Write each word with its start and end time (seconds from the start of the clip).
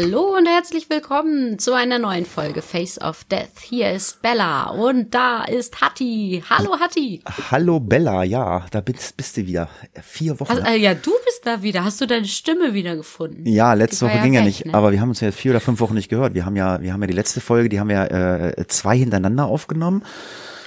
Hallo 0.00 0.36
und 0.36 0.46
herzlich 0.46 0.88
willkommen 0.90 1.58
zu 1.58 1.72
einer 1.72 1.98
neuen 1.98 2.24
Folge 2.24 2.62
Face 2.62 3.00
of 3.00 3.24
Death. 3.24 3.58
Hier 3.60 3.90
ist 3.90 4.22
Bella 4.22 4.70
und 4.70 5.12
da 5.12 5.42
ist 5.42 5.80
Hatti. 5.80 6.44
Hallo 6.48 6.78
Hatti. 6.78 7.20
Hallo 7.50 7.80
Bella, 7.80 8.22
ja, 8.22 8.64
da 8.70 8.80
bist, 8.80 9.16
bist 9.16 9.36
du 9.36 9.44
wieder. 9.44 9.68
Vier 10.00 10.38
Wochen. 10.38 10.52
Also, 10.52 10.62
äh, 10.62 10.76
ja, 10.76 10.94
du 10.94 11.10
bist 11.24 11.40
da 11.42 11.64
wieder. 11.64 11.82
Hast 11.82 12.00
du 12.00 12.06
deine 12.06 12.26
Stimme 12.26 12.74
wieder 12.74 12.94
gefunden? 12.94 13.44
ja, 13.44 13.72
letzte 13.72 14.06
Woche 14.06 14.20
ging 14.20 14.34
ja 14.34 14.42
nicht, 14.42 14.66
ne? 14.66 14.74
aber 14.74 14.92
wir 14.92 15.00
haben 15.00 15.08
uns 15.08 15.18
ja 15.18 15.32
vier 15.32 15.50
oder 15.50 15.60
fünf 15.60 15.80
Wochen 15.80 15.94
nicht 15.94 16.10
gehört. 16.10 16.32
Wir 16.32 16.46
haben 16.46 16.54
ja, 16.54 16.80
wir 16.80 16.92
haben 16.92 17.00
ja 17.00 17.08
die 17.08 17.14
letzte 17.14 17.40
Folge, 17.40 17.68
die 17.68 17.80
haben 17.80 17.88
wir 17.88 18.56
äh, 18.56 18.66
zwei 18.68 18.96
hintereinander 18.96 19.46
aufgenommen. 19.46 20.04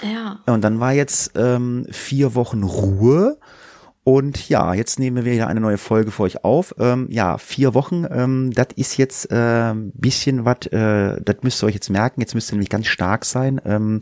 Ja. 0.03 0.41
Und 0.45 0.61
dann 0.61 0.81
war 0.81 0.91
jetzt 0.91 1.37
ähm, 1.37 1.87
vier 1.89 2.35
Wochen 2.35 2.63
Ruhe. 2.63 3.37
Und 4.03 4.49
ja, 4.49 4.73
jetzt 4.73 4.99
nehmen 4.99 5.17
wir 5.17 5.31
wieder 5.31 5.47
eine 5.47 5.59
neue 5.59 5.77
Folge 5.77 6.11
für 6.11 6.23
euch 6.23 6.43
auf. 6.43 6.73
Ähm, 6.79 7.07
ja, 7.11 7.37
vier 7.37 7.75
Wochen, 7.75 8.05
ähm, 8.09 8.51
das 8.51 8.69
ist 8.75 8.97
jetzt 8.97 9.31
äh, 9.31 9.71
ein 9.71 9.91
bisschen 9.93 10.43
was, 10.43 10.65
äh, 10.67 11.21
das 11.23 11.37
müsst 11.43 11.61
ihr 11.61 11.67
euch 11.67 11.75
jetzt 11.75 11.89
merken, 11.89 12.21
jetzt 12.21 12.33
müsst 12.33 12.49
ihr 12.51 12.53
nämlich 12.53 12.69
ganz 12.69 12.87
stark 12.87 13.25
sein. 13.25 13.61
Ähm, 13.63 13.99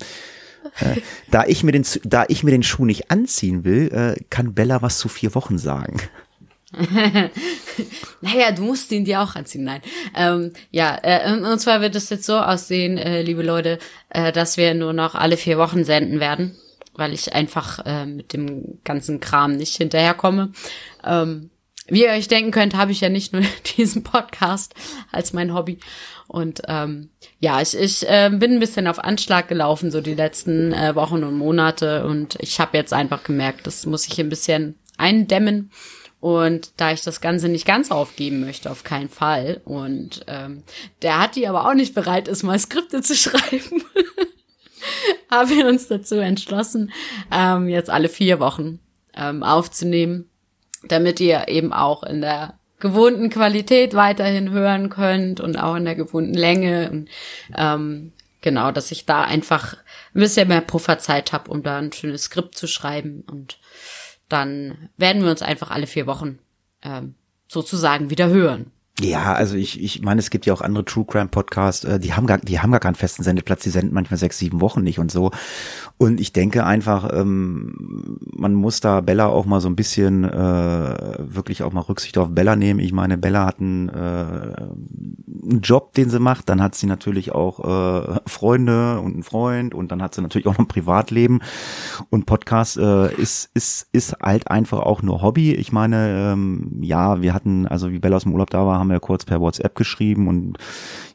äh, 0.79 1.01
da, 1.31 1.43
ich 1.45 1.63
mir 1.63 1.73
den, 1.73 1.85
da 2.03 2.23
ich 2.29 2.43
mir 2.43 2.51
den 2.51 2.63
Schuh 2.63 2.85
nicht 2.85 3.11
anziehen 3.11 3.65
will, 3.65 3.91
äh, 3.91 4.23
kann 4.29 4.53
Bella 4.53 4.81
was 4.81 4.99
zu 4.99 5.09
vier 5.09 5.35
Wochen 5.35 5.57
sagen. 5.57 5.99
Naja, 8.21 8.51
du 8.51 8.63
musst 8.63 8.91
ihn 8.91 9.05
dir 9.05 9.21
auch 9.21 9.35
anziehen. 9.35 9.63
Nein. 9.63 9.81
Ähm, 10.15 10.51
ja, 10.71 10.97
äh, 11.01 11.31
und, 11.31 11.45
und 11.45 11.59
zwar 11.59 11.81
wird 11.81 11.95
es 11.95 12.09
jetzt 12.09 12.25
so 12.25 12.37
aussehen, 12.37 12.97
äh, 12.97 13.21
liebe 13.21 13.41
Leute, 13.41 13.79
äh, 14.09 14.31
dass 14.31 14.57
wir 14.57 14.73
nur 14.73 14.91
noch 14.91 15.15
alle 15.15 15.37
vier 15.37 15.57
Wochen 15.57 15.85
senden 15.85 16.19
werden, 16.19 16.57
weil 16.99 17.13
ich 17.13 17.33
einfach 17.33 17.79
äh, 17.85 18.05
mit 18.05 18.33
dem 18.33 18.79
ganzen 18.83 19.19
Kram 19.19 19.53
nicht 19.53 19.75
hinterherkomme. 19.75 20.51
Ähm, 21.03 21.49
wie 21.87 22.03
ihr 22.03 22.11
euch 22.11 22.27
denken 22.27 22.51
könnt, 22.51 22.75
habe 22.75 22.91
ich 22.91 23.01
ja 23.01 23.09
nicht 23.09 23.33
nur 23.33 23.41
diesen 23.77 24.03
Podcast 24.03 24.75
als 25.11 25.33
mein 25.33 25.53
Hobby. 25.53 25.79
Und 26.27 26.61
ähm, 26.67 27.09
ja, 27.39 27.61
ich, 27.61 27.75
ich 27.75 28.07
äh, 28.07 28.29
bin 28.31 28.53
ein 28.53 28.59
bisschen 28.59 28.87
auf 28.87 28.99
Anschlag 28.99 29.47
gelaufen, 29.47 29.89
so 29.89 29.99
die 29.99 30.13
letzten 30.13 30.71
äh, 30.73 30.93
Wochen 30.95 31.23
und 31.23 31.35
Monate. 31.35 32.05
Und 32.05 32.37
ich 32.39 32.59
habe 32.59 32.77
jetzt 32.77 32.93
einfach 32.93 33.23
gemerkt, 33.23 33.65
das 33.65 33.85
muss 33.85 34.07
ich 34.07 34.19
ein 34.19 34.29
bisschen 34.29 34.77
eindämmen. 34.97 35.71
Und 36.19 36.73
da 36.77 36.91
ich 36.91 37.01
das 37.01 37.21
Ganze 37.21 37.47
nicht 37.47 37.65
ganz 37.65 37.91
aufgeben 37.91 38.41
möchte, 38.41 38.69
auf 38.69 38.83
keinen 38.83 39.09
Fall. 39.09 39.61
Und 39.63 40.25
ähm, 40.27 40.63
der 41.01 41.19
hat 41.19 41.35
die 41.35 41.47
aber 41.47 41.67
auch 41.67 41.73
nicht 41.73 41.95
bereit 41.95 42.27
ist, 42.27 42.43
mal 42.43 42.59
Skripte 42.59 43.01
zu 43.01 43.15
schreiben. 43.15 43.83
haben 45.31 45.49
wir 45.49 45.67
uns 45.67 45.87
dazu 45.87 46.15
entschlossen, 46.15 46.91
ähm, 47.31 47.67
jetzt 47.67 47.89
alle 47.89 48.09
vier 48.09 48.39
Wochen 48.39 48.79
ähm, 49.15 49.43
aufzunehmen, 49.43 50.29
damit 50.87 51.19
ihr 51.19 51.47
eben 51.47 51.73
auch 51.73 52.03
in 52.03 52.21
der 52.21 52.59
gewohnten 52.79 53.29
Qualität 53.29 53.93
weiterhin 53.93 54.51
hören 54.51 54.89
könnt 54.89 55.39
und 55.39 55.57
auch 55.57 55.75
in 55.75 55.85
der 55.85 55.95
gewohnten 55.95 56.33
Länge. 56.33 56.89
Und, 56.89 57.09
ähm, 57.55 58.13
genau, 58.41 58.71
dass 58.71 58.91
ich 58.91 59.05
da 59.05 59.23
einfach 59.23 59.75
ein 60.13 60.21
bisschen 60.21 60.47
mehr 60.47 60.61
Pufferzeit 60.61 61.33
habe, 61.33 61.51
um 61.51 61.61
da 61.61 61.77
ein 61.77 61.91
schönes 61.91 62.23
Skript 62.23 62.57
zu 62.57 62.67
schreiben. 62.67 63.23
Und 63.29 63.59
dann 64.29 64.89
werden 64.97 65.23
wir 65.23 65.31
uns 65.31 65.41
einfach 65.41 65.71
alle 65.71 65.87
vier 65.87 66.07
Wochen 66.07 66.39
ähm, 66.83 67.15
sozusagen 67.47 68.09
wieder 68.09 68.29
hören. 68.29 68.71
Ja, 69.01 69.33
also 69.33 69.55
ich, 69.55 69.81
ich 69.81 70.01
meine, 70.01 70.19
es 70.19 70.29
gibt 70.29 70.45
ja 70.45 70.53
auch 70.53 70.61
andere 70.61 70.83
True 70.83 71.05
Crime 71.05 71.27
Podcasts, 71.27 71.85
äh, 71.85 71.99
die 71.99 72.13
haben 72.13 72.27
gar, 72.27 72.37
die 72.39 72.59
haben 72.59 72.71
gar 72.71 72.79
keinen 72.79 72.95
festen 72.95 73.23
Sendeplatz, 73.23 73.63
die 73.63 73.69
senden 73.69 73.93
manchmal 73.93 74.17
sechs, 74.17 74.37
sieben 74.37 74.59
Wochen 74.61 74.81
nicht 74.83 74.99
und 74.99 75.11
so. 75.11 75.31
Und 75.97 76.19
ich 76.19 76.33
denke 76.33 76.65
einfach, 76.65 77.09
ähm, 77.13 78.17
man 78.31 78.53
muss 78.53 78.81
da 78.81 79.01
Bella 79.01 79.27
auch 79.27 79.45
mal 79.45 79.61
so 79.61 79.69
ein 79.69 79.75
bisschen 79.75 80.25
äh, 80.25 81.15
wirklich 81.19 81.63
auch 81.63 81.71
mal 81.71 81.81
Rücksicht 81.81 82.17
auf 82.17 82.29
Bella 82.31 82.55
nehmen. 82.55 82.79
Ich 82.79 82.91
meine, 82.91 83.17
Bella 83.17 83.45
hat 83.45 83.59
einen, 83.59 83.89
äh, 83.89 84.67
einen 85.49 85.61
Job, 85.61 85.93
den 85.93 86.09
sie 86.09 86.19
macht, 86.19 86.49
dann 86.49 86.61
hat 86.61 86.75
sie 86.75 86.87
natürlich 86.87 87.31
auch 87.33 87.59
äh, 87.59 88.19
Freunde 88.25 88.99
und 88.99 89.13
einen 89.13 89.23
Freund 89.23 89.73
und 89.73 89.91
dann 89.91 90.01
hat 90.01 90.15
sie 90.15 90.21
natürlich 90.21 90.47
auch 90.47 90.53
noch 90.53 90.59
ein 90.59 90.67
Privatleben. 90.67 91.39
Und 92.09 92.25
Podcast 92.25 92.77
äh, 92.77 93.13
ist, 93.15 93.49
ist, 93.53 93.87
ist 93.91 94.15
halt 94.21 94.49
einfach 94.49 94.79
auch 94.79 95.01
nur 95.01 95.21
Hobby. 95.21 95.53
Ich 95.53 95.71
meine, 95.71 96.31
ähm, 96.33 96.79
ja, 96.81 97.21
wir 97.21 97.33
hatten, 97.33 97.67
also 97.67 97.91
wie 97.91 97.99
Bella 97.99 98.17
aus 98.17 98.23
dem 98.23 98.33
Urlaub 98.33 98.49
da 98.49 98.65
war, 98.65 98.79
haben 98.79 98.89
wir 98.89 98.99
kurz 98.99 99.25
per 99.25 99.41
WhatsApp 99.41 99.75
geschrieben 99.75 100.27
und 100.27 100.57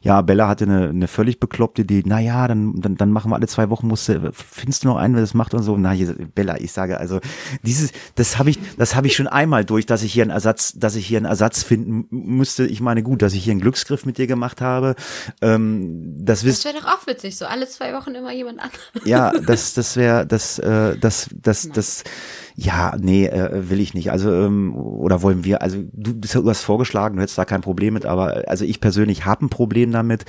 ja, 0.01 0.21
Bella 0.21 0.47
hatte 0.47 0.65
eine, 0.65 0.89
eine 0.89 1.07
völlig 1.07 1.39
bekloppte 1.39 1.81
Idee, 1.81 2.03
na 2.05 2.19
ja, 2.19 2.47
dann, 2.47 2.79
dann, 2.79 2.95
dann 2.95 3.11
machen 3.11 3.31
wir 3.31 3.35
alle 3.35 3.47
zwei 3.47 3.71
Wochen, 3.71 3.87
musst 3.87 4.07
du, 4.07 4.31
findest 4.33 4.83
du 4.83 4.89
noch 4.89 4.97
einen, 4.97 5.15
wer 5.15 5.21
das 5.21 5.33
macht 5.33 5.55
und 5.55 5.63
so. 5.63 5.75
Na, 5.77 5.91
hier, 5.91 6.15
Bella, 6.35 6.59
ich 6.59 6.71
sage, 6.71 6.99
also 6.99 7.19
dieses, 7.63 7.91
das 8.13 8.37
habe 8.37 8.51
ich, 8.51 8.59
das 8.77 8.95
habe 8.95 9.07
ich 9.07 9.15
schon 9.15 9.27
einmal 9.27 9.65
durch, 9.65 9.87
dass 9.87 10.03
ich 10.03 10.13
hier 10.13 10.21
einen 10.21 10.31
Ersatz, 10.31 10.73
dass 10.73 10.95
ich 10.95 11.07
hier 11.07 11.17
einen 11.17 11.25
Ersatz 11.25 11.63
finden 11.63 12.05
müsste. 12.11 12.67
Ich 12.67 12.81
meine, 12.81 13.01
gut, 13.01 13.23
dass 13.23 13.33
ich 13.33 13.43
hier 13.43 13.51
einen 13.51 13.61
Glücksgriff 13.61 14.05
mit 14.05 14.19
dir 14.19 14.24
gemacht 14.27 14.61
habe. 14.61 14.95
Ähm, 15.41 16.15
das 16.17 16.43
Das 16.43 16.65
wäre 16.65 16.75
doch 16.75 16.85
auch 16.85 17.07
witzig, 17.07 17.37
so 17.37 17.45
alle 17.45 17.67
zwei 17.67 17.93
Wochen 17.93 18.15
immer 18.15 18.33
jemand 18.33 18.59
anderes. 18.59 18.81
ja, 19.05 19.31
das, 19.31 19.73
das 19.75 19.95
wäre, 19.97 20.25
das, 20.25 20.59
äh, 20.59 20.97
das, 20.97 21.29
das, 21.33 21.69
das, 21.69 22.03
ja, 22.55 22.95
nee, 22.97 23.27
äh, 23.27 23.69
will 23.69 23.79
ich 23.79 23.93
nicht. 23.93 24.11
Also, 24.11 24.31
ähm, 24.31 24.75
oder 24.75 25.21
wollen 25.21 25.43
wir, 25.43 25.61
also 25.61 25.77
du, 25.91 26.13
du 26.13 26.49
hast 26.49 26.61
vorgeschlagen, 26.61 27.17
du 27.17 27.21
hättest 27.21 27.37
da 27.37 27.45
kein 27.45 27.61
Problem 27.61 27.93
mit, 27.93 28.05
aber 28.05 28.43
also 28.47 28.65
ich 28.65 28.79
persönlich 28.79 29.25
habe 29.25 29.45
ein 29.45 29.49
Problem 29.49 29.91
damit. 29.91 30.25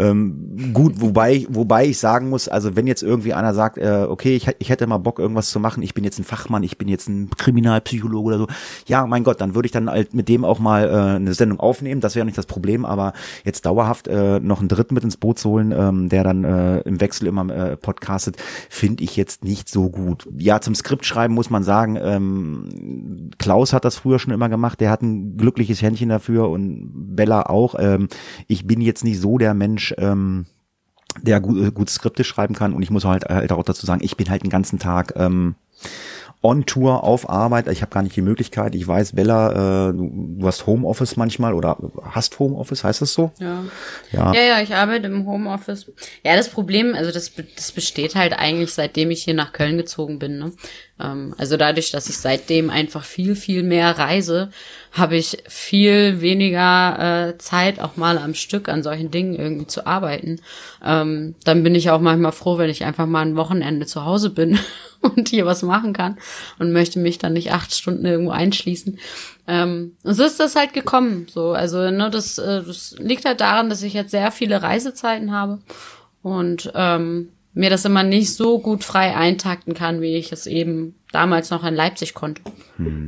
Ähm, 0.00 0.72
gut, 0.72 1.00
wobei, 1.00 1.44
wobei 1.48 1.86
ich 1.86 1.98
sagen 1.98 2.28
muss, 2.28 2.48
also 2.48 2.76
wenn 2.76 2.86
jetzt 2.86 3.02
irgendwie 3.02 3.34
einer 3.34 3.52
sagt, 3.52 3.78
äh, 3.78 4.06
okay, 4.08 4.36
ich, 4.36 4.48
ich 4.60 4.70
hätte 4.70 4.86
mal 4.86 4.98
Bock, 4.98 5.18
irgendwas 5.18 5.50
zu 5.50 5.58
machen, 5.58 5.82
ich 5.82 5.92
bin 5.92 6.04
jetzt 6.04 6.20
ein 6.20 6.24
Fachmann, 6.24 6.62
ich 6.62 6.78
bin 6.78 6.86
jetzt 6.86 7.08
ein 7.08 7.30
Kriminalpsychologe 7.36 8.26
oder 8.26 8.38
so, 8.38 8.46
ja, 8.86 9.04
mein 9.06 9.24
Gott, 9.24 9.40
dann 9.40 9.56
würde 9.56 9.66
ich 9.66 9.72
dann 9.72 9.90
halt 9.90 10.14
mit 10.14 10.28
dem 10.28 10.44
auch 10.44 10.60
mal 10.60 10.88
äh, 10.88 11.16
eine 11.16 11.34
Sendung 11.34 11.58
aufnehmen, 11.58 12.00
das 12.00 12.14
wäre 12.14 12.24
nicht 12.24 12.38
das 12.38 12.46
Problem, 12.46 12.84
aber 12.84 13.12
jetzt 13.44 13.66
dauerhaft 13.66 14.06
äh, 14.06 14.38
noch 14.38 14.60
einen 14.60 14.68
Dritten 14.68 14.94
mit 14.94 15.02
ins 15.02 15.16
Boot 15.16 15.40
zu 15.40 15.50
holen, 15.50 15.72
ähm, 15.72 16.08
der 16.08 16.22
dann 16.22 16.44
äh, 16.44 16.78
im 16.80 17.00
Wechsel 17.00 17.26
immer 17.26 17.48
äh, 17.52 17.76
podcastet, 17.76 18.36
finde 18.70 19.02
ich 19.02 19.16
jetzt 19.16 19.42
nicht 19.42 19.68
so 19.68 19.90
gut. 19.90 20.28
Ja, 20.38 20.60
zum 20.60 20.76
Skript 20.76 21.06
schreiben 21.06 21.34
muss 21.34 21.50
man 21.50 21.64
sagen, 21.64 21.98
ähm, 22.00 23.30
Klaus 23.38 23.72
hat 23.72 23.84
das 23.84 23.96
früher 23.96 24.20
schon 24.20 24.32
immer 24.32 24.48
gemacht, 24.48 24.80
der 24.80 24.90
hat 24.90 25.02
ein 25.02 25.36
glückliches 25.36 25.82
Händchen 25.82 26.08
dafür 26.08 26.48
und 26.50 27.16
Bella 27.16 27.46
auch. 27.46 27.74
Ähm, 27.78 28.08
ich 28.46 28.64
bin 28.64 28.80
jetzt 28.80 29.02
nicht 29.02 29.20
so 29.20 29.38
der 29.38 29.54
Mensch, 29.54 29.87
ähm, 29.98 30.46
der 31.22 31.40
gut, 31.40 31.66
äh, 31.66 31.70
gut 31.70 31.90
Skripte 31.90 32.24
schreiben 32.24 32.54
kann 32.54 32.74
und 32.74 32.82
ich 32.82 32.90
muss 32.90 33.04
halt, 33.04 33.24
halt 33.24 33.52
auch 33.52 33.62
dazu 33.62 33.86
sagen, 33.86 34.02
ich 34.04 34.16
bin 34.16 34.30
halt 34.30 34.42
den 34.42 34.50
ganzen 34.50 34.78
Tag 34.78 35.14
ähm, 35.16 35.54
on 36.42 36.66
Tour 36.66 37.02
auf 37.02 37.28
Arbeit. 37.28 37.66
Ich 37.68 37.82
habe 37.82 37.92
gar 37.92 38.02
nicht 38.02 38.14
die 38.14 38.22
Möglichkeit. 38.22 38.74
Ich 38.74 38.86
weiß, 38.86 39.12
Bella, 39.14 39.88
äh, 39.88 39.92
du, 39.92 40.36
du 40.38 40.46
hast 40.46 40.66
Homeoffice 40.66 41.16
manchmal 41.16 41.52
oder 41.52 41.76
hast 42.02 42.38
Homeoffice, 42.38 42.84
heißt 42.84 43.02
das 43.02 43.12
so? 43.12 43.32
Ja. 43.38 43.64
Ja. 44.12 44.32
Ja, 44.32 44.40
ja, 44.40 44.60
ich 44.60 44.74
arbeite 44.74 45.08
im 45.08 45.26
Homeoffice. 45.26 45.90
Ja, 46.24 46.36
das 46.36 46.48
Problem, 46.48 46.94
also 46.94 47.10
das, 47.10 47.32
das 47.56 47.72
besteht 47.72 48.14
halt 48.14 48.38
eigentlich, 48.38 48.72
seitdem 48.72 49.10
ich 49.10 49.24
hier 49.24 49.34
nach 49.34 49.52
Köln 49.52 49.76
gezogen 49.76 50.18
bin. 50.18 50.38
Ne? 50.38 50.52
Ähm, 51.00 51.34
also 51.38 51.56
dadurch, 51.56 51.90
dass 51.90 52.08
ich 52.08 52.18
seitdem 52.18 52.70
einfach 52.70 53.04
viel, 53.04 53.34
viel 53.34 53.64
mehr 53.64 53.98
reise, 53.98 54.50
habe 54.98 55.16
ich 55.16 55.38
viel 55.48 56.20
weniger 56.20 57.28
äh, 57.28 57.38
Zeit, 57.38 57.80
auch 57.80 57.96
mal 57.96 58.18
am 58.18 58.34
Stück 58.34 58.68
an 58.68 58.82
solchen 58.82 59.10
Dingen 59.10 59.34
irgendwie 59.34 59.66
zu 59.66 59.86
arbeiten. 59.86 60.40
Ähm, 60.84 61.34
dann 61.44 61.62
bin 61.62 61.74
ich 61.74 61.90
auch 61.90 62.00
manchmal 62.00 62.32
froh, 62.32 62.58
wenn 62.58 62.70
ich 62.70 62.84
einfach 62.84 63.06
mal 63.06 63.22
ein 63.22 63.36
Wochenende 63.36 63.86
zu 63.86 64.04
Hause 64.04 64.30
bin 64.30 64.58
und 65.00 65.28
hier 65.28 65.46
was 65.46 65.62
machen 65.62 65.92
kann 65.92 66.18
und 66.58 66.72
möchte 66.72 66.98
mich 66.98 67.18
dann 67.18 67.32
nicht 67.32 67.52
acht 67.52 67.74
Stunden 67.74 68.04
irgendwo 68.04 68.32
einschließen. 68.32 68.98
Ähm, 69.46 69.96
so 70.02 70.24
ist 70.24 70.40
das 70.40 70.56
halt 70.56 70.72
gekommen. 70.72 71.26
So, 71.30 71.52
also 71.52 71.90
ne, 71.90 72.10
das, 72.10 72.38
äh, 72.38 72.62
das 72.62 72.96
liegt 72.98 73.24
halt 73.24 73.40
daran, 73.40 73.70
dass 73.70 73.82
ich 73.82 73.94
jetzt 73.94 74.10
sehr 74.10 74.30
viele 74.32 74.62
Reisezeiten 74.62 75.32
habe 75.32 75.60
und 76.22 76.70
ähm, 76.74 77.30
mir 77.54 77.70
das 77.70 77.84
immer 77.84 78.02
nicht 78.02 78.34
so 78.34 78.60
gut 78.60 78.84
frei 78.84 79.16
eintakten 79.16 79.74
kann, 79.74 80.00
wie 80.00 80.16
ich 80.16 80.32
es 80.32 80.46
eben 80.46 80.94
damals 81.10 81.50
noch 81.50 81.64
in 81.64 81.74
Leipzig 81.74 82.14
konnte. 82.14 82.42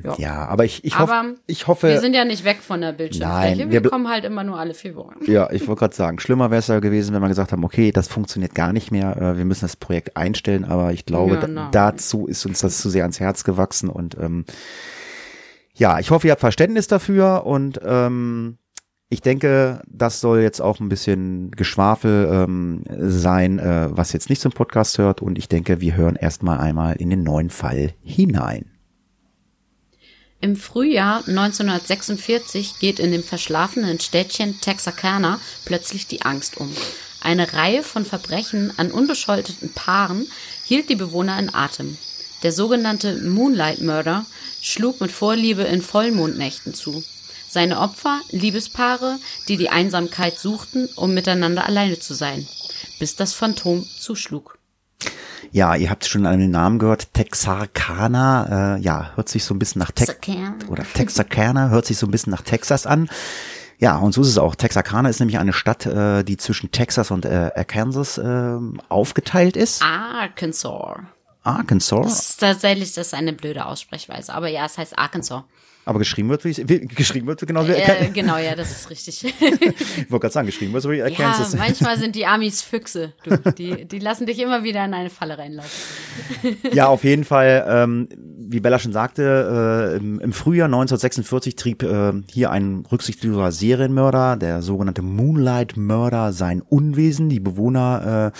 Ja. 0.02 0.14
Ja, 0.18 0.46
aber 0.46 0.64
ich, 0.64 0.84
ich, 0.84 0.98
hoff, 0.98 1.10
Aber 1.10 1.34
ich 1.46 1.66
hoffe. 1.66 1.88
Wir 1.88 2.00
sind 2.00 2.14
ja 2.14 2.24
nicht 2.24 2.44
weg 2.44 2.58
von 2.60 2.80
der 2.80 2.92
Bildschirmfläche. 2.92 3.58
Nein, 3.58 3.70
wir 3.70 3.82
wir 3.82 3.90
kommen 3.90 4.08
halt 4.08 4.24
immer 4.24 4.42
nur 4.42 4.58
alle 4.58 4.74
vier 4.74 4.96
Wochen. 4.96 5.16
Ja, 5.30 5.50
ich 5.50 5.68
wollte 5.68 5.80
gerade 5.80 5.94
sagen, 5.94 6.18
schlimmer 6.18 6.50
wäre 6.50 6.60
es 6.60 6.66
ja 6.66 6.80
gewesen, 6.80 7.14
wenn 7.14 7.20
wir 7.20 7.28
gesagt 7.28 7.52
haben, 7.52 7.62
okay, 7.64 7.92
das 7.92 8.08
funktioniert 8.08 8.54
gar 8.54 8.72
nicht 8.72 8.90
mehr, 8.90 9.16
äh, 9.16 9.36
wir 9.36 9.44
müssen 9.44 9.66
das 9.66 9.76
Projekt 9.76 10.16
einstellen, 10.16 10.64
aber 10.64 10.92
ich 10.92 11.04
glaube, 11.04 11.34
Ja, 11.34 11.46
da, 11.46 11.68
dazu 11.70 12.26
ist 12.26 12.44
uns 12.46 12.60
das 12.60 12.78
zu 12.78 12.88
sehr 12.88 13.02
ans 13.02 13.20
Herz 13.20 13.44
gewachsen 13.44 13.88
und 13.90 14.16
ähm, 14.18 14.44
ja, 15.74 15.98
ich 15.98 16.10
hoffe, 16.10 16.26
ihr 16.26 16.32
habt 16.32 16.40
Verständnis 16.40 16.88
dafür 16.88 17.46
und 17.46 17.80
ähm, 17.84 18.58
Ich 19.12 19.22
denke, 19.22 19.82
das 19.88 20.20
soll 20.20 20.40
jetzt 20.40 20.60
auch 20.60 20.78
ein 20.78 20.88
bisschen 20.88 21.50
Geschwafel 21.50 22.28
ähm, 22.30 22.84
sein, 22.88 23.58
äh, 23.58 23.88
was 23.90 24.12
jetzt 24.12 24.30
nicht 24.30 24.40
zum 24.40 24.52
Podcast 24.52 24.98
hört. 24.98 25.20
Und 25.20 25.36
ich 25.36 25.48
denke, 25.48 25.80
wir 25.80 25.96
hören 25.96 26.14
erstmal 26.14 26.60
einmal 26.60 26.94
in 26.94 27.10
den 27.10 27.24
neuen 27.24 27.50
Fall 27.50 27.92
hinein. 28.04 28.66
Im 30.40 30.54
Frühjahr 30.54 31.26
1946 31.26 32.78
geht 32.78 33.00
in 33.00 33.10
dem 33.10 33.24
verschlafenen 33.24 33.98
Städtchen 33.98 34.60
Texarkana 34.60 35.40
plötzlich 35.64 36.06
die 36.06 36.22
Angst 36.22 36.58
um. 36.58 36.70
Eine 37.20 37.52
Reihe 37.52 37.82
von 37.82 38.04
Verbrechen 38.04 38.72
an 38.78 38.92
unbescholteten 38.92 39.72
Paaren 39.74 40.26
hielt 40.64 40.88
die 40.88 40.94
Bewohner 40.94 41.36
in 41.38 41.52
Atem. 41.52 41.98
Der 42.44 42.52
sogenannte 42.52 43.16
Moonlight 43.16 43.82
Murder 43.82 44.24
schlug 44.62 45.00
mit 45.00 45.10
Vorliebe 45.10 45.62
in 45.62 45.82
Vollmondnächten 45.82 46.74
zu. 46.74 47.02
Seine 47.50 47.80
Opfer 47.80 48.20
Liebespaare, 48.30 49.18
die 49.48 49.56
die 49.56 49.70
Einsamkeit 49.70 50.38
suchten, 50.38 50.88
um 50.94 51.14
miteinander 51.14 51.66
alleine 51.66 51.98
zu 51.98 52.14
sein, 52.14 52.46
bis 53.00 53.16
das 53.16 53.32
Phantom 53.32 53.84
zuschlug. 53.98 54.56
Ja, 55.50 55.74
ihr 55.74 55.90
habt 55.90 56.04
schon 56.04 56.26
einen 56.26 56.52
Namen 56.52 56.78
gehört, 56.78 57.12
Texarkana, 57.12 58.76
äh, 58.76 58.80
ja, 58.80 59.10
hört 59.16 59.28
sich 59.28 59.42
so 59.42 59.52
ein 59.52 59.58
bisschen 59.58 59.80
nach 59.80 59.90
Tex 59.90 60.14
oder 60.68 60.84
Texarkana, 60.94 61.70
hört 61.70 61.86
sich 61.86 61.98
so 61.98 62.06
ein 62.06 62.12
bisschen 62.12 62.30
nach 62.30 62.42
Texas 62.42 62.86
an. 62.86 63.10
Ja, 63.78 63.96
und 63.96 64.12
so 64.12 64.20
ist 64.20 64.28
es 64.28 64.38
auch. 64.38 64.54
Texarkana 64.54 65.08
ist 65.08 65.18
nämlich 65.18 65.38
eine 65.40 65.52
Stadt, 65.52 65.86
äh, 65.86 66.22
die 66.22 66.36
zwischen 66.36 66.70
Texas 66.70 67.10
und 67.10 67.24
äh, 67.24 67.50
Arkansas 67.56 68.16
äh, 68.18 68.58
aufgeteilt 68.88 69.56
ist. 69.56 69.82
Arkansas. 69.82 70.98
Arkansas. 71.42 72.06
Das 72.06 72.30
ist 72.30 72.40
tatsächlich 72.40 72.92
das 72.92 73.08
ist 73.08 73.14
eine 73.14 73.32
blöde 73.32 73.66
Aussprechweise, 73.66 74.32
aber 74.32 74.46
ja, 74.46 74.66
es 74.66 74.78
heißt 74.78 74.96
Arkansas. 74.96 75.42
Aber 75.84 75.98
geschrieben 75.98 76.28
wird, 76.28 76.44
wie, 76.44 76.56
wie 76.68 76.86
geschrieben 76.86 77.26
wird 77.26 77.46
genau 77.46 77.66
wie 77.66 77.72
Äh, 77.72 78.10
genau, 78.12 78.36
ja, 78.36 78.54
das 78.54 78.70
ist 78.70 78.90
richtig. 78.90 79.34
Ich 79.40 80.10
wollte 80.10 80.22
gerade 80.24 80.32
sagen, 80.32 80.46
geschrieben 80.46 80.72
wird 80.72 80.82
so 80.82 80.90
wie 80.90 80.98
ja, 80.98 81.06
Arkansas. 81.06 81.54
manchmal 81.56 81.98
sind 81.98 82.14
die 82.14 82.26
Amis 82.26 82.62
Füchse. 82.62 83.12
Du, 83.24 83.36
die, 83.52 83.86
die 83.86 83.98
lassen 83.98 84.26
dich 84.26 84.38
immer 84.40 84.62
wieder 84.62 84.84
in 84.84 84.94
eine 84.94 85.10
Falle 85.10 85.38
reinlaufen. 85.38 85.70
Ja, 86.72 86.88
auf 86.88 87.04
jeden 87.04 87.24
Fall, 87.24 87.64
ähm, 87.68 88.08
wie 88.38 88.60
Bella 88.60 88.78
schon 88.78 88.92
sagte, 88.92 89.92
äh, 89.92 89.96
im, 89.96 90.20
im 90.20 90.32
Frühjahr 90.32 90.66
1946 90.66 91.56
trieb 91.56 91.82
äh, 91.82 92.12
hier 92.30 92.50
ein 92.50 92.84
rücksichtsloser 92.90 93.52
Serienmörder, 93.52 94.36
der 94.36 94.62
sogenannte 94.62 95.02
Moonlight 95.02 95.76
Murder, 95.76 96.32
sein 96.32 96.62
Unwesen. 96.62 97.28
Die 97.28 97.40
Bewohner, 97.40 98.32
äh, 98.34 98.38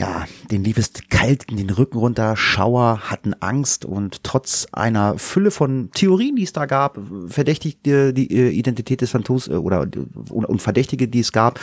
ja, 0.00 0.24
denen 0.50 0.64
lief 0.64 0.78
es 0.78 0.92
kalt 1.10 1.44
in 1.50 1.58
den 1.58 1.68
Rücken 1.68 1.98
runter, 1.98 2.34
Schauer, 2.34 3.10
hatten 3.10 3.34
Angst 3.40 3.84
und 3.84 4.24
trotz 4.24 4.66
einer 4.72 5.18
Fülle 5.18 5.50
von 5.50 5.90
Theorien, 5.92 6.36
die 6.36 6.42
es 6.42 6.54
da 6.54 6.64
gab, 6.64 6.98
verdächtigte 7.26 8.14
die 8.14 8.34
äh, 8.34 8.48
Identität 8.48 9.02
des 9.02 9.10
Phantoms 9.10 9.48
äh, 9.48 9.52
oder 9.52 9.86
und, 10.30 10.62
Verdächtige, 10.62 11.06
die 11.06 11.20
es 11.20 11.32
gab, 11.32 11.60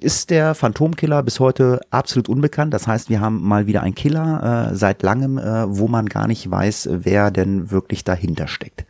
ist 0.00 0.30
der 0.30 0.56
Phantomkiller 0.56 1.22
bis 1.22 1.38
heute 1.38 1.80
absolut 1.90 2.28
unbekannt. 2.28 2.74
Das 2.74 2.88
heißt, 2.88 3.08
wir 3.08 3.20
haben 3.20 3.40
mal 3.40 3.68
wieder 3.68 3.84
einen 3.84 3.94
Killer 3.94 4.70
äh, 4.72 4.74
seit 4.74 5.04
langem, 5.04 5.38
äh, 5.38 5.64
wo 5.68 5.86
man 5.86 6.06
gar 6.06 6.26
nicht 6.26 6.50
weiß, 6.50 6.88
wer 6.90 7.30
denn 7.30 7.70
wirklich 7.70 8.02
dahinter 8.02 8.48
steckt. 8.48 8.84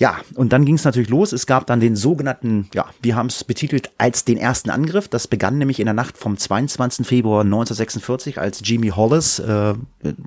Ja, 0.00 0.16
und 0.34 0.54
dann 0.54 0.64
ging 0.64 0.76
es 0.76 0.84
natürlich 0.84 1.10
los. 1.10 1.34
Es 1.34 1.46
gab 1.46 1.66
dann 1.66 1.78
den 1.78 1.94
sogenannten, 1.94 2.70
ja, 2.72 2.86
wir 3.02 3.16
haben 3.16 3.26
es 3.26 3.44
betitelt 3.44 3.90
als 3.98 4.24
den 4.24 4.38
ersten 4.38 4.70
Angriff. 4.70 5.08
Das 5.08 5.28
begann 5.28 5.58
nämlich 5.58 5.78
in 5.78 5.84
der 5.84 5.92
Nacht 5.92 6.16
vom 6.16 6.38
22. 6.38 7.06
Februar 7.06 7.42
1946, 7.42 8.40
als 8.40 8.62
Jimmy 8.64 8.88
Hollis, 8.88 9.40
äh, 9.40 9.74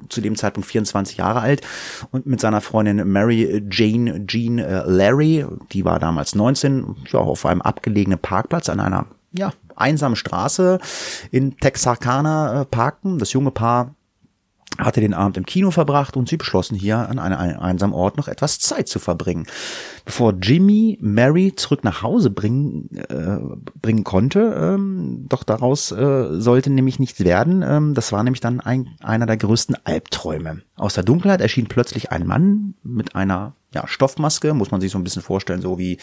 zu 0.10 0.22
dem 0.22 0.36
Zeitpunkt 0.36 0.70
24 0.70 1.18
Jahre 1.18 1.42
alt, 1.42 1.62
und 2.12 2.28
mit 2.28 2.40
seiner 2.40 2.62
Freundin 2.62 3.12
Mary 3.12 3.64
Jane 3.72 4.28
Jean 4.28 4.60
äh, 4.60 4.84
Larry, 4.86 5.44
die 5.72 5.84
war 5.84 5.98
damals 5.98 6.36
19, 6.36 6.96
ja, 7.12 7.18
auf 7.18 7.44
einem 7.48 7.64
abgelegenen 7.64 8.20
Parkplatz 8.20 8.70
an 8.70 8.80
einer, 8.80 9.08
ja, 9.36 9.54
einsamen 9.76 10.16
Straße 10.16 10.78
in 11.32 11.58
Texarkana 11.58 12.62
äh, 12.62 12.66
parkten. 12.66 13.18
Das 13.18 13.34
junge 13.34 13.50
Paar 13.50 13.96
hatte 14.78 15.02
den 15.02 15.14
Abend 15.14 15.38
im 15.38 15.46
Kino 15.46 15.72
verbracht 15.72 16.18
und 16.18 16.28
sie 16.28 16.38
beschlossen 16.38 16.76
hier 16.76 16.98
an 17.10 17.20
einem 17.20 17.60
einsamen 17.60 17.94
Ort 17.94 18.18
noch 18.18 18.28
etwas 18.28 18.60
Zeit 18.60 18.88
zu 18.88 19.00
verbringen. 19.00 19.46
Bevor 20.06 20.34
Jimmy 20.42 20.98
Mary 21.02 21.54
zurück 21.56 21.84
nach 21.84 22.02
Hause 22.02 22.30
bringen, 22.30 22.90
äh, 22.96 23.38
bringen 23.82 24.04
konnte, 24.04 24.56
ähm, 24.58 25.26
doch 25.30 25.44
daraus 25.44 25.92
äh, 25.92 26.40
sollte 26.40 26.70
nämlich 26.70 27.00
nichts 27.00 27.20
werden. 27.20 27.62
Ähm, 27.62 27.94
das 27.94 28.12
war 28.12 28.24
nämlich 28.24 28.42
dann 28.42 28.60
ein, 28.60 28.90
einer 29.02 29.26
der 29.26 29.38
größten 29.38 29.78
Albträume. 29.84 30.62
Aus 30.76 30.96
der 30.96 31.04
Dunkelheit 31.04 31.42
erschien 31.42 31.68
plötzlich 31.68 32.12
ein 32.12 32.26
Mann 32.26 32.74
mit 32.84 33.16
einer 33.16 33.54
ja, 33.74 33.88
Stoffmaske, 33.88 34.54
muss 34.54 34.72
man 34.72 34.82
sich 34.82 34.92
so 34.92 34.98
ein 34.98 35.04
bisschen 35.04 35.22
vorstellen, 35.22 35.62
so 35.62 35.80
wie, 35.80 35.98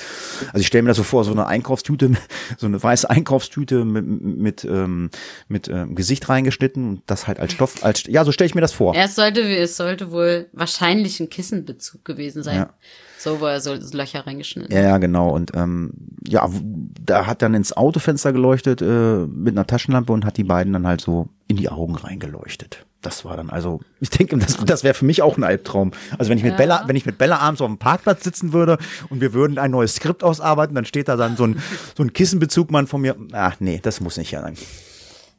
also 0.48 0.58
ich 0.58 0.66
stelle 0.66 0.82
mir 0.82 0.88
das 0.88 0.96
so 0.96 1.02
vor, 1.02 1.24
so 1.24 1.32
eine 1.32 1.46
Einkaufstüte, 1.46 2.12
so 2.58 2.66
eine 2.66 2.82
weiße 2.82 3.08
Einkaufstüte 3.08 3.84
mit, 3.84 4.06
mit, 4.06 4.64
ähm, 4.64 5.10
mit 5.48 5.68
ähm, 5.68 5.94
Gesicht 5.94 6.28
reingeschnitten 6.28 6.88
und 6.88 7.02
das 7.06 7.26
halt 7.26 7.40
als 7.40 7.52
Stoff, 7.52 7.84
als, 7.84 8.04
ja, 8.06 8.24
so 8.24 8.32
stelle 8.32 8.46
ich 8.46 8.54
mir 8.54 8.60
das 8.60 8.72
vor. 8.72 8.94
Ja, 8.94 9.04
es 9.04 9.14
sollte, 9.14 9.42
es 9.42 9.76
sollte 9.76 10.10
wohl 10.10 10.48
wahrscheinlich 10.52 11.20
ein 11.20 11.30
Kissenbezug 11.30 12.04
gewesen 12.04 12.42
sein. 12.42 12.56
Ja. 12.56 12.70
So, 13.18 13.38
wo 13.38 13.46
er 13.46 13.60
so 13.60 13.74
Löcher 13.92 14.26
reingeschnitten 14.26 14.74
Ja, 14.74 14.80
ja, 14.80 14.98
genau. 14.98 15.28
Und 15.28 15.54
ähm, 15.54 15.92
ja, 16.26 16.48
da 17.04 17.26
hat 17.26 17.42
dann 17.42 17.52
ins 17.52 17.76
Autofenster 17.76 18.32
geleuchtet 18.32 18.80
äh, 18.80 19.26
mit 19.26 19.54
einer 19.54 19.66
Taschenlampe 19.66 20.10
und 20.12 20.24
hat 20.24 20.38
die 20.38 20.44
beiden 20.44 20.72
dann 20.72 20.86
halt 20.86 21.02
so 21.02 21.28
in 21.46 21.58
die 21.58 21.68
Augen 21.68 21.96
reingeleuchtet. 21.96 22.86
Das 23.02 23.24
war 23.24 23.36
dann 23.36 23.48
also, 23.48 23.80
ich 24.00 24.10
denke, 24.10 24.36
das, 24.36 24.58
das 24.58 24.84
wäre 24.84 24.94
für 24.94 25.06
mich 25.06 25.22
auch 25.22 25.38
ein 25.38 25.44
Albtraum. 25.44 25.92
Also 26.18 26.30
wenn 26.30 26.36
ich 26.36 26.44
mit 26.44 26.52
Ja. 26.52 26.58
Bella, 26.58 26.84
wenn 26.86 26.96
ich 26.96 27.06
mit 27.06 27.16
Bella 27.16 27.38
abends 27.38 27.62
auf 27.62 27.66
dem 27.66 27.78
Parkplatz 27.78 28.24
sitzen 28.24 28.52
würde 28.52 28.76
und 29.08 29.20
wir 29.22 29.32
würden 29.32 29.58
ein 29.58 29.70
neues 29.70 29.94
Skript 29.96 30.22
ausarbeiten, 30.22 30.74
dann 30.74 30.84
steht 30.84 31.08
da 31.08 31.16
dann 31.16 31.36
so 31.36 31.44
ein 31.44 31.62
so 31.96 32.02
ein 32.02 32.12
Kissenbezugmann 32.12 32.86
von 32.86 33.00
mir. 33.00 33.16
Ach 33.32 33.56
nee, 33.58 33.80
das 33.82 34.00
muss 34.00 34.18
nicht 34.18 34.30
sein. 34.30 34.56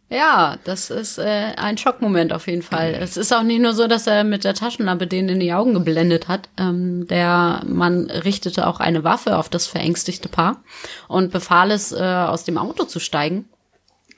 Ja, 0.09 0.57
das 0.65 0.89
ist 0.89 1.19
äh, 1.19 1.53
ein 1.55 1.77
Schockmoment 1.77 2.33
auf 2.33 2.47
jeden 2.47 2.63
Fall. 2.63 2.97
Es 2.99 3.15
ist 3.15 3.31
auch 3.33 3.43
nicht 3.43 3.61
nur 3.61 3.73
so, 3.73 3.87
dass 3.87 4.07
er 4.07 4.25
mit 4.25 4.43
der 4.43 4.53
Taschenlampe 4.53 5.07
denen 5.07 5.29
in 5.29 5.39
die 5.39 5.53
Augen 5.53 5.73
geblendet 5.73 6.27
hat. 6.27 6.49
Ähm, 6.57 7.07
der 7.07 7.61
Mann 7.65 8.09
richtete 8.09 8.67
auch 8.67 8.81
eine 8.81 9.05
Waffe 9.05 9.37
auf 9.37 9.47
das 9.47 9.67
verängstigte 9.67 10.27
Paar 10.27 10.63
und 11.07 11.31
befahl 11.31 11.71
es, 11.71 11.93
äh, 11.93 12.03
aus 12.03 12.43
dem 12.43 12.57
Auto 12.57 12.83
zu 12.83 12.99
steigen, 12.99 13.45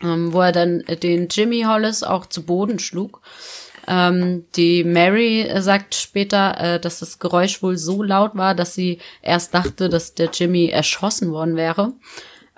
ähm, 0.01 0.33
wo 0.33 0.41
er 0.41 0.51
dann 0.51 0.83
den 1.01 1.27
Jimmy 1.29 1.63
Hollis 1.63 2.03
auch 2.03 2.25
zu 2.25 2.43
Boden 2.43 2.79
schlug. 2.79 3.21
Ähm, 3.87 4.45
die 4.55 4.83
Mary 4.83 5.41
äh, 5.41 5.61
sagt 5.61 5.95
später, 5.95 6.57
äh, 6.57 6.79
dass 6.79 6.99
das 6.99 7.19
Geräusch 7.19 7.61
wohl 7.61 7.77
so 7.77 8.01
laut 8.01 8.35
war, 8.35 8.55
dass 8.55 8.73
sie 8.73 8.99
erst 9.21 9.53
dachte, 9.53 9.89
dass 9.89 10.13
der 10.13 10.29
Jimmy 10.31 10.67
erschossen 10.67 11.31
worden 11.31 11.55
wäre. 11.55 11.93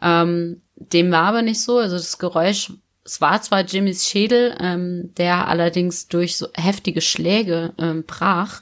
Ähm, 0.01 0.61
dem 0.75 1.11
war 1.11 1.23
aber 1.23 1.41
nicht 1.41 1.61
so. 1.61 1.79
Also 1.79 1.95
das 1.95 2.19
Geräusch, 2.19 2.73
es 3.03 3.21
war 3.21 3.41
zwar 3.41 3.61
Jimmys 3.61 4.07
Schädel, 4.07 4.55
ähm, 4.59 5.13
der 5.17 5.47
allerdings 5.47 6.07
durch 6.07 6.37
so 6.37 6.47
heftige 6.53 7.01
Schläge 7.01 7.73
ähm, 7.79 8.03
brach. 8.05 8.61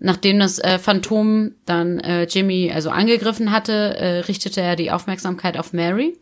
Nachdem 0.00 0.40
das 0.40 0.58
äh, 0.58 0.78
Phantom 0.78 1.52
dann 1.64 2.00
äh, 2.00 2.24
Jimmy 2.24 2.72
also 2.74 2.90
angegriffen 2.90 3.52
hatte, 3.52 3.96
äh, 3.96 4.18
richtete 4.20 4.60
er 4.60 4.74
die 4.76 4.90
Aufmerksamkeit 4.90 5.56
auf 5.56 5.72
Mary. 5.72 6.18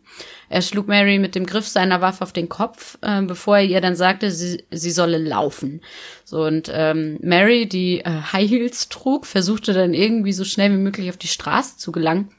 Er 0.53 0.61
schlug 0.61 0.87
Mary 0.87 1.17
mit 1.17 1.33
dem 1.33 1.47
Griff 1.47 1.67
seiner 1.67 1.99
Waffe 1.99 2.21
auf 2.21 2.31
den 2.31 2.47
Kopf, 2.47 2.99
äh, 3.01 3.23
bevor 3.23 3.57
er 3.57 3.65
ihr 3.65 3.81
dann 3.81 3.95
sagte, 3.95 4.29
sie, 4.29 4.63
sie 4.69 4.91
solle 4.91 5.17
laufen. 5.17 5.81
So 6.25 6.43
und 6.43 6.69
ähm, 6.71 7.17
Mary, 7.23 7.67
die 7.67 8.01
äh, 8.01 8.21
High 8.31 8.47
Heels 8.47 8.87
trug, 8.87 9.25
versuchte 9.25 9.73
dann 9.73 9.95
irgendwie 9.95 10.31
so 10.31 10.43
schnell 10.43 10.71
wie 10.71 10.77
möglich 10.77 11.09
auf 11.09 11.17
die 11.17 11.27
Straße 11.27 11.77
zu 11.77 11.91
gelangen, 11.91 12.29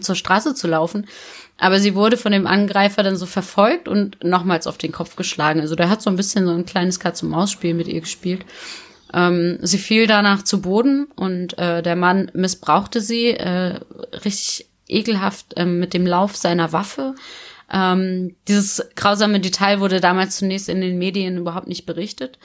zur 0.00 0.14
Straße 0.14 0.54
zu 0.54 0.66
laufen. 0.66 1.06
Aber 1.58 1.78
sie 1.78 1.94
wurde 1.94 2.16
von 2.16 2.32
dem 2.32 2.46
Angreifer 2.46 3.02
dann 3.02 3.16
so 3.16 3.26
verfolgt 3.26 3.86
und 3.86 4.24
nochmals 4.24 4.66
auf 4.66 4.78
den 4.78 4.92
Kopf 4.92 5.16
geschlagen. 5.16 5.60
Also 5.60 5.74
der 5.74 5.90
hat 5.90 6.00
so 6.00 6.08
ein 6.08 6.16
bisschen 6.16 6.46
so 6.46 6.52
ein 6.52 6.64
kleines 6.64 7.00
Katz-und-Maus-Spiel 7.00 7.74
mit 7.74 7.86
ihr 7.86 8.00
gespielt. 8.00 8.46
Ähm, 9.12 9.58
sie 9.60 9.76
fiel 9.76 10.06
danach 10.06 10.42
zu 10.42 10.62
Boden 10.62 11.08
und 11.16 11.58
äh, 11.58 11.82
der 11.82 11.96
Mann 11.96 12.30
missbrauchte 12.32 13.02
sie 13.02 13.26
äh, 13.26 13.78
richtig 14.24 14.71
ekelhaft 14.88 15.54
ähm, 15.56 15.78
mit 15.78 15.94
dem 15.94 16.06
Lauf 16.06 16.36
seiner 16.36 16.72
Waffe. 16.72 17.14
Ähm, 17.72 18.36
dieses 18.48 18.86
grausame 18.96 19.40
Detail 19.40 19.80
wurde 19.80 20.00
damals 20.00 20.36
zunächst 20.36 20.68
in 20.68 20.80
den 20.80 20.98
Medien 20.98 21.38
überhaupt 21.38 21.68
nicht 21.68 21.86
berichtet. 21.86 22.38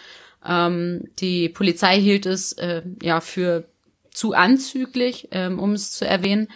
Ähm, 0.45 1.09
die 1.19 1.49
Polizei 1.49 1.99
hielt 1.99 2.25
es 2.25 2.53
äh, 2.53 2.81
ja 3.01 3.21
für 3.21 3.65
zu 4.11 4.33
anzüglich, 4.33 5.27
ähm, 5.31 5.59
um 5.59 5.73
es 5.73 5.91
zu 5.91 6.05
erwähnen. 6.07 6.47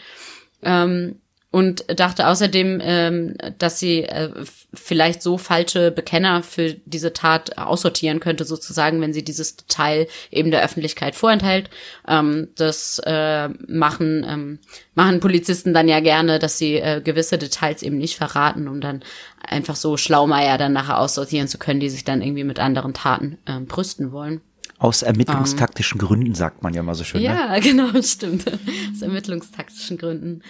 Ähm, 0.64 1.21
und 1.52 1.84
dachte 2.00 2.28
außerdem, 2.28 2.80
ähm, 2.82 3.36
dass 3.60 3.78
sie 3.78 4.04
äh, 4.04 4.30
vielleicht 4.74 5.22
so 5.22 5.38
falsche 5.38 5.92
Bekenner 5.92 6.44
für 6.44 6.76
diese 6.86 7.12
Tat 7.12 7.58
aussortieren 7.58 8.22
könnte, 8.22 8.46
sozusagen, 8.46 9.02
wenn 9.02 9.12
sie 9.12 9.24
dieses 9.24 9.58
Detail 9.58 10.08
eben 10.32 10.50
der 10.50 10.64
Öffentlichkeit 10.64 11.14
vorenthält. 11.14 11.70
Ähm, 12.08 12.48
das 12.56 13.02
äh, 13.06 13.50
machen, 13.68 14.26
ähm, 14.28 14.60
machen 14.96 15.20
Polizisten 15.20 15.74
dann 15.74 15.90
ja 15.90 16.00
gerne, 16.00 16.40
dass 16.40 16.58
sie 16.58 16.76
äh, 16.76 17.02
gewisse 17.04 17.38
Details 17.38 17.84
eben 17.84 17.98
nicht 17.98 18.16
verraten, 18.16 18.70
um 18.70 18.80
dann 18.80 19.04
einfach 19.46 19.76
so 19.76 19.98
Schlaumeier 19.98 20.58
dann 20.58 20.72
nachher 20.72 21.00
aussortieren 21.00 21.50
zu 21.50 21.58
können, 21.58 21.82
die 21.82 21.90
sich 21.90 22.06
dann 22.06 22.22
irgendwie 22.22 22.46
mit 22.46 22.60
anderen 22.60 22.94
Taten 22.94 23.38
ähm, 23.46 23.66
brüsten 23.66 24.14
wollen. 24.14 24.40
Aus 24.78 25.04
ermittlungstaktischen 25.04 26.00
Gründen 26.00 26.34
sagt 26.34 26.64
man 26.64 26.74
ja 26.74 26.82
mal 26.82 26.96
so 26.96 27.04
schön. 27.04 27.22
Ne? 27.22 27.28
Ja, 27.28 27.60
genau, 27.60 27.90
stimmt. 28.02 28.46
Aus 28.48 29.02
ermittlungstaktischen 29.02 29.98
Gründen. 29.98 30.42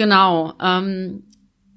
Genau. 0.00 0.54
Ähm, 0.62 1.24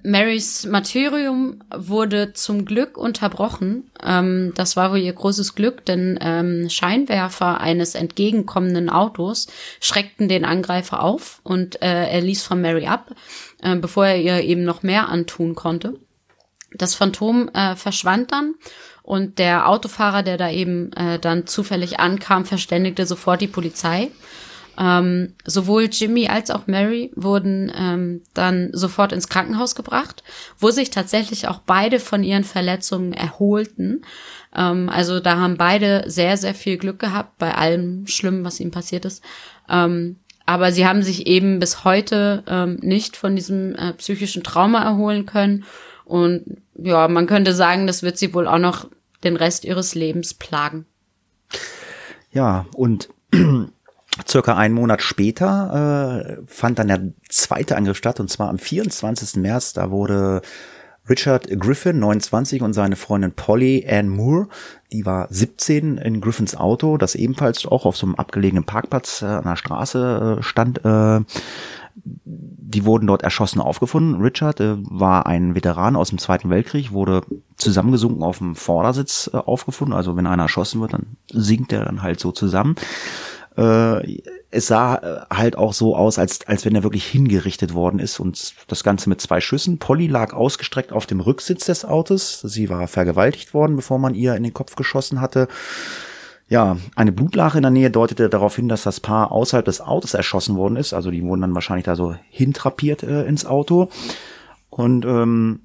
Marys 0.01 0.65
Martyrium 0.65 1.59
wurde 1.75 2.31
zum 2.31 2.63
Glück 2.63 2.97
unterbrochen. 2.97 3.91
Ähm, 4.01 4.53
das 4.55 4.77
war 4.77 4.91
wohl 4.91 4.99
ihr 4.99 5.11
großes 5.11 5.55
Glück, 5.55 5.83
denn 5.83 6.17
ähm, 6.21 6.69
Scheinwerfer 6.69 7.59
eines 7.59 7.95
entgegenkommenden 7.95 8.89
Autos 8.89 9.47
schreckten 9.81 10.29
den 10.29 10.45
Angreifer 10.45 11.03
auf 11.03 11.41
und 11.43 11.81
äh, 11.81 12.07
er 12.07 12.21
ließ 12.21 12.43
von 12.43 12.61
Mary 12.61 12.87
ab, 12.87 13.11
äh, 13.61 13.75
bevor 13.75 14.05
er 14.05 14.21
ihr 14.21 14.41
eben 14.41 14.63
noch 14.63 14.83
mehr 14.83 15.09
antun 15.09 15.53
konnte. 15.53 15.99
Das 16.73 16.95
Phantom 16.95 17.49
äh, 17.49 17.75
verschwand 17.75 18.31
dann 18.31 18.55
und 19.01 19.37
der 19.37 19.67
Autofahrer, 19.67 20.23
der 20.23 20.37
da 20.37 20.49
eben 20.49 20.93
äh, 20.93 21.19
dann 21.19 21.45
zufällig 21.45 21.99
ankam, 21.99 22.45
verständigte 22.45 23.05
sofort 23.05 23.41
die 23.41 23.47
Polizei. 23.47 24.11
Ähm, 24.77 25.35
sowohl 25.45 25.89
Jimmy 25.91 26.27
als 26.27 26.49
auch 26.49 26.67
Mary 26.67 27.11
wurden 27.15 27.71
ähm, 27.75 28.21
dann 28.33 28.69
sofort 28.73 29.11
ins 29.11 29.29
Krankenhaus 29.29 29.75
gebracht, 29.75 30.23
wo 30.57 30.71
sich 30.71 30.89
tatsächlich 30.89 31.47
auch 31.47 31.59
beide 31.59 31.99
von 31.99 32.23
ihren 32.23 32.43
Verletzungen 32.43 33.13
erholten. 33.13 34.03
Ähm, 34.55 34.89
also 34.89 35.19
da 35.19 35.37
haben 35.37 35.57
beide 35.57 36.03
sehr, 36.07 36.37
sehr 36.37 36.55
viel 36.55 36.77
Glück 36.77 36.99
gehabt 36.99 37.37
bei 37.37 37.53
allem 37.53 38.07
Schlimmen, 38.07 38.43
was 38.43 38.59
ihnen 38.59 38.71
passiert 38.71 39.05
ist. 39.05 39.23
Ähm, 39.69 40.17
aber 40.45 40.71
sie 40.71 40.85
haben 40.85 41.03
sich 41.03 41.27
eben 41.27 41.59
bis 41.59 41.83
heute 41.83 42.43
ähm, 42.47 42.77
nicht 42.81 43.15
von 43.15 43.35
diesem 43.35 43.75
äh, 43.75 43.93
psychischen 43.93 44.43
Trauma 44.43 44.83
erholen 44.83 45.25
können. 45.25 45.63
Und 46.03 46.57
ja, 46.75 47.07
man 47.07 47.27
könnte 47.27 47.53
sagen, 47.53 47.87
das 47.87 48.03
wird 48.03 48.17
sie 48.17 48.33
wohl 48.33 48.47
auch 48.47 48.57
noch 48.57 48.89
den 49.23 49.37
Rest 49.37 49.63
ihres 49.63 49.95
Lebens 49.95 50.33
plagen. 50.33 50.85
Ja, 52.31 52.65
und 52.75 53.09
Circa 54.27 54.55
einen 54.55 54.75
Monat 54.75 55.01
später 55.01 56.37
äh, 56.37 56.41
fand 56.45 56.79
dann 56.79 56.87
der 56.87 57.01
zweite 57.29 57.75
Angriff 57.75 57.97
statt, 57.97 58.19
und 58.19 58.29
zwar 58.29 58.49
am 58.49 58.59
24. 58.59 59.41
März. 59.41 59.73
Da 59.73 59.91
wurde 59.91 60.41
Richard 61.09 61.47
Griffin, 61.59 61.99
29, 61.99 62.61
und 62.61 62.73
seine 62.73 62.95
Freundin 62.95 63.33
Polly 63.33 63.85
Ann 63.89 64.07
Moore, 64.07 64.47
die 64.91 65.05
war 65.05 65.27
17, 65.29 65.97
in 65.97 66.21
Griffins 66.21 66.55
Auto, 66.55 66.97
das 66.97 67.15
ebenfalls 67.15 67.65
auch 67.65 67.85
auf 67.85 67.97
so 67.97 68.05
einem 68.05 68.15
abgelegenen 68.15 68.63
Parkplatz 68.63 69.21
äh, 69.21 69.25
an 69.25 69.43
der 69.43 69.55
Straße 69.55 70.37
äh, 70.39 70.43
stand. 70.43 70.85
Äh, 70.85 71.21
die 71.95 72.85
wurden 72.85 73.05
dort 73.05 73.21
erschossen 73.21 73.59
aufgefunden. 73.59 74.21
Richard 74.21 74.59
äh, 74.59 74.75
war 74.79 75.25
ein 75.25 75.55
Veteran 75.55 75.95
aus 75.95 76.09
dem 76.09 76.17
Zweiten 76.17 76.49
Weltkrieg, 76.49 76.91
wurde 76.91 77.21
zusammengesunken 77.57 78.23
auf 78.23 78.37
dem 78.37 78.55
Vordersitz 78.55 79.29
äh, 79.33 79.37
aufgefunden. 79.37 79.95
Also 79.95 80.15
wenn 80.15 80.25
einer 80.25 80.43
erschossen 80.43 80.81
wird, 80.81 80.93
dann 80.93 81.17
sinkt 81.31 81.73
er 81.73 81.85
dann 81.85 82.01
halt 82.01 82.19
so 82.19 82.31
zusammen. 82.31 82.75
Äh, 83.57 84.21
es 84.49 84.67
sah 84.67 84.95
äh, 84.95 85.25
halt 85.33 85.57
auch 85.57 85.73
so 85.73 85.95
aus, 85.95 86.17
als, 86.19 86.47
als 86.47 86.65
wenn 86.65 86.75
er 86.75 86.83
wirklich 86.83 87.05
hingerichtet 87.05 87.73
worden 87.73 87.99
ist 87.99 88.19
und 88.19 88.55
das 88.67 88.83
Ganze 88.83 89.09
mit 89.09 89.21
zwei 89.21 89.41
Schüssen. 89.41 89.79
Polly 89.79 90.07
lag 90.07 90.33
ausgestreckt 90.33 90.91
auf 90.91 91.05
dem 91.05 91.19
Rücksitz 91.19 91.65
des 91.65 91.85
Autos. 91.85 92.41
Sie 92.41 92.69
war 92.69 92.87
vergewaltigt 92.87 93.53
worden, 93.53 93.75
bevor 93.75 93.99
man 93.99 94.15
ihr 94.15 94.35
in 94.35 94.43
den 94.43 94.53
Kopf 94.53 94.75
geschossen 94.75 95.21
hatte. 95.21 95.47
Ja, 96.49 96.77
eine 96.95 97.11
Blutlache 97.11 97.57
in 97.57 97.63
der 97.63 97.71
Nähe 97.71 97.89
deutete 97.89 98.29
darauf 98.29 98.55
hin, 98.55 98.69
dass 98.69 98.83
das 98.83 98.99
Paar 98.99 99.31
außerhalb 99.31 99.65
des 99.65 99.81
Autos 99.81 100.13
erschossen 100.13 100.55
worden 100.55 100.75
ist. 100.75 100.93
Also 100.93 101.09
die 101.09 101.23
wurden 101.23 101.41
dann 101.41 101.55
wahrscheinlich 101.55 101.85
da 101.85 101.95
so 101.95 102.15
hintrapiert 102.29 103.03
äh, 103.03 103.23
ins 103.23 103.45
Auto. 103.45 103.89
Und 104.69 105.05
ähm, 105.05 105.61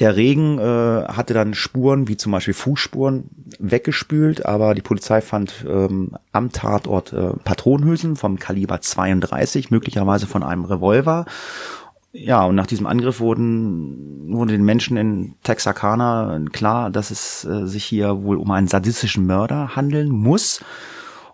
der 0.00 0.16
Regen 0.16 0.58
äh, 0.58 1.04
hatte 1.08 1.34
dann 1.34 1.52
Spuren, 1.52 2.08
wie 2.08 2.16
zum 2.16 2.32
Beispiel 2.32 2.54
Fußspuren, 2.54 3.28
weggespült, 3.58 4.46
aber 4.46 4.74
die 4.74 4.80
Polizei 4.80 5.20
fand 5.20 5.66
ähm, 5.68 6.16
am 6.32 6.52
Tatort 6.52 7.12
äh, 7.12 7.34
Patronenhülsen 7.44 8.16
vom 8.16 8.38
Kaliber 8.38 8.80
32, 8.80 9.70
möglicherweise 9.70 10.26
von 10.26 10.42
einem 10.42 10.64
Revolver. 10.64 11.26
Ja, 12.12 12.44
und 12.44 12.56
nach 12.56 12.66
diesem 12.66 12.86
Angriff 12.86 13.20
wurden, 13.20 14.32
wurde 14.32 14.52
den 14.52 14.64
Menschen 14.64 14.96
in 14.96 15.34
Texarkana 15.44 16.40
klar, 16.50 16.90
dass 16.90 17.10
es 17.10 17.44
äh, 17.44 17.66
sich 17.66 17.84
hier 17.84 18.22
wohl 18.22 18.38
um 18.38 18.50
einen 18.50 18.68
sadistischen 18.68 19.26
Mörder 19.26 19.76
handeln 19.76 20.08
muss. 20.08 20.64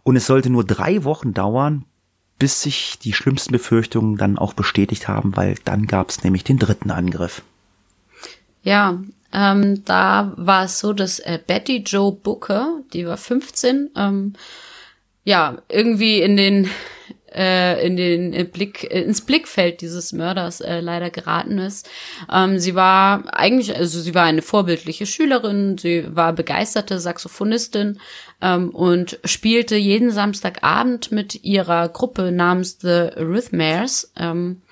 Und 0.03 0.17
es 0.17 0.27
sollte 0.27 0.51
nur 0.51 0.65
drei 0.65 1.05
Wochen 1.05 1.33
dauern, 1.33 1.85
bis 2.39 2.63
sich 2.63 2.99
die 2.99 3.13
schlimmsten 3.13 3.53
Befürchtungen 3.53 4.17
dann 4.17 4.39
auch 4.39 4.53
bestätigt 4.53 5.09
haben, 5.09 5.37
weil 5.37 5.55
dann 5.65 5.87
gab 5.87 6.11
es 6.11 6.25
nämlich 6.25 6.45
den 6.45 6.59
dritten 6.59 6.91
Angriff. 6.91 7.43
Ja, 8.67 9.01
ähm, 9.33 9.85
da 9.85 10.33
war 10.37 10.65
es 10.65 10.81
so, 10.81 10.93
dass 10.93 11.21
äh, 11.21 11.39
Betty 11.47 11.85
Joe 11.87 12.11
Booker, 12.11 12.81
die 12.93 13.07
war 13.07 13.17
15, 13.17 13.91
ähm, 13.97 14.33
ja, 15.23 15.63
irgendwie 15.69 16.21
in 16.21 16.37
den 16.37 16.69
äh, 17.33 17.87
in 17.87 17.97
den 17.97 18.33
äh, 18.33 18.43
Blick 18.43 18.83
äh, 18.91 19.03
ins 19.03 19.21
Blickfeld 19.21 19.83
dieses 19.83 20.13
Mörders 20.13 20.61
äh, 20.61 20.81
leider 20.81 21.11
geraten 21.11 21.59
ist. 21.59 21.89
Ähm, 22.33 22.59
sie 22.59 22.75
war 22.75 23.33
eigentlich, 23.33 23.77
also 23.77 24.01
sie 24.01 24.17
war 24.17 24.25
eine 24.25 24.43
vorbildliche 24.43 25.07
Schülerin, 25.07 25.79
sie 25.79 26.05
war 26.17 26.33
begeisterte 26.33 26.99
Saxophonistin 26.99 28.01
ähm, 28.43 28.71
und 28.71 29.21
spielte 29.25 29.77
jeden 29.77 30.11
Samstagabend 30.11 31.13
mit 31.13 31.45
ihrer 31.45 31.89
Gruppe 31.89 32.33
namens 32.33 32.79
The 32.81 33.11
Rhythmares. 33.17 34.13
Ähm, 34.19 34.63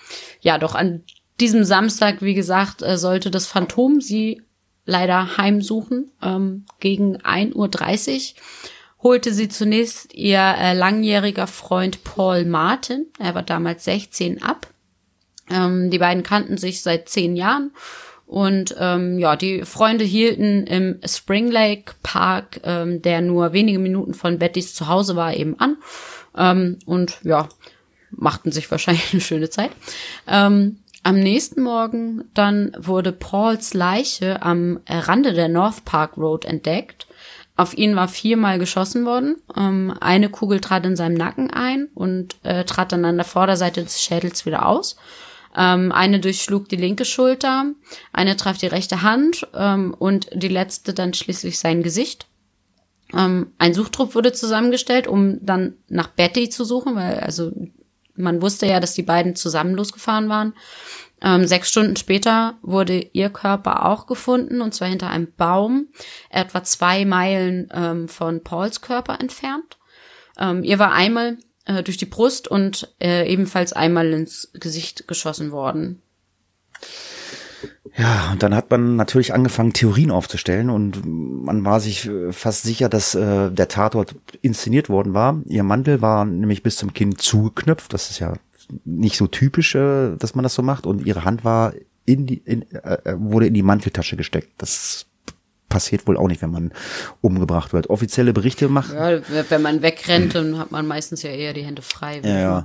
ja, 0.40 0.58
doch 0.58 0.74
an 0.74 1.04
diesem 1.40 1.64
Samstag, 1.64 2.22
wie 2.22 2.34
gesagt, 2.34 2.82
äh, 2.82 2.96
sollte 2.96 3.30
das 3.30 3.46
Phantom 3.46 4.00
sie 4.00 4.42
leider 4.86 5.36
heimsuchen. 5.36 6.10
Ähm, 6.22 6.66
gegen 6.80 7.16
1.30 7.18 7.54
Uhr 7.54 8.42
holte 9.02 9.32
sie 9.32 9.48
zunächst 9.48 10.14
ihr 10.14 10.38
äh, 10.38 10.74
langjähriger 10.74 11.46
Freund 11.46 12.04
Paul 12.04 12.44
Martin, 12.44 13.06
er 13.18 13.34
war 13.34 13.42
damals 13.42 13.84
16, 13.84 14.42
ab. 14.42 14.68
Ähm, 15.50 15.90
die 15.90 15.98
beiden 15.98 16.22
kannten 16.22 16.56
sich 16.56 16.82
seit 16.82 17.08
zehn 17.08 17.36
Jahren 17.36 17.72
und 18.26 18.74
ähm, 18.78 19.18
ja, 19.18 19.36
die 19.36 19.62
Freunde 19.64 20.04
hielten 20.04 20.66
im 20.66 21.00
Spring 21.06 21.50
Lake 21.50 21.92
Park, 22.02 22.60
ähm, 22.64 23.02
der 23.02 23.20
nur 23.20 23.52
wenige 23.52 23.78
Minuten 23.78 24.14
von 24.14 24.38
Bettys 24.38 24.74
Zuhause 24.74 25.16
war, 25.16 25.34
eben 25.34 25.60
an 25.60 25.76
ähm, 26.36 26.78
und 26.86 27.18
ja, 27.22 27.48
machten 28.10 28.52
sich 28.52 28.70
wahrscheinlich 28.70 29.04
eine 29.12 29.20
schöne 29.20 29.50
Zeit. 29.50 29.70
Ähm, 30.26 30.78
am 31.04 31.20
nächsten 31.20 31.62
Morgen 31.62 32.25
dann 32.32 32.73
wurde 32.78 33.12
Pauls 33.12 33.75
Leiche 33.75 34.42
am 34.42 34.80
Rande 34.88 35.34
der 35.34 35.49
North 35.49 35.84
Park 35.84 36.16
Road 36.16 36.46
entdeckt. 36.46 37.06
Auf 37.56 37.76
ihn 37.76 37.94
war 37.94 38.08
viermal 38.08 38.58
geschossen 38.58 39.04
worden. 39.04 39.37
Ähm, 39.56 39.94
eine 40.00 40.28
Kugel 40.28 40.61
trat 40.61 40.84
in 40.87 40.96
seinem 40.96 41.14
Nacken 41.14 41.50
ein 41.50 41.88
und 41.94 42.37
äh, 42.42 42.64
trat 42.64 42.90
dann 42.90 43.04
an 43.04 43.16
der 43.16 43.25
Vorderseite 43.25 43.84
des 43.84 44.02
Schädels 44.02 44.44
wieder 44.46 44.66
aus. 44.66 44.96
Ähm, 45.54 45.92
eine 45.92 46.18
durchschlug 46.18 46.68
die 46.68 46.76
linke 46.76 47.04
Schulter, 47.04 47.66
eine 48.12 48.37
traf 48.37 48.58
die 48.58 48.66
rechte 48.66 49.02
Hand 49.02 49.46
ähm, 49.54 49.94
und 49.96 50.28
die 50.32 50.49
letzte 50.49 50.94
dann 50.94 51.14
schließlich 51.14 51.58
sein 51.58 51.82
Gesicht. 51.82 52.26
Ein 53.12 53.75
Suchtrupp 53.75 54.16
wurde 54.16 54.32
zusammengestellt, 54.32 55.06
um 55.06 55.38
dann 55.44 55.75
nach 55.88 56.08
Betty 56.08 56.49
zu 56.49 56.64
suchen, 56.64 56.96
weil 56.96 57.20
also 57.20 57.52
man 58.16 58.42
wusste 58.42 58.66
ja, 58.66 58.80
dass 58.80 58.94
die 58.94 59.02
beiden 59.02 59.37
zusammen 59.37 59.75
losgefahren 59.75 60.28
waren. 60.28 60.54
Ähm, 61.23 61.47
sechs 61.47 61.71
Stunden 61.71 61.97
später 61.97 62.59
wurde 62.62 63.09
ihr 63.12 63.30
Körper 63.30 63.87
auch 63.87 64.06
gefunden, 64.06 64.61
und 64.61 64.75
zwar 64.75 64.88
hinter 64.88 65.11
einem 65.11 65.33
Baum, 65.37 65.88
etwa 66.28 66.62
zwei 66.64 67.04
Meilen 67.04 67.68
ähm, 67.73 68.09
von 68.09 68.42
Pauls 68.42 68.80
Körper 68.80 69.21
entfernt. 69.21 69.78
Ähm, 70.38 70.64
ihr 70.64 70.78
war 70.78 70.92
einmal 70.92 71.38
äh, 71.64 71.83
durch 71.83 71.97
die 71.97 72.06
Brust 72.06 72.49
und 72.49 72.94
äh, 73.00 73.30
ebenfalls 73.30 73.73
einmal 73.73 74.12
ins 74.12 74.50
Gesicht 74.54 75.09
geschossen 75.09 75.50
worden. 75.50 76.02
Ja, 77.96 78.32
und 78.32 78.42
dann 78.42 78.54
hat 78.56 78.70
man 78.70 78.96
natürlich 78.96 79.32
angefangen, 79.32 79.72
Theorien 79.72 80.10
aufzustellen 80.10 80.68
und 80.68 81.02
man 81.04 81.64
war 81.64 81.78
sich 81.78 82.08
äh, 82.08 82.32
fast 82.32 82.64
sicher, 82.64 82.88
dass 82.88 83.14
äh, 83.14 83.52
der 83.52 83.68
Tatort 83.68 84.16
inszeniert 84.42 84.88
worden 84.88 85.14
war. 85.14 85.40
Ihr 85.46 85.62
Mantel 85.62 86.02
war 86.02 86.24
nämlich 86.24 86.64
bis 86.64 86.76
zum 86.76 86.92
Kinn 86.92 87.16
zugeknöpft. 87.16 87.92
Das 87.92 88.10
ist 88.10 88.18
ja 88.18 88.34
nicht 88.84 89.16
so 89.16 89.28
typisch, 89.28 89.76
äh, 89.76 90.16
dass 90.16 90.34
man 90.34 90.42
das 90.42 90.54
so 90.54 90.62
macht. 90.62 90.86
Und 90.86 91.06
ihre 91.06 91.24
Hand 91.24 91.44
war 91.44 91.72
in 92.04 92.26
die, 92.26 92.38
in, 92.38 92.62
äh, 92.72 92.98
äh, 93.04 93.14
wurde 93.16 93.46
in 93.46 93.54
die 93.54 93.62
Manteltasche 93.62 94.16
gesteckt. 94.16 94.50
Das 94.58 95.06
passiert 95.75 96.07
wohl 96.07 96.16
auch 96.16 96.28
nicht, 96.28 96.40
wenn 96.40 96.52
man 96.52 96.71
umgebracht 97.21 97.73
wird. 97.73 97.90
Offizielle 97.90 98.33
Berichte 98.33 98.69
machen. 98.69 98.95
Ja, 98.95 99.19
wenn 99.49 99.61
man 99.61 99.83
wegrennt, 99.83 100.37
dann 100.37 100.57
hat 100.57 100.71
man 100.71 100.87
meistens 100.87 101.25
ja 101.25 101.31
eher 101.31 101.52
die 101.52 101.62
Hände 101.62 101.83
frei. 101.83 102.21
Ja, 102.23 102.38
ja. 102.38 102.64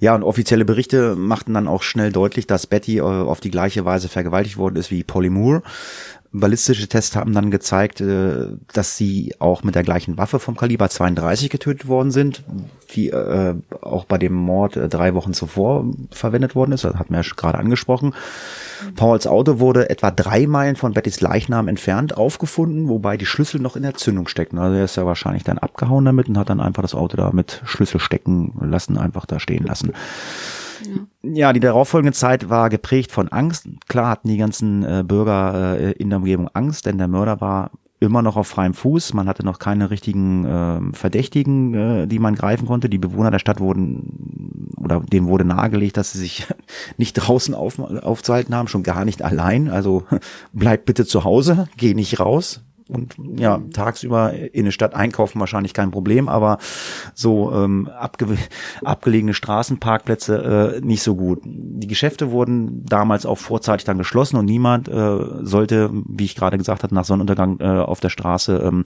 ja, 0.00 0.14
und 0.16 0.24
offizielle 0.24 0.64
Berichte 0.64 1.14
machten 1.14 1.54
dann 1.54 1.68
auch 1.68 1.84
schnell 1.84 2.10
deutlich, 2.10 2.48
dass 2.48 2.66
Betty 2.66 2.98
äh, 2.98 3.02
auf 3.02 3.40
die 3.40 3.52
gleiche 3.52 3.84
Weise 3.84 4.08
vergewaltigt 4.08 4.56
worden 4.56 4.74
ist 4.74 4.90
wie 4.90 5.04
Polly 5.04 5.30
Moore. 5.30 5.62
Ballistische 6.36 6.88
Tests 6.88 7.14
haben 7.14 7.32
dann 7.32 7.52
gezeigt, 7.52 8.00
äh, 8.00 8.48
dass 8.72 8.96
sie 8.96 9.36
auch 9.38 9.62
mit 9.62 9.76
der 9.76 9.84
gleichen 9.84 10.18
Waffe 10.18 10.40
vom 10.40 10.56
Kaliber 10.56 10.90
32 10.90 11.48
getötet 11.48 11.86
worden 11.86 12.10
sind, 12.10 12.42
die 12.90 13.10
äh, 13.10 13.54
auch 13.80 14.04
bei 14.04 14.18
dem 14.18 14.32
Mord 14.32 14.76
äh, 14.76 14.88
drei 14.88 15.14
Wochen 15.14 15.32
zuvor 15.32 15.84
verwendet 16.10 16.56
worden 16.56 16.72
ist. 16.72 16.82
Das 16.82 16.96
hat 16.96 17.08
man 17.08 17.22
ja 17.22 17.28
gerade 17.36 17.58
angesprochen. 17.58 18.14
Pauls 18.96 19.28
Auto 19.28 19.60
wurde 19.60 19.88
etwa 19.90 20.10
drei 20.10 20.48
Meilen 20.48 20.74
von 20.74 20.92
Bettys 20.92 21.20
Leichnam 21.20 21.68
entfernt 21.68 22.16
aufgefunden, 22.16 22.88
wobei 22.88 23.16
die 23.16 23.26
Schlüssel 23.26 23.60
noch 23.60 23.76
in 23.76 23.84
der 23.84 23.94
Zündung 23.94 24.26
steckten. 24.26 24.58
Also 24.58 24.76
er 24.76 24.86
ist 24.86 24.96
ja 24.96 25.06
wahrscheinlich 25.06 25.44
dann 25.44 25.58
abgehauen 25.58 26.04
damit 26.04 26.28
und 26.28 26.36
hat 26.36 26.50
dann 26.50 26.60
einfach 26.60 26.82
das 26.82 26.96
Auto 26.96 27.16
da 27.16 27.30
mit 27.30 27.62
Schlüssel 27.64 28.00
stecken 28.00 28.54
lassen, 28.60 28.98
einfach 28.98 29.24
da 29.24 29.38
stehen 29.38 29.64
lassen. 29.64 29.92
Ja, 31.22 31.52
die 31.52 31.60
darauffolgende 31.60 32.12
Zeit 32.12 32.50
war 32.50 32.70
geprägt 32.70 33.12
von 33.12 33.28
Angst. 33.28 33.68
Klar 33.88 34.08
hatten 34.08 34.28
die 34.28 34.36
ganzen 34.36 34.84
äh, 34.84 35.04
Bürger 35.06 35.78
äh, 35.78 35.92
in 35.92 36.10
der 36.10 36.18
Umgebung 36.18 36.48
Angst, 36.52 36.86
denn 36.86 36.98
der 36.98 37.08
Mörder 37.08 37.40
war 37.40 37.70
immer 38.00 38.22
noch 38.22 38.36
auf 38.36 38.46
freiem 38.46 38.74
Fuß. 38.74 39.14
Man 39.14 39.28
hatte 39.28 39.44
noch 39.44 39.58
keine 39.58 39.90
richtigen 39.90 40.44
äh, 40.44 40.96
Verdächtigen, 40.96 41.74
äh, 41.74 42.06
die 42.06 42.18
man 42.18 42.34
greifen 42.34 42.66
konnte. 42.66 42.88
Die 42.88 42.98
Bewohner 42.98 43.30
der 43.30 43.38
Stadt 43.38 43.60
wurden 43.60 44.70
oder 44.76 45.00
denen 45.00 45.26
wurde 45.26 45.44
nahegelegt, 45.44 45.96
dass 45.96 46.12
sie 46.12 46.18
sich 46.18 46.46
nicht 46.98 47.14
draußen 47.14 47.54
auf, 47.54 47.78
aufzuhalten 47.78 48.54
haben, 48.54 48.68
schon 48.68 48.82
gar 48.82 49.04
nicht 49.04 49.22
allein. 49.22 49.68
Also 49.70 50.04
bleib 50.52 50.84
bitte 50.86 51.06
zu 51.06 51.24
Hause, 51.24 51.68
geh 51.76 51.94
nicht 51.94 52.20
raus, 52.20 52.63
und 52.88 53.16
ja, 53.38 53.62
tagsüber 53.72 54.32
in 54.34 54.64
eine 54.64 54.72
Stadt 54.72 54.94
einkaufen 54.94 55.40
wahrscheinlich 55.40 55.72
kein 55.72 55.90
Problem, 55.90 56.28
aber 56.28 56.58
so 57.14 57.52
ähm, 57.52 57.88
abge 57.88 58.36
abgelegene 58.84 59.32
Straßenparkplätze 59.32 60.76
äh, 60.76 60.80
nicht 60.84 61.02
so 61.02 61.14
gut. 61.14 61.40
Die 61.44 61.86
Geschäfte 61.86 62.30
wurden 62.30 62.84
damals 62.84 63.24
auch 63.24 63.38
vorzeitig 63.38 63.84
dann 63.84 63.96
geschlossen 63.96 64.36
und 64.36 64.44
niemand 64.44 64.88
äh, 64.88 65.18
sollte, 65.40 65.90
wie 65.92 66.24
ich 66.24 66.34
gerade 66.34 66.58
gesagt 66.58 66.82
habe, 66.82 66.94
nach 66.94 67.04
Sonnenuntergang 67.04 67.58
äh, 67.60 67.64
auf 67.64 68.00
der 68.00 68.10
Straße 68.10 68.58
ähm, 68.58 68.84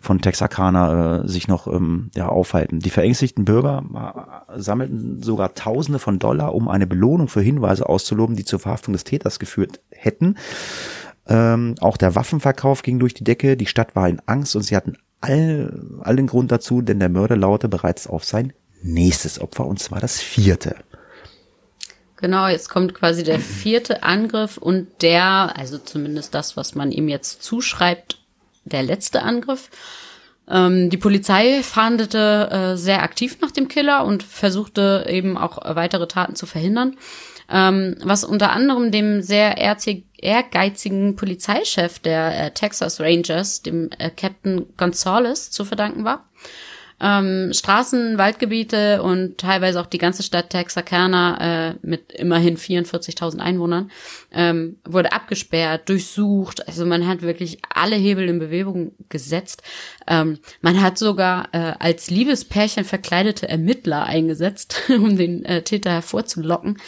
von 0.00 0.20
Texarkana 0.20 1.22
äh, 1.22 1.28
sich 1.28 1.48
noch 1.48 1.66
ähm, 1.66 2.10
ja, 2.14 2.28
aufhalten. 2.28 2.80
Die 2.80 2.90
verängstigten 2.90 3.46
Bürger 3.46 4.44
äh, 4.48 4.60
sammelten 4.60 5.22
sogar 5.22 5.54
Tausende 5.54 5.98
von 5.98 6.18
Dollar, 6.18 6.54
um 6.54 6.68
eine 6.68 6.86
Belohnung 6.86 7.28
für 7.28 7.40
Hinweise 7.40 7.88
auszuloben, 7.88 8.36
die 8.36 8.44
zur 8.44 8.58
Verhaftung 8.58 8.92
des 8.92 9.04
Täters 9.04 9.38
geführt 9.38 9.80
hätten. 9.90 10.36
Ähm, 11.28 11.74
auch 11.80 11.96
der 11.96 12.14
Waffenverkauf 12.14 12.82
ging 12.82 12.98
durch 12.98 13.14
die 13.14 13.24
Decke. 13.24 13.56
Die 13.56 13.66
Stadt 13.66 13.94
war 13.94 14.08
in 14.08 14.20
Angst 14.26 14.56
und 14.56 14.62
sie 14.62 14.76
hatten 14.76 14.96
all, 15.20 15.82
allen 16.00 16.26
Grund 16.26 16.50
dazu, 16.50 16.80
denn 16.80 16.98
der 16.98 17.08
Mörder 17.08 17.36
laute 17.36 17.68
bereits 17.68 18.06
auf 18.06 18.24
sein 18.24 18.52
nächstes 18.82 19.40
Opfer 19.40 19.66
und 19.66 19.78
zwar 19.80 20.00
das 20.00 20.20
vierte. 20.20 20.76
Genau, 22.16 22.48
jetzt 22.48 22.68
kommt 22.68 22.94
quasi 22.94 23.22
der 23.22 23.38
vierte 23.38 24.02
Angriff 24.02 24.56
und 24.56 24.88
der, 25.02 25.56
also 25.56 25.78
zumindest 25.78 26.34
das, 26.34 26.56
was 26.56 26.74
man 26.74 26.90
ihm 26.90 27.08
jetzt 27.08 27.42
zuschreibt, 27.42 28.18
der 28.64 28.82
letzte 28.82 29.22
Angriff. 29.22 29.70
Ähm, 30.48 30.90
die 30.90 30.96
Polizei 30.96 31.62
fahndete 31.62 32.48
äh, 32.50 32.76
sehr 32.76 33.02
aktiv 33.02 33.38
nach 33.40 33.52
dem 33.52 33.68
Killer 33.68 34.04
und 34.04 34.22
versuchte 34.22 35.06
eben 35.08 35.36
auch 35.36 35.58
weitere 35.76 36.08
Taten 36.08 36.34
zu 36.34 36.46
verhindern 36.46 36.96
ähm, 37.50 37.96
was 38.02 38.24
unter 38.24 38.52
anderem 38.52 38.90
dem 38.90 39.22
sehr 39.22 39.56
ehrgeizigen 39.58 41.16
Polizeichef 41.16 41.98
der 41.98 42.46
äh, 42.46 42.50
Texas 42.50 43.00
Rangers, 43.00 43.62
dem 43.62 43.90
äh, 43.98 44.10
Captain 44.10 44.66
Gonzales, 44.76 45.50
zu 45.50 45.64
verdanken 45.64 46.04
war. 46.04 46.28
Ähm, 47.00 47.52
Straßen, 47.52 48.18
Waldgebiete 48.18 49.02
und 49.02 49.38
teilweise 49.38 49.80
auch 49.80 49.86
die 49.86 49.98
ganze 49.98 50.24
Stadt 50.24 50.50
Texarkana 50.50 51.68
äh, 51.70 51.74
mit 51.82 52.12
immerhin 52.12 52.56
44.000 52.56 53.38
Einwohnern 53.38 53.92
ähm, 54.32 54.78
wurde 54.84 55.12
abgesperrt, 55.12 55.88
durchsucht. 55.88 56.66
Also 56.66 56.84
man 56.86 57.06
hat 57.06 57.22
wirklich 57.22 57.58
alle 57.72 57.94
Hebel 57.94 58.28
in 58.28 58.40
Bewegung 58.40 58.92
gesetzt. 59.08 59.62
Ähm, 60.08 60.40
man 60.60 60.80
hat 60.80 60.98
sogar 60.98 61.48
äh, 61.52 61.74
als 61.78 62.10
Liebespärchen 62.10 62.84
verkleidete 62.84 63.48
Ermittler 63.48 64.02
eingesetzt, 64.02 64.82
um 64.88 65.16
den 65.16 65.44
äh, 65.44 65.62
Täter 65.62 65.92
hervorzulocken. 65.92 66.78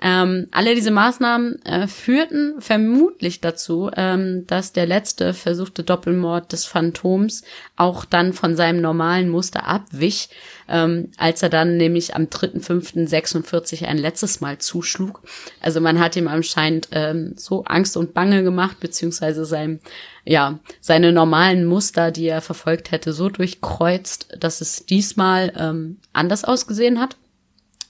Ähm, 0.00 0.46
alle 0.52 0.76
diese 0.76 0.92
Maßnahmen 0.92 1.60
äh, 1.64 1.88
führten 1.88 2.60
vermutlich 2.60 3.40
dazu, 3.40 3.90
ähm, 3.96 4.46
dass 4.46 4.72
der 4.72 4.86
letzte 4.86 5.34
versuchte 5.34 5.82
Doppelmord 5.82 6.52
des 6.52 6.66
Phantoms 6.66 7.42
auch 7.74 8.04
dann 8.04 8.32
von 8.32 8.54
seinem 8.54 8.80
normalen 8.80 9.28
Muster 9.28 9.66
abwich, 9.66 10.28
ähm, 10.68 11.10
als 11.16 11.42
er 11.42 11.48
dann 11.48 11.76
nämlich 11.76 12.14
am 12.14 12.24
3.5.46 12.24 13.86
ein 13.86 13.98
letztes 13.98 14.40
Mal 14.40 14.58
zuschlug. 14.58 15.22
Also 15.60 15.80
man 15.80 15.98
hat 15.98 16.14
ihm 16.14 16.28
anscheinend 16.28 16.88
ähm, 16.92 17.32
so 17.36 17.64
Angst 17.64 17.96
und 17.96 18.14
Bange 18.14 18.44
gemacht, 18.44 18.78
beziehungsweise 18.78 19.44
sein, 19.44 19.80
ja, 20.24 20.60
seine 20.80 21.12
normalen 21.12 21.64
Muster, 21.64 22.12
die 22.12 22.26
er 22.26 22.40
verfolgt 22.40 22.92
hätte, 22.92 23.12
so 23.12 23.30
durchkreuzt, 23.30 24.28
dass 24.38 24.60
es 24.60 24.86
diesmal 24.86 25.52
ähm, 25.56 25.96
anders 26.12 26.44
ausgesehen 26.44 27.00
hat. 27.00 27.16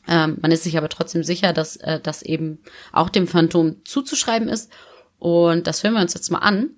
Ähm, 0.09 0.39
man 0.41 0.51
ist 0.51 0.65
sich 0.65 0.79
aber 0.79 0.89
trotzdem 0.89 1.23
sicher, 1.23 1.53
dass 1.53 1.77
äh, 1.77 2.01
das 2.01 2.23
eben 2.23 2.59
auch 2.93 3.09
dem 3.11 3.27
Phantom 3.27 3.77
zuzuschreiben 3.85 4.49
ist. 4.49 4.71
Und 5.19 5.67
das 5.67 5.83
hören 5.83 5.95
wir 5.95 6.01
uns 6.01 6.15
jetzt 6.15 6.31
mal 6.31 6.39
an. 6.39 6.71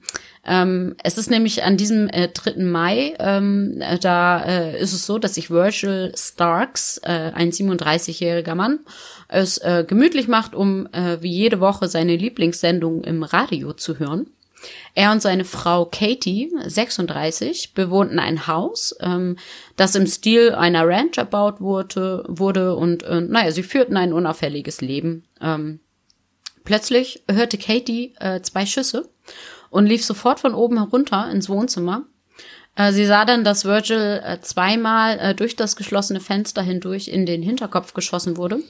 Ähm, 0.46 0.96
es 1.04 1.18
ist 1.18 1.30
nämlich 1.30 1.62
an 1.62 1.76
diesem 1.76 2.08
äh, 2.08 2.28
3. 2.28 2.62
Mai, 2.64 3.14
ähm, 3.18 3.76
äh, 3.80 3.98
da 3.98 4.42
äh, 4.42 4.80
ist 4.80 4.94
es 4.94 5.04
so, 5.04 5.18
dass 5.18 5.34
sich 5.34 5.50
Virgil 5.50 6.12
Starks, 6.16 6.98
äh, 7.04 7.32
ein 7.34 7.50
37-jähriger 7.50 8.54
Mann, 8.54 8.80
es 9.28 9.58
äh, 9.58 9.84
gemütlich 9.86 10.28
macht, 10.28 10.54
um 10.54 10.88
äh, 10.92 11.20
wie 11.20 11.30
jede 11.30 11.60
Woche 11.60 11.88
seine 11.88 12.16
Lieblingssendung 12.16 13.04
im 13.04 13.22
Radio 13.22 13.74
zu 13.74 13.98
hören. 13.98 14.30
Er 14.94 15.12
und 15.12 15.22
seine 15.22 15.44
Frau 15.44 15.86
Katie, 15.86 16.52
36, 16.64 17.74
bewohnten 17.74 18.18
ein 18.18 18.46
Haus, 18.46 18.94
ähm, 19.00 19.36
das 19.76 19.94
im 19.94 20.06
Stil 20.06 20.52
einer 20.52 20.86
Ranch 20.86 21.16
erbaut 21.16 21.60
wurde, 21.60 22.24
wurde 22.28 22.76
und 22.76 23.02
äh, 23.04 23.20
naja, 23.20 23.52
sie 23.52 23.62
führten 23.62 23.96
ein 23.96 24.12
unauffälliges 24.12 24.80
Leben. 24.80 25.24
Ähm, 25.40 25.80
plötzlich 26.64 27.22
hörte 27.30 27.58
Katie 27.58 28.14
äh, 28.20 28.40
zwei 28.42 28.66
Schüsse 28.66 29.08
und 29.70 29.86
lief 29.86 30.04
sofort 30.04 30.40
von 30.40 30.54
oben 30.54 30.78
herunter 30.78 31.30
ins 31.30 31.48
Wohnzimmer. 31.48 32.04
Äh, 32.76 32.92
sie 32.92 33.06
sah 33.06 33.24
dann, 33.24 33.44
dass 33.44 33.64
Virgil 33.64 34.20
äh, 34.24 34.40
zweimal 34.40 35.18
äh, 35.18 35.34
durch 35.34 35.56
das 35.56 35.76
geschlossene 35.76 36.20
Fenster 36.20 36.62
hindurch 36.62 37.08
in 37.08 37.26
den 37.26 37.42
Hinterkopf 37.42 37.94
geschossen 37.94 38.36
wurde. 38.36 38.60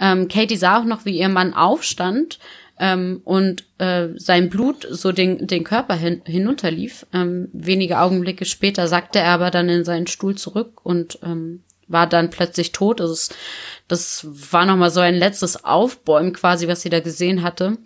Ähm, 0.00 0.28
Katie 0.28 0.56
sah 0.56 0.80
auch 0.80 0.84
noch, 0.84 1.04
wie 1.04 1.18
ihr 1.18 1.28
Mann 1.28 1.54
aufstand, 1.54 2.38
ähm, 2.82 3.20
und 3.22 3.64
äh, 3.78 4.08
sein 4.16 4.50
Blut 4.50 4.84
so 4.90 5.12
den, 5.12 5.46
den 5.46 5.62
Körper 5.62 5.94
hin, 5.94 6.20
hinunterlief. 6.26 7.06
Ähm, 7.14 7.48
wenige 7.52 8.00
Augenblicke 8.00 8.44
später 8.44 8.88
sackte 8.88 9.20
er 9.20 9.28
aber 9.30 9.52
dann 9.52 9.68
in 9.68 9.84
seinen 9.84 10.08
Stuhl 10.08 10.34
zurück 10.34 10.84
und 10.84 11.20
ähm, 11.22 11.62
war 11.86 12.08
dann 12.08 12.30
plötzlich 12.30 12.72
tot. 12.72 13.00
Also 13.00 13.12
es, 13.12 13.30
das 13.86 14.26
war 14.50 14.66
nochmal 14.66 14.90
so 14.90 14.98
ein 14.98 15.14
letztes 15.14 15.64
Aufbäumen 15.64 16.32
quasi, 16.32 16.66
was 16.66 16.82
sie 16.82 16.90
da 16.90 16.98
gesehen 16.98 17.44
hatte. 17.44 17.78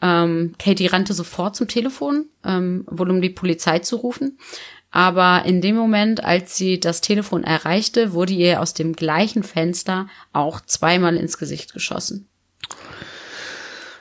Ähm, 0.00 0.54
Katie 0.60 0.86
rannte 0.86 1.12
sofort 1.12 1.56
zum 1.56 1.66
Telefon, 1.66 2.26
ähm, 2.44 2.84
wohl 2.88 3.10
um 3.10 3.20
die 3.20 3.30
Polizei 3.30 3.80
zu 3.80 3.96
rufen. 3.96 4.38
Aber 4.92 5.44
in 5.44 5.60
dem 5.60 5.74
Moment, 5.74 6.22
als 6.22 6.56
sie 6.56 6.78
das 6.78 7.00
Telefon 7.00 7.42
erreichte, 7.42 8.12
wurde 8.12 8.34
ihr 8.34 8.62
aus 8.62 8.74
dem 8.74 8.92
gleichen 8.92 9.42
Fenster 9.42 10.06
auch 10.32 10.60
zweimal 10.60 11.16
ins 11.16 11.36
Gesicht 11.36 11.72
geschossen. 11.72 12.28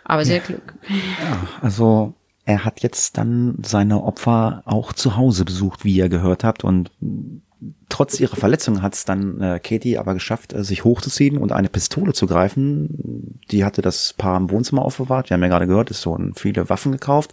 Aber 0.06 0.24
sehr. 0.24 0.40
Glück. 0.40 0.76
Ja, 0.88 1.48
also 1.62 2.14
er 2.46 2.64
hat 2.64 2.82
jetzt 2.82 3.18
dann 3.18 3.58
seine 3.66 4.04
Opfer 4.04 4.62
auch 4.66 4.94
zu 4.94 5.18
Hause 5.18 5.46
besucht, 5.46 5.84
wie 5.84 5.96
ihr 5.96 6.10
gehört 6.10 6.44
habt. 6.44 6.64
Und 6.64 6.92
trotz 7.90 8.20
ihrer 8.20 8.36
Verletzung 8.36 8.84
hat 8.84 8.94
es 8.94 9.06
dann 9.06 9.42
äh, 9.42 9.60
Katie 9.60 9.98
aber 9.98 10.14
geschafft, 10.14 10.54
äh, 10.54 10.64
sich 10.64 10.84
hochzuziehen 10.84 11.38
und 11.38 11.52
eine 11.52 11.70
Pistole 11.70 12.14
zu 12.14 12.28
greifen. 12.28 13.40
Die 13.50 13.66
hatte 13.66 13.82
das 13.82 14.14
Paar 14.14 14.38
im 14.38 14.52
Wohnzimmer 14.52 14.84
aufbewahrt. 14.84 15.30
Wir 15.30 15.36
haben 15.36 15.42
ja 15.42 15.50
gerade 15.50 15.66
gehört, 15.66 15.90
ist 15.90 16.02
so 16.02 16.18
viele 16.36 16.70
Waffen 16.70 16.92
gekauft. 16.92 17.32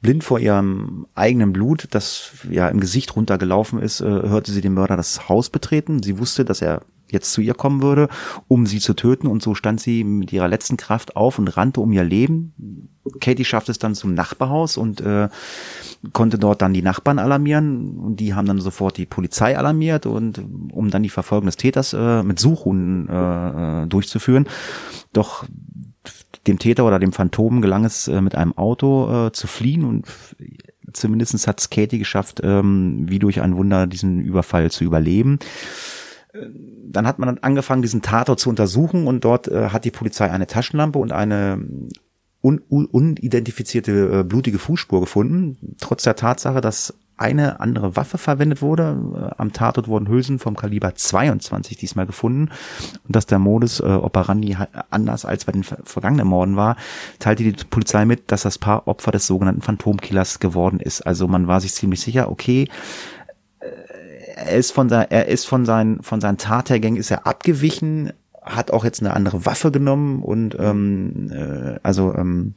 Blind 0.00 0.24
vor 0.24 0.38
ihrem 0.38 1.06
eigenen 1.14 1.52
Blut, 1.52 1.88
das 1.90 2.30
ja 2.50 2.68
im 2.68 2.80
Gesicht 2.80 3.14
runtergelaufen 3.14 3.78
ist, 3.78 4.00
äh, 4.00 4.04
hörte 4.04 4.52
sie 4.52 4.62
den 4.62 4.74
Mörder 4.74 4.96
das 4.96 5.28
Haus 5.28 5.50
betreten. 5.50 6.02
Sie 6.02 6.18
wusste, 6.18 6.46
dass 6.46 6.62
er 6.62 6.82
jetzt 7.10 7.32
zu 7.32 7.40
ihr 7.40 7.54
kommen 7.54 7.82
würde, 7.82 8.08
um 8.48 8.66
sie 8.66 8.80
zu 8.80 8.94
töten. 8.94 9.26
Und 9.26 9.42
so 9.42 9.54
stand 9.54 9.80
sie 9.80 10.04
mit 10.04 10.32
ihrer 10.32 10.48
letzten 10.48 10.76
Kraft 10.76 11.16
auf 11.16 11.38
und 11.38 11.48
rannte 11.48 11.80
um 11.80 11.92
ihr 11.92 12.04
Leben. 12.04 12.92
Katie 13.20 13.44
schafft 13.44 13.68
es 13.68 13.78
dann 13.78 13.94
zum 13.94 14.14
Nachbarhaus 14.14 14.76
und 14.76 15.00
äh, 15.00 15.28
konnte 16.12 16.38
dort 16.38 16.62
dann 16.62 16.74
die 16.74 16.82
Nachbarn 16.82 17.18
alarmieren. 17.18 17.98
Und 17.98 18.16
die 18.16 18.34
haben 18.34 18.46
dann 18.46 18.60
sofort 18.60 18.96
die 18.96 19.06
Polizei 19.06 19.56
alarmiert 19.56 20.06
und 20.06 20.42
um 20.72 20.90
dann 20.90 21.02
die 21.02 21.10
Verfolgung 21.10 21.46
des 21.46 21.56
Täters 21.56 21.92
äh, 21.92 22.22
mit 22.22 22.38
Suchhunden 22.38 23.08
äh, 23.08 23.82
äh 23.82 23.86
durchzuführen. 23.86 24.46
Doch 25.12 25.44
dem 26.46 26.58
Täter 26.58 26.84
oder 26.84 26.98
dem 26.98 27.12
Phantom 27.12 27.60
gelang 27.60 27.84
es 27.84 28.08
äh, 28.08 28.20
mit 28.20 28.34
einem 28.34 28.56
Auto 28.56 29.26
äh, 29.26 29.32
zu 29.32 29.46
fliehen 29.46 29.84
und 29.84 30.06
zumindestens 30.92 31.46
hat 31.46 31.70
Katie 31.70 31.98
geschafft, 31.98 32.40
ähm, 32.42 33.04
wie 33.08 33.18
durch 33.18 33.40
ein 33.40 33.56
Wunder 33.56 33.86
diesen 33.86 34.20
Überfall 34.20 34.70
zu 34.70 34.84
überleben 34.84 35.38
dann 36.88 37.06
hat 37.06 37.18
man 37.18 37.38
angefangen, 37.38 37.82
diesen 37.82 38.02
Tatort 38.02 38.40
zu 38.40 38.48
untersuchen 38.48 39.06
und 39.06 39.24
dort 39.24 39.48
äh, 39.48 39.70
hat 39.70 39.84
die 39.84 39.90
Polizei 39.90 40.30
eine 40.30 40.46
Taschenlampe 40.46 40.98
und 40.98 41.12
eine 41.12 41.58
un 42.42 42.60
unidentifizierte 42.68 44.20
äh, 44.20 44.24
blutige 44.24 44.58
Fußspur 44.58 45.00
gefunden, 45.00 45.76
trotz 45.80 46.04
der 46.04 46.16
Tatsache, 46.16 46.60
dass 46.60 46.94
eine 47.16 47.60
andere 47.60 47.96
Waffe 47.96 48.18
verwendet 48.18 48.62
wurde. 48.62 48.98
Äh, 49.14 49.34
am 49.38 49.52
Tatort 49.52 49.88
wurden 49.88 50.08
Hülsen 50.08 50.38
vom 50.38 50.54
Kaliber 50.54 50.94
22 50.94 51.76
diesmal 51.76 52.06
gefunden 52.06 52.50
und 53.06 53.16
dass 53.16 53.26
der 53.26 53.38
Modus 53.38 53.80
äh, 53.80 53.84
operandi 53.84 54.56
anders 54.90 55.24
als 55.24 55.44
bei 55.44 55.52
den 55.52 55.64
vergangenen 55.64 56.28
Morden 56.28 56.56
war, 56.56 56.76
teilte 57.18 57.42
die 57.42 57.64
Polizei 57.64 58.04
mit, 58.04 58.30
dass 58.30 58.42
das 58.42 58.58
Paar 58.58 58.86
Opfer 58.86 59.12
des 59.12 59.26
sogenannten 59.26 59.62
Phantomkillers 59.62 60.38
geworden 60.38 60.78
ist. 60.78 61.00
Also 61.02 61.26
man 61.26 61.48
war 61.48 61.60
sich 61.60 61.74
ziemlich 61.74 62.00
sicher, 62.00 62.30
okay, 62.30 62.68
er 64.36 64.56
ist 64.56 64.72
von, 64.72 64.88
sein, 64.88 65.06
er 65.10 65.26
ist 65.28 65.46
von 65.46 65.64
seinen, 65.64 66.02
von 66.02 66.20
seinen 66.20 66.36
Tathergängen 66.36 67.00
ist 67.00 67.10
er 67.10 67.26
abgewichen, 67.26 68.12
hat 68.42 68.70
auch 68.70 68.84
jetzt 68.84 69.00
eine 69.00 69.14
andere 69.14 69.46
Waffe 69.46 69.72
genommen 69.72 70.22
und 70.22 70.56
ähm, 70.58 71.32
äh, 71.32 71.80
also 71.82 72.14
ähm, 72.14 72.54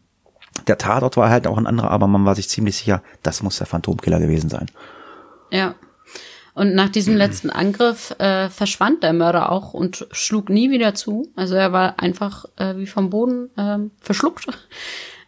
der 0.67 0.77
Tatort 0.77 1.15
war 1.17 1.29
halt 1.29 1.47
auch 1.47 1.57
ein 1.57 1.65
anderer, 1.65 1.89
aber 1.91 2.07
man 2.07 2.25
war 2.25 2.35
sich 2.35 2.49
ziemlich 2.49 2.77
sicher, 2.77 3.01
das 3.23 3.41
muss 3.41 3.57
der 3.57 3.67
Phantomkiller 3.67 4.19
gewesen 4.19 4.49
sein. 4.49 4.67
Ja. 5.51 5.75
Und 6.53 6.75
nach 6.75 6.89
diesem 6.89 7.15
letzten 7.15 7.49
Angriff 7.49 8.13
äh, 8.19 8.49
verschwand 8.49 9.01
der 9.03 9.13
Mörder 9.13 9.49
auch 9.49 9.73
und 9.73 10.07
schlug 10.11 10.49
nie 10.49 10.69
wieder 10.71 10.93
zu. 10.93 11.31
Also 11.37 11.55
er 11.55 11.71
war 11.71 12.01
einfach 12.01 12.45
äh, 12.57 12.75
wie 12.75 12.87
vom 12.87 13.09
Boden 13.09 13.49
äh, 13.57 13.77
verschluckt. 14.01 14.47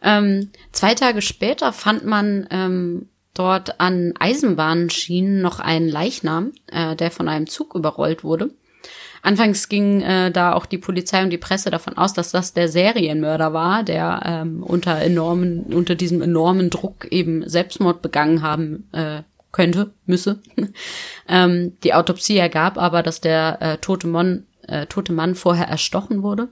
Ähm, 0.03 0.49
zwei 0.71 0.95
Tage 0.95 1.21
später 1.21 1.73
fand 1.73 2.05
man 2.05 2.47
ähm, 2.49 3.07
dort 3.33 3.79
an 3.79 4.13
Eisenbahnschienen 4.19 5.41
noch 5.41 5.59
einen 5.59 5.89
Leichnam, 5.89 6.51
äh, 6.67 6.95
der 6.95 7.11
von 7.11 7.27
einem 7.27 7.47
Zug 7.47 7.75
überrollt 7.75 8.23
wurde. 8.23 8.51
Anfangs 9.21 9.69
ging 9.69 10.01
äh, 10.01 10.31
da 10.31 10.53
auch 10.53 10.65
die 10.65 10.79
Polizei 10.79 11.21
und 11.23 11.29
die 11.29 11.37
Presse 11.37 11.69
davon 11.69 11.97
aus, 11.97 12.13
dass 12.13 12.31
das 12.31 12.53
der 12.53 12.67
Serienmörder 12.67 13.53
war, 13.53 13.83
der 13.83 14.21
ähm, 14.25 14.63
unter 14.63 14.97
enormen, 14.97 15.61
unter 15.73 15.93
diesem 15.95 16.21
enormen 16.21 16.69
Druck 16.71 17.05
eben 17.11 17.47
Selbstmord 17.47 18.01
begangen 18.01 18.41
haben 18.41 18.89
äh, 18.93 19.21
könnte, 19.51 19.93
müsse. 20.05 20.39
ähm, 21.27 21.77
die 21.83 21.93
Autopsie 21.93 22.37
ergab 22.37 22.77
aber, 22.77 23.03
dass 23.03 23.21
der 23.21 23.61
äh, 23.61 23.77
tote, 23.77 24.07
Mann, 24.07 24.47
äh, 24.67 24.87
tote 24.87 25.13
Mann 25.13 25.35
vorher 25.35 25.67
erstochen 25.67 26.23
wurde. 26.23 26.49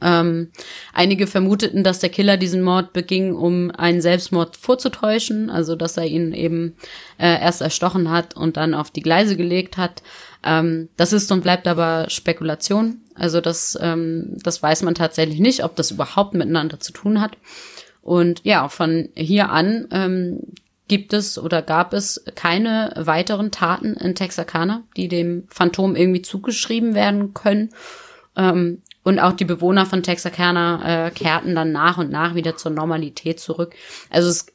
Ähm, 0.00 0.50
einige 0.92 1.26
vermuteten, 1.26 1.84
dass 1.84 2.00
der 2.00 2.10
Killer 2.10 2.36
diesen 2.36 2.62
Mord 2.62 2.92
beging, 2.92 3.34
um 3.34 3.70
einen 3.70 4.00
Selbstmord 4.00 4.56
vorzutäuschen, 4.56 5.50
also 5.50 5.76
dass 5.76 5.96
er 5.96 6.06
ihn 6.06 6.32
eben 6.32 6.76
äh, 7.18 7.40
erst 7.40 7.60
erstochen 7.60 8.10
hat 8.10 8.36
und 8.36 8.56
dann 8.56 8.74
auf 8.74 8.90
die 8.90 9.02
Gleise 9.02 9.36
gelegt 9.36 9.76
hat. 9.76 10.02
Ähm, 10.44 10.88
das 10.96 11.12
ist 11.12 11.30
und 11.30 11.42
bleibt 11.42 11.68
aber 11.68 12.06
Spekulation. 12.08 13.00
Also 13.14 13.40
das, 13.40 13.78
ähm, 13.80 14.36
das 14.42 14.62
weiß 14.62 14.82
man 14.82 14.94
tatsächlich 14.94 15.38
nicht, 15.38 15.64
ob 15.64 15.76
das 15.76 15.90
überhaupt 15.90 16.34
miteinander 16.34 16.80
zu 16.80 16.92
tun 16.92 17.20
hat. 17.20 17.36
Und 18.02 18.40
ja, 18.44 18.68
von 18.68 19.10
hier 19.14 19.50
an 19.50 19.86
ähm, 19.92 20.40
gibt 20.88 21.12
es 21.12 21.38
oder 21.38 21.62
gab 21.62 21.92
es 21.94 22.24
keine 22.34 22.92
weiteren 22.96 23.50
Taten 23.50 23.94
in 23.94 24.14
Texarkana, 24.14 24.82
die 24.96 25.08
dem 25.08 25.44
Phantom 25.48 25.96
irgendwie 25.96 26.22
zugeschrieben 26.22 26.94
werden 26.94 27.32
können. 27.32 27.70
Ähm, 28.36 28.81
und 29.04 29.18
auch 29.18 29.32
die 29.32 29.44
Bewohner 29.44 29.86
von 29.86 30.02
Texarkana 30.02 31.06
äh, 31.06 31.10
kehrten 31.10 31.54
dann 31.54 31.72
nach 31.72 31.98
und 31.98 32.10
nach 32.10 32.34
wieder 32.34 32.56
zur 32.56 32.72
Normalität 32.72 33.40
zurück. 33.40 33.74
Also 34.10 34.28
es, 34.28 34.46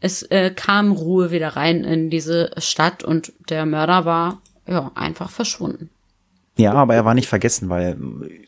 es 0.00 0.22
äh, 0.24 0.50
kam 0.54 0.92
Ruhe 0.92 1.30
wieder 1.30 1.48
rein 1.56 1.84
in 1.84 2.10
diese 2.10 2.50
Stadt 2.58 3.04
und 3.04 3.32
der 3.48 3.64
Mörder 3.66 4.04
war 4.04 4.42
ja 4.66 4.90
einfach 4.94 5.30
verschwunden. 5.30 5.90
Ja, 6.56 6.72
aber 6.74 6.94
er 6.94 7.04
war 7.04 7.14
nicht 7.14 7.28
vergessen, 7.28 7.68
weil 7.68 7.96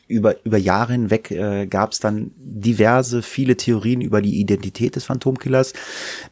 über, 0.07 0.35
über 0.45 0.57
Jahre 0.57 0.93
hinweg 0.93 1.29
äh, 1.29 1.67
gab 1.67 1.91
es 1.91 1.99
dann 1.99 2.31
diverse, 2.37 3.21
viele 3.21 3.57
Theorien 3.57 3.99
über 3.99 4.21
die 4.21 4.39
Identität 4.39 4.95
des 4.95 5.03
Phantomkillers. 5.03 5.73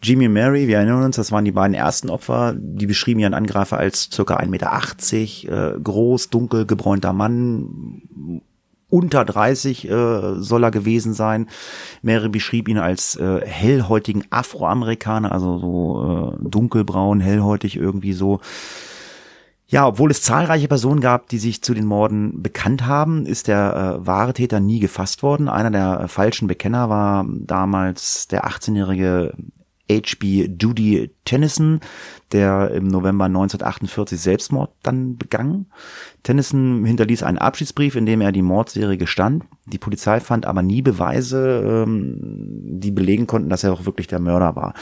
Jimmy 0.02 0.28
und 0.28 0.34
Mary, 0.34 0.70
wir 0.70 0.78
erinnern 0.78 1.04
uns, 1.04 1.18
das 1.18 1.34
waren 1.34 1.44
die 1.44 1.52
beiden 1.52 1.74
ersten 1.74 2.10
Opfer, 2.10 2.56
die 2.58 2.86
beschrieben 2.86 3.20
ihren 3.20 3.34
Angreifer 3.34 3.78
als 3.78 4.10
circa 4.10 4.38
1,80 4.38 4.48
Meter, 4.50 5.76
äh, 5.76 5.80
groß, 5.82 6.30
dunkel, 6.30 6.66
gebräunter 6.66 7.12
Mann, 7.12 8.42
unter 8.96 9.26
30 9.26 9.90
äh, 9.90 10.36
soll 10.38 10.64
er 10.64 10.72
gewesen 10.72 11.14
sein. 11.14 11.50
Mary 12.02 12.30
beschrieb 12.30 12.70
ihn 12.70 12.78
als 12.78 13.18
äh, 13.18 13.46
hellhäutigen 13.46 14.24
Afroamerikaner, 14.30 15.34
also 15.34 15.58
so 15.58 16.38
äh, 16.40 16.50
dunkelbraun, 16.50 17.20
hellhäutig 17.20 17.76
irgendwie 17.76 18.14
so. 18.14 18.40
Ja, 19.68 19.86
obwohl 19.88 20.12
es 20.12 20.22
zahlreiche 20.22 20.70
Personen 20.70 21.02
gab, 21.02 21.28
die 21.28 21.40
sich 21.40 21.62
zu 21.62 21.74
den 21.74 21.86
Morden 21.86 22.42
bekannt 22.42 22.86
haben, 22.86 23.26
ist 23.26 23.50
der 23.50 24.00
äh, 24.00 24.08
wahre 24.08 24.32
Täter 24.32 24.62
nie 24.62 24.80
gefasst 24.80 25.24
worden. 25.24 25.50
Einer 25.50 25.72
der 25.72 26.00
äh, 26.02 26.08
falschen 26.08 26.48
Bekenner 26.48 26.88
war 26.90 27.26
damals 27.30 28.30
der 28.30 28.46
18-jährige 28.48 29.34
H.B. 29.92 30.48
Doody 30.48 31.12
Tennyson, 31.26 31.82
der 32.32 32.72
im 32.72 32.88
November 32.88 33.26
1948 33.26 34.20
Selbstmord 34.20 34.72
dann 34.84 35.18
begangen. 35.18 35.68
Tennyson 36.24 36.86
hinterließ 36.86 37.24
einen 37.24 37.38
Abschiedsbrief, 37.38 37.96
in 37.96 38.06
dem 38.06 38.22
er 38.22 38.32
die 38.32 38.42
Mordserie 38.42 38.98
gestand. 38.98 39.44
Die 39.66 39.78
Polizei 39.78 40.20
fand 40.20 40.46
aber 40.46 40.62
nie 40.62 40.82
Beweise, 40.82 41.84
ähm, 41.86 42.18
die 42.80 42.92
belegen 42.92 43.28
konnten, 43.28 43.50
dass 43.50 43.64
er 43.64 43.74
auch 43.74 43.86
wirklich 43.86 44.08
der 44.08 44.20
Mörder 44.20 44.56
war. 44.56 44.74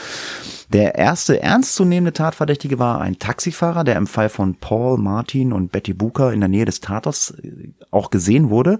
Der 0.72 0.96
erste 0.96 1.40
ernstzunehmende 1.42 2.12
Tatverdächtige 2.12 2.78
war 2.78 3.00
ein 3.00 3.18
Taxifahrer, 3.18 3.84
der 3.84 3.96
im 3.96 4.06
Fall 4.06 4.28
von 4.28 4.56
Paul 4.56 4.98
Martin 4.98 5.52
und 5.52 5.70
Betty 5.70 5.92
Booker 5.92 6.32
in 6.32 6.40
der 6.40 6.48
Nähe 6.48 6.64
des 6.64 6.80
Tatorts 6.80 7.30
äh, 7.42 7.70
auch 7.90 8.10
gesehen 8.10 8.50
wurde. 8.50 8.78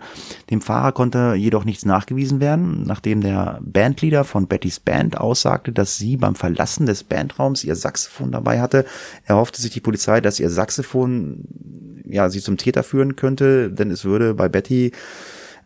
Dem 0.51 0.61
Fahrer 0.61 0.93
konnte 0.93 1.35
jedoch 1.37 1.65
nichts 1.65 1.85
nachgewiesen 1.85 2.41
werden, 2.41 2.83
nachdem 2.85 3.21
der 3.21 3.61
Bandleader 3.63 4.25
von 4.25 4.49
Bettys 4.49 4.81
Band 4.81 5.19
aussagte, 5.19 5.73
dass 5.73 5.97
sie 5.97 6.17
beim 6.17 6.35
Verlassen 6.35 6.87
des 6.87 7.05
Bandraums 7.05 7.54
ihr 7.63 7.77
Saxophon 7.77 8.33
dabei 8.33 8.61
hatte, 8.61 8.85
erhoffte 9.25 9.63
sich 9.63 9.71
die 9.71 9.81
Polizei, 9.81 10.21
dass 10.21 10.41
ihr 10.41 10.51
Saxophon 10.51 11.45
ja 12.07 12.29
sie 12.29 12.41
zum 12.41 12.57
Täter 12.57 12.83
führen 12.83 13.15
könnte, 13.15 13.71
denn 13.71 13.91
es 13.91 14.05
würde 14.05 14.35
bei 14.35 14.49
Betty 14.49 14.93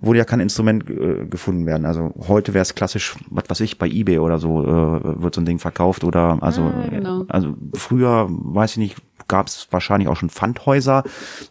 wurde 0.01 0.19
ja 0.19 0.25
kein 0.25 0.41
Instrument 0.41 0.89
äh, 0.89 1.27
gefunden 1.27 1.67
werden. 1.67 1.85
Also 1.85 2.13
heute 2.29 2.55
wäre 2.55 2.63
es 2.63 2.75
klassisch, 2.75 3.17
was 3.31 3.45
weiß 3.49 3.61
ich, 3.61 3.79
bei 3.79 3.89
eBay 3.89 4.19
oder 4.19 4.39
so 4.39 4.63
äh, 4.63 5.23
wird 5.23 5.35
so 5.35 5.41
ein 5.41 5.45
Ding 5.45 5.59
verkauft 5.59 6.05
oder 6.05 6.39
also 6.41 6.63
ah, 6.63 6.87
genau. 6.89 7.25
also 7.29 7.55
früher 7.75 8.29
weiß 8.29 8.73
ich 8.73 8.77
nicht, 8.77 8.97
gab 9.29 9.47
es 9.47 9.69
wahrscheinlich 9.71 10.09
auch 10.09 10.17
schon 10.17 10.31
Pfandhäuser. 10.31 11.05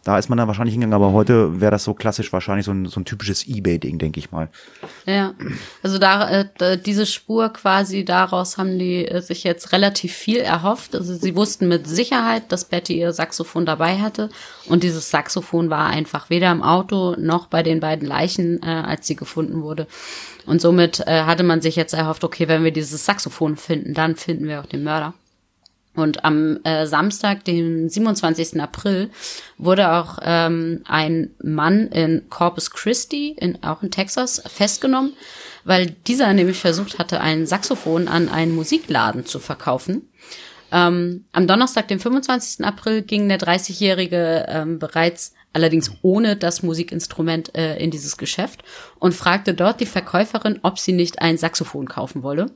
Da 0.04 0.18
ist 0.18 0.28
man 0.28 0.36
dann 0.36 0.48
wahrscheinlich 0.48 0.74
hingegangen, 0.74 0.94
aber 0.94 1.12
heute 1.12 1.60
wäre 1.60 1.70
das 1.70 1.84
so 1.84 1.94
klassisch 1.94 2.32
wahrscheinlich 2.32 2.66
so 2.66 2.72
ein, 2.72 2.86
so 2.86 3.00
ein 3.00 3.04
typisches 3.04 3.46
Ebay-Ding, 3.46 3.98
denke 3.98 4.18
ich 4.18 4.30
mal. 4.30 4.48
Ja, 5.06 5.34
also 5.82 5.98
da 5.98 6.42
äh, 6.42 6.78
diese 6.78 7.06
Spur 7.06 7.48
quasi 7.50 8.04
daraus 8.04 8.58
haben 8.58 8.78
die 8.78 9.06
äh, 9.06 9.22
sich 9.22 9.44
jetzt 9.44 9.72
relativ 9.72 10.12
viel 10.12 10.38
erhofft. 10.38 10.94
Also 10.94 11.14
sie 11.14 11.36
wussten 11.36 11.68
mit 11.68 11.86
Sicherheit, 11.86 12.50
dass 12.52 12.64
Betty 12.64 12.98
ihr 12.98 13.12
Saxophon 13.12 13.64
dabei 13.64 13.98
hatte 13.98 14.28
und 14.66 14.82
dieses 14.82 15.10
Saxophon 15.10 15.70
war 15.70 15.86
einfach 15.86 16.30
weder 16.30 16.50
im 16.52 16.62
Auto 16.62 17.14
noch 17.18 17.46
bei 17.46 17.62
den 17.62 17.80
beiden 17.80 18.06
Leichen, 18.06 18.62
äh, 18.62 18.66
als 18.66 19.06
sie 19.06 19.16
gefunden 19.16 19.62
wurde. 19.62 19.86
Und 20.46 20.60
somit 20.60 21.00
äh, 21.06 21.24
hatte 21.24 21.42
man 21.42 21.60
sich 21.60 21.76
jetzt 21.76 21.92
erhofft, 21.92 22.24
okay, 22.24 22.48
wenn 22.48 22.64
wir 22.64 22.72
dieses 22.72 23.04
Saxophon 23.04 23.56
finden, 23.56 23.94
dann 23.94 24.16
finden 24.16 24.48
wir 24.48 24.60
auch 24.60 24.66
den 24.66 24.82
Mörder. 24.82 25.14
Und 25.98 26.24
am 26.24 26.60
äh, 26.62 26.86
Samstag, 26.86 27.44
den 27.44 27.88
27. 27.88 28.60
April, 28.60 29.10
wurde 29.56 29.92
auch 29.92 30.18
ähm, 30.22 30.82
ein 30.86 31.30
Mann 31.42 31.88
in 31.88 32.28
Corpus 32.30 32.70
Christi, 32.70 33.34
in, 33.38 33.62
auch 33.64 33.82
in 33.82 33.90
Texas, 33.90 34.42
festgenommen, 34.46 35.14
weil 35.64 35.86
dieser 36.06 36.32
nämlich 36.32 36.58
versucht 36.58 36.98
hatte, 36.98 37.20
ein 37.20 37.46
Saxophon 37.46 38.06
an 38.06 38.28
einen 38.28 38.54
Musikladen 38.54 39.26
zu 39.26 39.40
verkaufen. 39.40 40.08
Ähm, 40.70 41.24
am 41.32 41.46
Donnerstag, 41.46 41.88
den 41.88 41.98
25. 41.98 42.64
April, 42.64 43.02
ging 43.02 43.28
der 43.28 43.40
30-Jährige 43.40 44.46
ähm, 44.48 44.78
bereits 44.78 45.34
allerdings 45.52 45.90
ohne 46.02 46.36
das 46.36 46.62
Musikinstrument 46.62 47.54
äh, 47.56 47.76
in 47.78 47.90
dieses 47.90 48.16
Geschäft 48.16 48.62
und 48.98 49.14
fragte 49.14 49.54
dort 49.54 49.80
die 49.80 49.86
Verkäuferin, 49.86 50.60
ob 50.62 50.78
sie 50.78 50.92
nicht 50.92 51.20
ein 51.20 51.38
Saxophon 51.38 51.88
kaufen 51.88 52.22
wolle. 52.22 52.46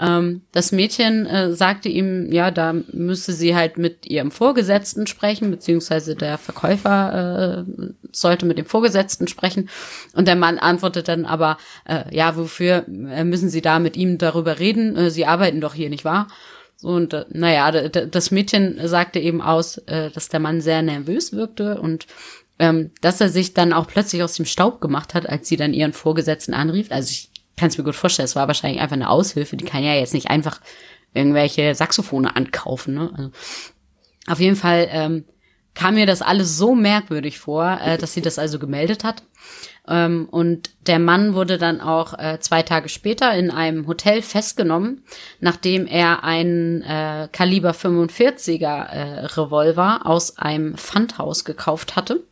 Ähm, 0.00 0.42
das 0.52 0.72
Mädchen 0.72 1.26
äh, 1.26 1.52
sagte 1.52 1.88
ihm, 1.88 2.32
ja, 2.32 2.50
da 2.50 2.74
müsste 2.92 3.32
sie 3.32 3.54
halt 3.54 3.76
mit 3.76 4.06
ihrem 4.06 4.30
Vorgesetzten 4.30 5.06
sprechen, 5.06 5.50
beziehungsweise 5.50 6.16
der 6.16 6.38
Verkäufer 6.38 7.66
äh, 7.68 7.92
sollte 8.10 8.46
mit 8.46 8.56
dem 8.56 8.64
Vorgesetzten 8.64 9.28
sprechen. 9.28 9.68
Und 10.14 10.26
der 10.26 10.36
Mann 10.36 10.58
antwortet 10.58 11.08
dann 11.08 11.26
aber, 11.26 11.58
äh, 11.86 12.04
ja, 12.14 12.36
wofür 12.36 12.86
äh, 12.88 13.24
müssen 13.24 13.50
Sie 13.50 13.60
da 13.60 13.78
mit 13.78 13.96
ihm 13.96 14.16
darüber 14.16 14.58
reden? 14.58 14.96
Äh, 14.96 15.10
sie 15.10 15.26
arbeiten 15.26 15.60
doch 15.60 15.74
hier, 15.74 15.90
nicht 15.90 16.04
wahr? 16.04 16.28
Und 16.82 17.12
äh, 17.12 17.26
naja, 17.28 17.70
das 17.88 18.30
Mädchen 18.30 18.80
sagte 18.88 19.18
eben 19.18 19.42
aus, 19.42 19.78
äh, 19.78 20.10
dass 20.10 20.30
der 20.30 20.40
Mann 20.40 20.62
sehr 20.62 20.80
nervös 20.80 21.32
wirkte 21.32 21.78
und 21.78 22.06
ähm, 22.58 22.90
dass 23.00 23.20
er 23.20 23.28
sich 23.28 23.54
dann 23.54 23.72
auch 23.72 23.86
plötzlich 23.86 24.22
aus 24.22 24.34
dem 24.34 24.44
Staub 24.44 24.80
gemacht 24.80 25.14
hat, 25.14 25.28
als 25.28 25.48
sie 25.48 25.56
dann 25.56 25.72
ihren 25.72 25.92
Vorgesetzten 25.92 26.54
anrief. 26.54 26.90
Also 26.90 27.10
ich 27.10 27.29
kann 27.60 27.68
es 27.68 27.78
mir 27.78 27.84
gut 27.84 27.94
vorstellen, 27.94 28.24
es 28.24 28.34
war 28.34 28.48
wahrscheinlich 28.48 28.80
einfach 28.80 28.96
eine 28.96 29.10
Aushilfe, 29.10 29.56
die 29.56 29.66
kann 29.66 29.84
ja 29.84 29.94
jetzt 29.94 30.14
nicht 30.14 30.30
einfach 30.30 30.60
irgendwelche 31.12 31.74
Saxophone 31.74 32.26
ankaufen. 32.26 32.94
Ne? 32.94 33.10
Also, 33.16 33.30
auf 34.26 34.40
jeden 34.40 34.56
Fall 34.56 34.88
ähm, 34.90 35.24
kam 35.74 35.94
mir 35.94 36.06
das 36.06 36.22
alles 36.22 36.56
so 36.56 36.74
merkwürdig 36.74 37.38
vor, 37.38 37.78
äh, 37.84 37.98
dass 37.98 38.14
sie 38.14 38.22
das 38.22 38.38
also 38.38 38.58
gemeldet 38.58 39.04
hat. 39.04 39.22
Ähm, 39.86 40.26
und 40.30 40.70
der 40.86 40.98
Mann 40.98 41.34
wurde 41.34 41.58
dann 41.58 41.82
auch 41.82 42.18
äh, 42.18 42.38
zwei 42.40 42.62
Tage 42.62 42.88
später 42.88 43.34
in 43.34 43.50
einem 43.50 43.86
Hotel 43.86 44.22
festgenommen, 44.22 45.04
nachdem 45.40 45.86
er 45.86 46.24
einen 46.24 46.82
äh, 46.82 47.28
Kaliber 47.30 47.72
45er 47.72 48.86
äh, 48.86 49.26
Revolver 49.26 50.06
aus 50.06 50.38
einem 50.38 50.76
Pfandhaus 50.76 51.44
gekauft 51.44 51.96
hatte. 51.96 52.24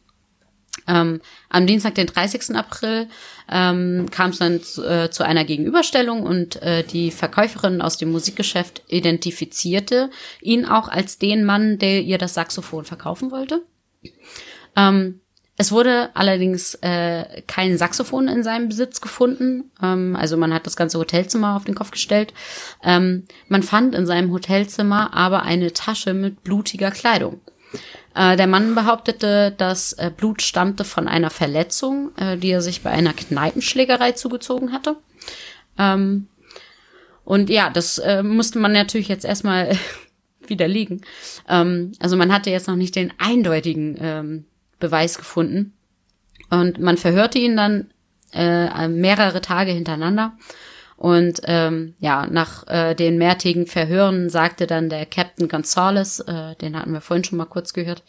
Ähm, 0.87 1.21
am 1.49 1.67
Dienstag, 1.67 1.95
den 1.95 2.07
30. 2.07 2.55
April, 2.55 3.09
ähm, 3.51 4.09
kam 4.11 4.31
es 4.31 4.39
dann 4.39 4.63
zu, 4.63 4.85
äh, 4.85 5.11
zu, 5.11 5.25
einer 5.25 5.45
Gegenüberstellung 5.45 6.23
und 6.23 6.61
äh, 6.63 6.85
die 6.85 7.11
Verkäuferin 7.11 7.81
aus 7.81 7.97
dem 7.97 8.11
Musikgeschäft 8.13 8.83
identifizierte 8.89 10.11
ihn 10.41 10.67
auch 10.67 10.89
als 10.89 11.19
den 11.19 11.45
Mann, 11.45 11.79
der 11.79 12.03
ihr 12.03 12.19
das 12.19 12.35
Saxophon 12.35 12.85
verkaufen 12.85 13.31
wollte. 13.31 13.63
Ähm, 14.77 15.21
es 15.61 15.73
wurde 15.73 16.11
allerdings 16.15 16.75
äh, 16.83 17.43
kein 17.49 17.77
Saxophon 17.77 18.29
in 18.29 18.45
seinem 18.45 18.69
Besitz 18.69 19.01
gefunden. 19.01 19.73
Ähm, 19.83 20.15
also 20.15 20.37
man 20.37 20.55
hat 20.55 20.67
das 20.67 20.77
ganze 20.77 20.99
Hotelzimmer 20.99 21.57
auf 21.57 21.65
den 21.65 21.75
Kopf 21.75 21.91
gestellt. 21.91 22.33
Ähm, 22.85 23.25
man 23.49 23.65
fand 23.65 23.97
in 23.97 24.07
seinem 24.07 24.33
Hotelzimmer 24.33 25.13
aber 25.15 25.43
eine 25.43 25.73
Tasche 25.73 26.15
mit 26.15 26.45
blutiger 26.45 26.93
Kleidung. 26.93 27.41
Äh, 28.19 28.37
der 28.37 28.49
Mann 28.49 28.75
behauptete, 28.75 29.55
dass 29.57 29.93
äh, 29.93 30.11
Blut 30.15 30.43
stammte 30.43 30.85
von 30.85 31.07
einer 31.07 31.31
Verletzung, 31.31 32.11
äh, 32.17 32.37
die 32.37 32.51
er 32.51 32.61
sich 32.61 32.83
bei 32.83 32.91
einer 32.91 33.13
Kneipenschlägerei 33.13 34.11
zugezogen 34.13 34.73
hatte. 34.73 34.97
Ähm, 35.79 36.27
und 37.25 37.49
ja, 37.49 37.71
das 37.71 37.99
äh, 37.99 38.25
musste 38.25 38.59
man 38.59 38.73
natürlich 38.73 39.07
jetzt 39.07 39.25
erstmal 39.25 39.79
widerlegen. 40.49 41.03
Ähm, 41.49 41.93
also 42.01 42.17
man 42.17 42.33
hatte 42.33 42.51
jetzt 42.51 42.67
noch 42.67 42.75
nicht 42.75 42.97
den 42.97 43.13
eindeutigen 43.19 43.97
ähm, 44.01 44.45
Beweis 44.81 45.17
gefunden. 45.17 45.75
Und 46.51 46.81
man 46.81 46.97
verhörte 46.97 47.39
ihn 47.39 47.57
dann 47.57 47.91
äh, 48.33 48.89
mehrere 48.89 49.41
Tage 49.43 49.71
hintereinander. 49.71 50.37
Und 50.99 51.43
ähm, 51.45 51.95
ja, 52.01 52.27
nach 52.27 52.67
äh, 52.67 52.95
den 52.95 53.19
mehrtägigen 53.19 53.67
Verhören 53.67 54.29
sagte 54.31 54.67
dann 54.67 54.89
der 54.89 55.07
Captain 55.07 55.49
Gonzales, 55.49 56.19
äh, 56.19 56.57
den 56.57 56.77
hatten 56.77 56.93
wir 56.93 57.01
vorhin 57.01 57.23
schon 57.23 57.39
mal 57.39 57.45
kurz 57.45 57.73
gehört, 57.73 58.03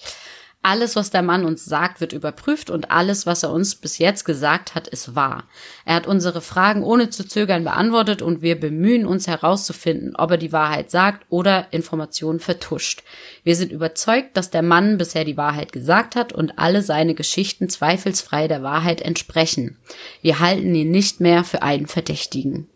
alles, 0.61 0.97
was 0.97 1.09
der 1.09 1.21
Mann 1.21 1.45
uns 1.45 1.63
sagt, 1.63 2.01
wird 2.01 2.11
überprüft 2.11 2.69
und 2.69 2.91
alles, 2.91 3.25
was 3.25 3.43
er 3.43 3.51
uns 3.51 3.75
bis 3.75 3.97
jetzt 3.97 4.25
gesagt 4.25 4.75
hat, 4.75 4.89
ist 4.89 5.15
wahr. 5.15 5.45
Er 5.85 5.95
hat 5.95 6.07
unsere 6.07 6.41
Fragen 6.41 6.83
ohne 6.83 7.09
zu 7.09 7.25
zögern 7.25 7.63
beantwortet 7.63 8.21
und 8.21 8.41
wir 8.41 8.59
bemühen 8.59 9.05
uns 9.05 9.27
herauszufinden, 9.27 10.15
ob 10.17 10.31
er 10.31 10.37
die 10.37 10.51
Wahrheit 10.51 10.91
sagt 10.91 11.25
oder 11.29 11.67
Informationen 11.71 12.41
vertuscht. 12.41 13.03
Wir 13.43 13.55
sind 13.55 13.71
überzeugt, 13.71 14.35
dass 14.35 14.49
der 14.49 14.63
Mann 14.63 14.97
bisher 14.97 15.23
die 15.23 15.37
Wahrheit 15.37 15.71
gesagt 15.71 16.17
hat 16.17 16.33
und 16.33 16.57
alle 16.57 16.81
seine 16.81 17.13
Geschichten 17.13 17.69
zweifelsfrei 17.69 18.49
der 18.49 18.61
Wahrheit 18.61 18.99
entsprechen. 18.99 19.77
Wir 20.21 20.39
halten 20.39 20.75
ihn 20.75 20.91
nicht 20.91 21.21
mehr 21.21 21.45
für 21.45 21.61
einen 21.61 21.87
Verdächtigen. 21.87 22.67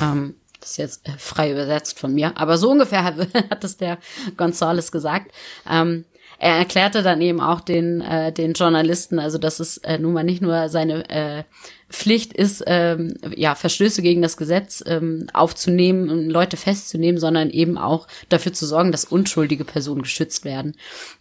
Ähm, 0.00 0.34
das 0.60 0.72
ist 0.72 0.76
jetzt 0.76 1.08
äh, 1.08 1.12
frei 1.18 1.52
übersetzt 1.52 1.98
von 1.98 2.14
mir, 2.14 2.36
aber 2.36 2.56
so 2.56 2.70
ungefähr 2.70 3.04
hat, 3.04 3.16
hat 3.50 3.64
es 3.64 3.76
der 3.76 3.98
Gonzales 4.36 4.92
gesagt. 4.92 5.32
Ähm, 5.68 6.04
er 6.42 6.56
erklärte 6.56 7.04
dann 7.04 7.20
eben 7.20 7.40
auch 7.40 7.60
den, 7.60 8.00
äh, 8.00 8.32
den 8.32 8.54
Journalisten, 8.54 9.20
also 9.20 9.38
dass 9.38 9.60
es 9.60 9.78
äh, 9.78 9.98
nun 9.98 10.12
mal 10.12 10.24
nicht 10.24 10.42
nur 10.42 10.68
seine 10.68 11.08
äh, 11.08 11.44
Pflicht 11.88 12.32
ist, 12.32 12.64
ähm, 12.66 13.14
ja, 13.36 13.54
Verstöße 13.54 14.02
gegen 14.02 14.22
das 14.22 14.36
Gesetz 14.36 14.82
ähm, 14.84 15.28
aufzunehmen 15.34 16.10
und 16.10 16.28
Leute 16.30 16.56
festzunehmen, 16.56 17.20
sondern 17.20 17.50
eben 17.50 17.78
auch 17.78 18.08
dafür 18.28 18.52
zu 18.52 18.66
sorgen, 18.66 18.90
dass 18.90 19.04
unschuldige 19.04 19.64
Personen 19.64 20.02
geschützt 20.02 20.44
werden. 20.44 20.74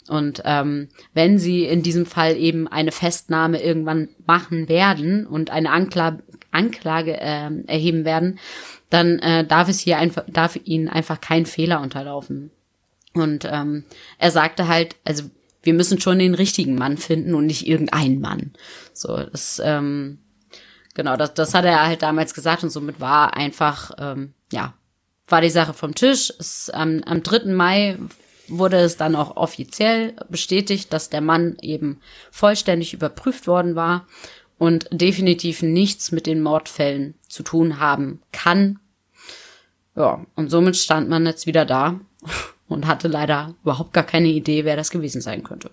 Und 0.08 0.42
ähm, 0.44 0.90
wenn 1.14 1.38
sie 1.38 1.66
in 1.66 1.84
diesem 1.84 2.08
Fall 2.08 2.36
eben 2.36 2.68
eine 2.68 2.92
Festnahme 2.92 3.62
irgendwann 3.62 4.10
machen 4.26 4.70
werden 4.70 5.28
und 5.28 5.52
eine 5.52 5.70
Ankla 5.70 6.18
Anklage 6.52 7.20
äh, 7.20 7.50
erheben 7.68 8.06
werden, 8.06 8.40
dann 8.90 9.20
äh, 9.20 9.46
darf 9.46 9.70
es 9.70 9.80
hier 9.80 9.98
einfach, 9.98 10.24
darf 10.28 10.60
ihnen 10.64 10.90
einfach 10.90 11.22
kein 11.22 11.46
Fehler 11.46 11.82
unterlaufen. 11.82 12.52
Und 13.14 13.48
ähm, 13.50 13.86
er 14.18 14.32
sagte 14.32 14.68
halt, 14.68 14.96
also 15.04 15.30
wir 15.64 15.74
müssen 15.74 16.00
schon 16.00 16.20
den 16.20 16.34
richtigen 16.34 16.76
Mann 16.76 16.98
finden 16.98 17.36
und 17.36 17.46
nicht 17.46 17.68
irgendeinen 17.68 18.20
Mann. 18.20 18.52
So, 18.94 19.18
das, 19.18 19.62
ähm, 19.64 20.20
genau, 20.94 21.18
das, 21.18 21.34
das 21.34 21.54
hat 21.54 21.66
er 21.66 21.86
halt 21.86 22.02
damals 22.02 22.34
gesagt 22.34 22.64
und 22.64 22.70
somit 22.70 23.00
war 23.00 23.36
einfach, 23.36 23.92
ähm, 23.98 24.34
ja, 24.52 24.74
war 25.28 25.42
die 25.42 25.50
Sache 25.50 25.74
vom 25.74 25.96
Tisch. 25.96 26.34
Es, 26.40 26.70
am, 26.70 27.02
am 27.06 27.24
3. 27.24 27.52
Mai 27.54 27.98
wurde 28.48 28.78
es 28.78 28.98
dann 28.98 29.16
auch 29.16 29.38
offiziell 29.38 30.16
bestätigt, 30.30 30.92
dass 30.92 31.10
der 31.10 31.22
Mann 31.22 31.58
eben 31.62 32.02
vollständig 32.32 32.94
überprüft 32.94 33.48
worden 33.48 33.76
war 33.76 34.08
und 34.62 34.88
definitiv 34.92 35.64
nichts 35.64 36.12
mit 36.12 36.28
den 36.28 36.44
Mordfällen 36.44 37.16
zu 37.28 37.42
tun 37.42 37.80
haben 37.80 38.22
kann. 38.32 38.78
Ja, 39.96 40.24
und 40.36 40.52
somit 40.52 40.78
stand 40.78 41.10
man 41.10 41.26
jetzt 41.26 41.48
wieder 41.48 41.66
da 41.66 42.00
und 42.68 42.86
hatte 42.86 43.08
leider 43.08 43.56
überhaupt 43.64 43.92
gar 43.92 44.04
keine 44.04 44.28
Idee, 44.28 44.64
wer 44.64 44.76
das 44.76 44.92
gewesen 44.92 45.20
sein 45.20 45.44
könnte. 45.44 45.72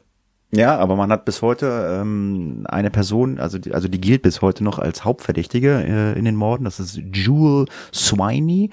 Ja, 0.52 0.78
aber 0.78 0.96
man 0.96 1.12
hat 1.12 1.26
bis 1.26 1.42
heute 1.42 2.00
ähm, 2.00 2.64
eine 2.66 2.90
Person, 2.90 3.38
also 3.38 3.58
die, 3.58 3.74
also 3.74 3.88
die 3.88 4.00
gilt 4.00 4.22
bis 4.22 4.40
heute 4.40 4.64
noch 4.64 4.78
als 4.78 5.04
Hauptverdächtige 5.04 5.84
äh, 5.86 6.18
in 6.18 6.24
den 6.24 6.36
Morden. 6.36 6.64
Das 6.64 6.80
ist 6.80 6.96
Jewel 6.96 7.66
Swiney. 7.92 8.70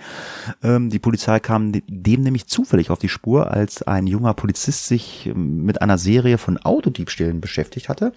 Ähm, 0.63 0.89
die 0.89 0.99
Polizei 0.99 1.41
kam 1.41 1.73
dem 1.73 2.21
nämlich 2.21 2.47
zufällig 2.47 2.89
auf 2.89 2.99
die 2.99 3.09
Spur, 3.09 3.51
als 3.51 3.83
ein 3.83 4.07
junger 4.07 4.33
Polizist 4.33 4.87
sich 4.87 5.25
ähm, 5.25 5.65
mit 5.65 5.81
einer 5.81 5.97
Serie 5.97 6.37
von 6.37 6.57
Autodiebstählen 6.57 7.41
beschäftigt 7.41 7.89
hatte 7.89 8.13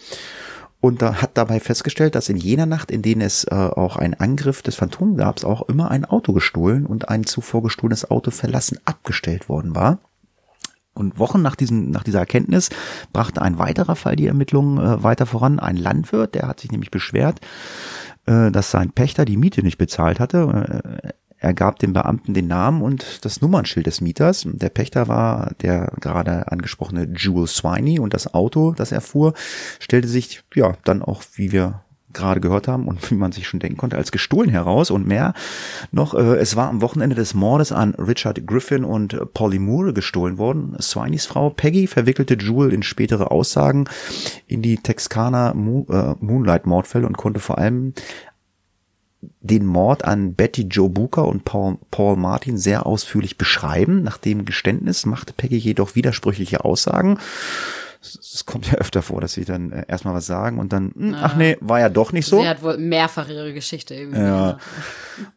und 0.80 1.02
da 1.02 1.20
hat 1.20 1.36
dabei 1.36 1.58
festgestellt, 1.58 2.14
dass 2.14 2.28
in 2.28 2.36
jener 2.36 2.66
Nacht, 2.66 2.90
in 2.90 3.02
denen 3.02 3.20
es 3.20 3.44
äh, 3.44 3.54
auch 3.54 3.96
einen 3.96 4.14
Angriff 4.14 4.62
des 4.62 4.76
Phantom 4.76 5.16
gab, 5.16 5.42
auch 5.42 5.68
immer 5.68 5.90
ein 5.90 6.04
Auto 6.04 6.32
gestohlen 6.32 6.86
und 6.86 7.08
ein 7.08 7.24
zuvor 7.24 7.62
gestohlenes 7.64 8.08
Auto 8.10 8.30
verlassen 8.30 8.78
abgestellt 8.84 9.48
worden 9.48 9.74
war. 9.74 9.98
Und 10.94 11.18
Wochen 11.18 11.42
nach, 11.42 11.56
diesem, 11.56 11.90
nach 11.90 12.04
dieser 12.04 12.20
Erkenntnis 12.20 12.70
brachte 13.12 13.42
ein 13.42 13.58
weiterer 13.58 13.96
Fall 13.96 14.16
die 14.16 14.26
Ermittlungen 14.26 14.78
äh, 14.78 15.02
weiter 15.02 15.26
voran. 15.26 15.58
Ein 15.58 15.76
Landwirt, 15.76 16.34
der 16.34 16.46
hat 16.46 16.60
sich 16.60 16.70
nämlich 16.70 16.92
beschwert, 16.92 17.40
äh, 18.26 18.52
dass 18.52 18.70
sein 18.70 18.92
Pächter 18.92 19.24
die 19.24 19.36
Miete 19.36 19.62
nicht 19.64 19.78
bezahlt 19.78 20.20
hatte. 20.20 21.12
Er 21.38 21.54
gab 21.54 21.78
dem 21.78 21.92
Beamten 21.92 22.34
den 22.34 22.48
Namen 22.48 22.82
und 22.82 23.24
das 23.24 23.40
Nummernschild 23.40 23.86
des 23.86 24.00
Mieters. 24.00 24.46
Der 24.46 24.70
Pächter 24.70 25.08
war 25.08 25.52
der 25.62 25.92
gerade 26.00 26.50
angesprochene 26.50 27.08
Jewel 27.16 27.46
Swiney 27.46 27.98
und 27.98 28.14
das 28.14 28.34
Auto, 28.34 28.72
das 28.72 28.92
er 28.92 29.00
fuhr, 29.00 29.34
stellte 29.78 30.08
sich 30.08 30.42
ja 30.54 30.74
dann 30.84 31.02
auch, 31.02 31.22
wie 31.34 31.52
wir 31.52 31.82
gerade 32.12 32.40
gehört 32.40 32.68
haben 32.68 32.88
und 32.88 33.10
wie 33.10 33.14
man 33.14 33.32
sich 33.32 33.46
schon 33.46 33.60
denken 33.60 33.76
konnte, 33.76 33.96
als 33.96 34.12
gestohlen 34.12 34.50
heraus 34.50 34.90
und 34.90 35.06
mehr 35.06 35.34
noch. 35.92 36.14
Äh, 36.14 36.36
es 36.36 36.56
war 36.56 36.68
am 36.68 36.80
Wochenende 36.80 37.14
des 37.14 37.34
Mordes 37.34 37.72
an 37.72 37.94
Richard 37.94 38.46
Griffin 38.46 38.84
und 38.84 39.32
Polly 39.34 39.58
Moore 39.58 39.92
gestohlen 39.92 40.38
worden. 40.38 40.76
Swineys 40.80 41.26
Frau 41.26 41.50
Peggy 41.50 41.86
verwickelte 41.86 42.36
Jewel 42.38 42.72
in 42.72 42.82
spätere 42.82 43.30
Aussagen 43.30 43.84
in 44.46 44.62
die 44.62 44.76
Texaner 44.76 45.54
Mo 45.54 45.86
äh, 45.90 46.14
Moonlight-Mordfälle 46.20 47.06
und 47.06 47.16
konnte 47.16 47.40
vor 47.40 47.58
allem 47.58 47.92
den 49.20 49.66
Mord 49.66 50.04
an 50.04 50.34
Betty 50.34 50.62
Joe 50.62 50.88
Booker 50.88 51.26
und 51.26 51.44
Paul, 51.44 51.78
Paul 51.90 52.16
Martin 52.16 52.56
sehr 52.56 52.86
ausführlich 52.86 53.36
beschreiben. 53.36 54.02
Nach 54.02 54.18
dem 54.18 54.44
Geständnis 54.44 55.06
machte 55.06 55.32
Peggy 55.32 55.56
jedoch 55.56 55.96
widersprüchliche 55.96 56.64
Aussagen. 56.64 57.18
Es 58.00 58.46
kommt 58.46 58.70
ja 58.70 58.74
öfter 58.74 59.02
vor, 59.02 59.20
dass 59.20 59.32
sie 59.32 59.44
dann 59.44 59.72
äh, 59.72 59.84
erstmal 59.88 60.14
was 60.14 60.26
sagen 60.26 60.60
und 60.60 60.72
dann, 60.72 60.92
mh, 60.94 61.06
hm, 61.08 61.14
ach 61.20 61.34
nee, 61.34 61.56
war 61.60 61.80
ja 61.80 61.88
doch 61.88 62.12
nicht 62.12 62.26
so. 62.26 62.40
Sie 62.40 62.48
hat 62.48 62.62
wohl 62.62 62.78
mehrfach 62.78 63.28
ihre 63.28 63.52
Geschichte 63.52 63.94
irgendwie. 63.94 64.20
Ja. 64.20 64.58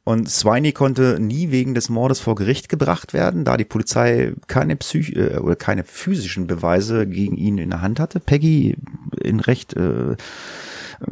Und 0.04 0.30
Swiney 0.30 0.72
konnte 0.72 1.20
nie 1.20 1.50
wegen 1.50 1.74
des 1.74 1.90
Mordes 1.90 2.20
vor 2.20 2.36
Gericht 2.36 2.70
gebracht 2.70 3.14
werden, 3.14 3.46
da 3.46 3.58
die 3.58 3.66
Polizei 3.66 4.34
keine 4.46 4.76
Psych 4.76 5.16
äh, 5.16 5.38
oder 5.38 5.56
keine 5.56 5.84
physischen 5.84 6.46
Beweise 6.46 7.08
gegen 7.08 7.36
ihn 7.36 7.58
in 7.58 7.72
der 7.72 7.82
Hand 7.82 8.00
hatte. 8.00 8.20
Peggy 8.20 8.78
in 9.20 9.40
recht 9.40 9.76
äh, 9.76 10.16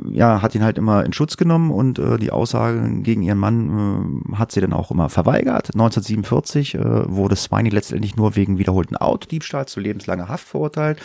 ja, 0.09 0.41
hat 0.41 0.55
ihn 0.55 0.63
halt 0.63 0.77
immer 0.77 1.05
in 1.05 1.13
Schutz 1.13 1.37
genommen 1.37 1.71
und 1.71 1.99
äh, 1.99 2.17
die 2.17 2.31
Aussage 2.31 3.01
gegen 3.01 3.21
ihren 3.21 3.37
Mann 3.37 4.23
äh, 4.31 4.35
hat 4.35 4.51
sie 4.51 4.61
dann 4.61 4.73
auch 4.73 4.91
immer 4.91 5.09
verweigert. 5.09 5.73
1947 5.73 6.75
äh, 6.75 6.79
wurde 7.09 7.35
Swiney 7.35 7.69
letztendlich 7.69 8.15
nur 8.15 8.35
wegen 8.35 8.57
wiederholten 8.57 8.95
Autodiebstahl 8.95 9.67
zu 9.67 9.79
lebenslanger 9.79 10.27
Haft 10.27 10.47
verurteilt, 10.47 10.99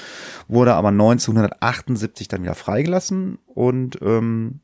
wurde 0.49 0.75
aber 0.75 0.89
1978 0.89 2.29
dann 2.29 2.43
wieder 2.43 2.55
freigelassen 2.55 3.39
und 3.47 3.99
ähm, 4.03 4.61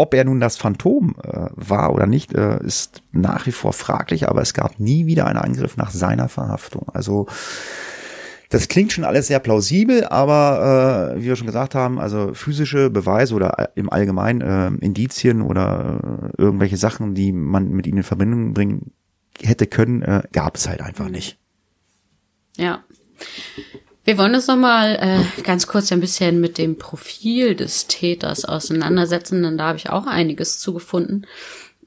ob 0.00 0.14
er 0.14 0.24
nun 0.24 0.40
das 0.40 0.56
Phantom 0.56 1.14
äh, 1.22 1.50
war 1.54 1.92
oder 1.92 2.06
nicht, 2.06 2.32
äh, 2.32 2.58
ist 2.64 3.02
nach 3.12 3.46
wie 3.46 3.52
vor 3.52 3.74
fraglich, 3.74 4.30
aber 4.30 4.40
es 4.40 4.54
gab 4.54 4.80
nie 4.80 5.04
wieder 5.04 5.26
einen 5.26 5.38
Angriff 5.38 5.76
nach 5.76 5.90
seiner 5.90 6.30
Verhaftung. 6.30 6.88
Also 6.94 7.26
das 8.50 8.66
klingt 8.66 8.92
schon 8.92 9.04
alles 9.04 9.28
sehr 9.28 9.38
plausibel, 9.38 10.04
aber 10.04 11.14
äh, 11.14 11.20
wie 11.20 11.26
wir 11.26 11.36
schon 11.36 11.46
gesagt 11.46 11.76
haben, 11.76 12.00
also 12.00 12.34
physische 12.34 12.90
Beweise 12.90 13.34
oder 13.34 13.70
im 13.76 13.90
Allgemeinen 13.90 14.40
äh, 14.40 14.84
Indizien 14.84 15.40
oder 15.40 16.32
äh, 16.36 16.42
irgendwelche 16.42 16.76
Sachen, 16.76 17.14
die 17.14 17.30
man 17.32 17.70
mit 17.70 17.86
ihnen 17.86 17.98
in 17.98 18.02
Verbindung 18.02 18.52
bringen 18.52 18.90
hätte 19.40 19.68
können, 19.68 20.02
äh, 20.02 20.22
gab 20.32 20.56
es 20.56 20.68
halt 20.68 20.80
einfach 20.80 21.08
nicht. 21.08 21.38
Ja. 22.56 22.82
Wir 24.02 24.18
wollen 24.18 24.34
uns 24.34 24.48
nochmal 24.48 24.98
äh, 25.00 25.42
ganz 25.42 25.68
kurz 25.68 25.92
ein 25.92 26.00
bisschen 26.00 26.40
mit 26.40 26.58
dem 26.58 26.76
Profil 26.76 27.54
des 27.54 27.86
Täters 27.86 28.44
auseinandersetzen, 28.44 29.44
denn 29.44 29.58
da 29.58 29.68
habe 29.68 29.78
ich 29.78 29.90
auch 29.90 30.06
einiges 30.06 30.58
zugefunden. 30.58 31.24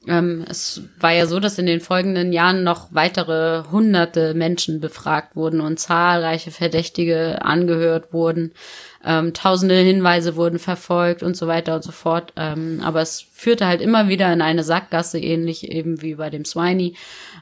Ähm, 0.06 0.44
es 0.48 0.82
war 1.00 1.12
ja 1.12 1.26
so, 1.26 1.40
dass 1.40 1.58
in 1.58 1.66
den 1.66 1.80
folgenden 1.80 2.32
Jahren 2.32 2.62
noch 2.62 2.88
weitere 2.92 3.64
hunderte 3.70 4.34
Menschen 4.34 4.80
befragt 4.80 5.36
wurden 5.36 5.60
und 5.60 5.78
zahlreiche 5.78 6.50
Verdächtige 6.50 7.42
angehört 7.42 8.12
wurden. 8.12 8.52
Ähm, 9.04 9.34
tausende 9.34 9.76
Hinweise 9.76 10.36
wurden 10.36 10.58
verfolgt 10.58 11.22
und 11.22 11.36
so 11.36 11.46
weiter 11.46 11.74
und 11.76 11.84
so 11.84 11.92
fort. 11.92 12.32
Ähm, 12.36 12.80
aber 12.82 13.02
es 13.02 13.24
führte 13.32 13.66
halt 13.66 13.80
immer 13.80 14.08
wieder 14.08 14.32
in 14.32 14.42
eine 14.42 14.64
Sackgasse, 14.64 15.18
ähnlich 15.18 15.70
eben 15.70 16.00
wie 16.02 16.14
bei 16.14 16.30
dem 16.30 16.44
Swiney. 16.44 16.96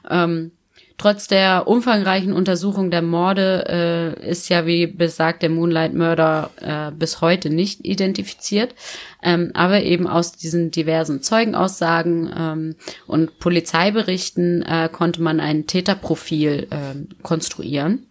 Ähm, 0.09 0.51
Trotz 0.97 1.27
der 1.27 1.67
umfangreichen 1.67 2.33
Untersuchung 2.33 2.91
der 2.91 3.01
Morde 3.01 4.15
äh, 4.21 4.29
ist 4.29 4.49
ja, 4.49 4.65
wie 4.65 4.87
besagt, 4.87 5.41
der 5.41 5.49
Moonlight 5.49 5.93
Murder 5.93 6.51
äh, 6.61 6.91
bis 6.91 7.19
heute 7.19 7.49
nicht 7.49 7.85
identifiziert. 7.85 8.75
Ähm, 9.21 9.51
aber 9.53 9.81
eben 9.81 10.07
aus 10.07 10.33
diesen 10.33 10.71
diversen 10.71 11.21
Zeugenaussagen 11.21 12.31
ähm, 12.37 12.75
und 13.07 13.39
Polizeiberichten 13.39 14.61
äh, 14.61 14.89
konnte 14.91 15.21
man 15.21 15.39
ein 15.39 15.65
Täterprofil 15.65 16.67
äh, 16.69 17.23
konstruieren. 17.23 18.07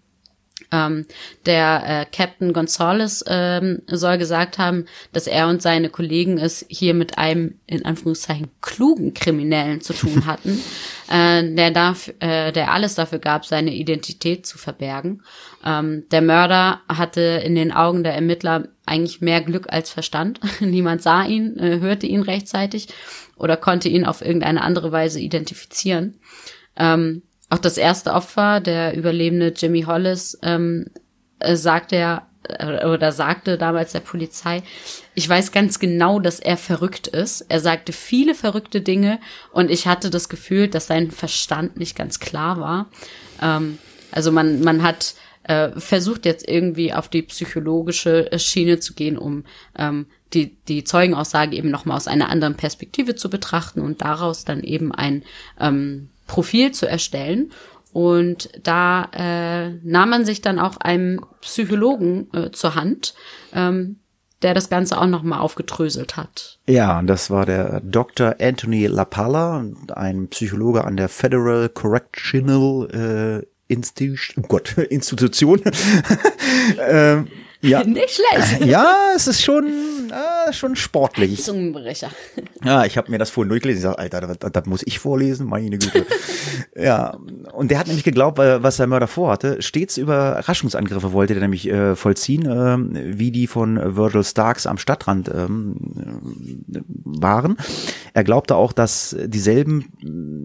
Ähm, 0.72 1.06
der 1.46 1.82
äh, 1.86 2.06
Captain 2.10 2.52
Gonzales 2.52 3.22
ähm, 3.28 3.82
soll 3.86 4.16
gesagt 4.18 4.58
haben, 4.58 4.86
dass 5.12 5.26
er 5.26 5.48
und 5.48 5.60
seine 5.60 5.90
Kollegen 5.90 6.38
es 6.38 6.64
hier 6.68 6.94
mit 6.94 7.18
einem 7.18 7.60
in 7.66 7.84
Anführungszeichen 7.84 8.48
klugen 8.62 9.12
Kriminellen 9.12 9.82
zu 9.82 9.92
tun 9.92 10.26
hatten, 10.26 10.60
äh, 11.10 11.54
der, 11.54 11.70
darf, 11.70 12.12
äh, 12.20 12.52
der 12.52 12.72
alles 12.72 12.94
dafür 12.94 13.18
gab, 13.18 13.44
seine 13.44 13.74
Identität 13.74 14.46
zu 14.46 14.56
verbergen. 14.56 15.22
Ähm, 15.64 16.04
der 16.10 16.22
Mörder 16.22 16.80
hatte 16.88 17.42
in 17.44 17.54
den 17.54 17.70
Augen 17.72 18.02
der 18.02 18.14
Ermittler 18.14 18.68
eigentlich 18.86 19.20
mehr 19.20 19.42
Glück 19.42 19.72
als 19.72 19.90
Verstand. 19.90 20.40
Niemand 20.60 21.02
sah 21.02 21.24
ihn, 21.24 21.58
äh, 21.58 21.80
hörte 21.80 22.06
ihn 22.06 22.22
rechtzeitig 22.22 22.88
oder 23.36 23.56
konnte 23.56 23.88
ihn 23.88 24.06
auf 24.06 24.22
irgendeine 24.22 24.62
andere 24.62 24.90
Weise 24.90 25.20
identifizieren. 25.20 26.18
Ähm, 26.76 27.22
auch 27.52 27.58
das 27.58 27.76
erste 27.76 28.14
Opfer, 28.14 28.60
der 28.60 28.96
überlebende 28.96 29.52
Jimmy 29.54 29.82
Hollis, 29.82 30.38
ähm, 30.42 30.86
äh, 31.38 31.54
sagte 31.54 31.96
ja 31.96 32.26
äh, 32.48 32.86
oder 32.86 33.12
sagte 33.12 33.58
damals 33.58 33.92
der 33.92 34.00
Polizei, 34.00 34.62
ich 35.14 35.28
weiß 35.28 35.52
ganz 35.52 35.78
genau, 35.78 36.18
dass 36.18 36.40
er 36.40 36.56
verrückt 36.56 37.08
ist. 37.08 37.42
Er 37.42 37.60
sagte 37.60 37.92
viele 37.92 38.34
verrückte 38.34 38.80
Dinge 38.80 39.20
und 39.52 39.70
ich 39.70 39.86
hatte 39.86 40.08
das 40.08 40.30
Gefühl, 40.30 40.68
dass 40.68 40.86
sein 40.86 41.10
Verstand 41.10 41.76
nicht 41.76 41.94
ganz 41.94 42.20
klar 42.20 42.58
war. 42.58 42.86
Ähm, 43.42 43.76
also 44.12 44.32
man, 44.32 44.62
man 44.62 44.82
hat 44.82 45.14
äh, 45.42 45.78
versucht 45.78 46.24
jetzt 46.24 46.48
irgendwie 46.48 46.94
auf 46.94 47.10
die 47.10 47.22
psychologische 47.22 48.30
Schiene 48.38 48.80
zu 48.80 48.94
gehen, 48.94 49.18
um 49.18 49.44
ähm, 49.76 50.06
die, 50.32 50.56
die 50.68 50.84
Zeugenaussage 50.84 51.54
eben 51.54 51.70
nochmal 51.70 51.98
aus 51.98 52.08
einer 52.08 52.30
anderen 52.30 52.54
Perspektive 52.54 53.14
zu 53.14 53.28
betrachten 53.28 53.82
und 53.82 54.00
daraus 54.00 54.46
dann 54.46 54.62
eben 54.62 54.90
ein 54.90 55.22
ähm, 55.60 56.08
Profil 56.26 56.72
zu 56.72 56.86
erstellen. 56.86 57.52
Und 57.92 58.48
da 58.62 59.08
äh, 59.12 59.70
nahm 59.82 60.10
man 60.10 60.24
sich 60.24 60.40
dann 60.40 60.58
auch 60.58 60.78
einen 60.78 61.20
Psychologen 61.42 62.28
äh, 62.32 62.50
zur 62.50 62.74
Hand, 62.74 63.14
ähm, 63.52 63.96
der 64.40 64.54
das 64.54 64.70
Ganze 64.70 64.98
auch 64.98 65.06
nochmal 65.06 65.40
aufgedröselt 65.40 66.16
hat. 66.16 66.58
Ja, 66.66 66.98
und 66.98 67.06
das 67.06 67.30
war 67.30 67.44
der 67.44 67.80
Dr. 67.80 68.36
Anthony 68.40 68.86
LaPalla, 68.86 69.64
ein 69.94 70.28
Psychologe 70.28 70.84
an 70.84 70.96
der 70.96 71.08
Federal 71.08 71.68
Correctional 71.68 73.42
äh, 73.42 73.46
Institution, 73.72 74.44
oh 74.44 74.48
Gott, 74.48 74.76
Institution. 74.90 75.60
ähm, 76.88 77.28
ja. 77.62 77.84
Nicht 77.84 78.10
schlecht. 78.10 78.64
Ja, 78.64 78.94
es 79.14 79.26
ist 79.26 79.42
schon, 79.42 79.66
äh, 80.10 80.52
schon 80.52 80.76
sportlich. 80.76 81.42
Zungenbrecher. 81.42 82.10
Ja, 82.64 82.84
ich 82.84 82.96
habe 82.96 83.10
mir 83.10 83.18
das 83.18 83.30
vorhin 83.30 83.48
durchgelesen. 83.48 83.80
Ich 83.80 83.84
sag, 83.84 83.98
Alter, 83.98 84.20
das, 84.20 84.52
das 84.52 84.66
muss 84.66 84.82
ich 84.84 84.98
vorlesen, 84.98 85.46
meine 85.46 85.78
Güte. 85.78 86.04
ja, 86.76 87.16
und 87.52 87.70
der 87.70 87.78
hat 87.78 87.86
nämlich 87.86 88.04
geglaubt, 88.04 88.38
was 88.38 88.76
der 88.76 88.86
Mörder 88.86 89.06
vorhatte. 89.06 89.62
Stets 89.62 89.96
Überraschungsangriffe 89.96 91.12
wollte 91.12 91.34
der 91.34 91.42
nämlich 91.42 91.68
äh, 91.68 91.96
vollziehen, 91.96 92.46
äh, 92.46 93.18
wie 93.18 93.30
die 93.30 93.46
von 93.46 93.96
Virgil 93.96 94.24
Starks 94.24 94.66
am 94.66 94.78
Stadtrand 94.78 95.28
ähm, 95.28 95.76
waren. 97.04 97.56
Er 98.12 98.24
glaubte 98.24 98.56
auch, 98.56 98.72
dass 98.72 99.16
dieselben, 99.24 99.92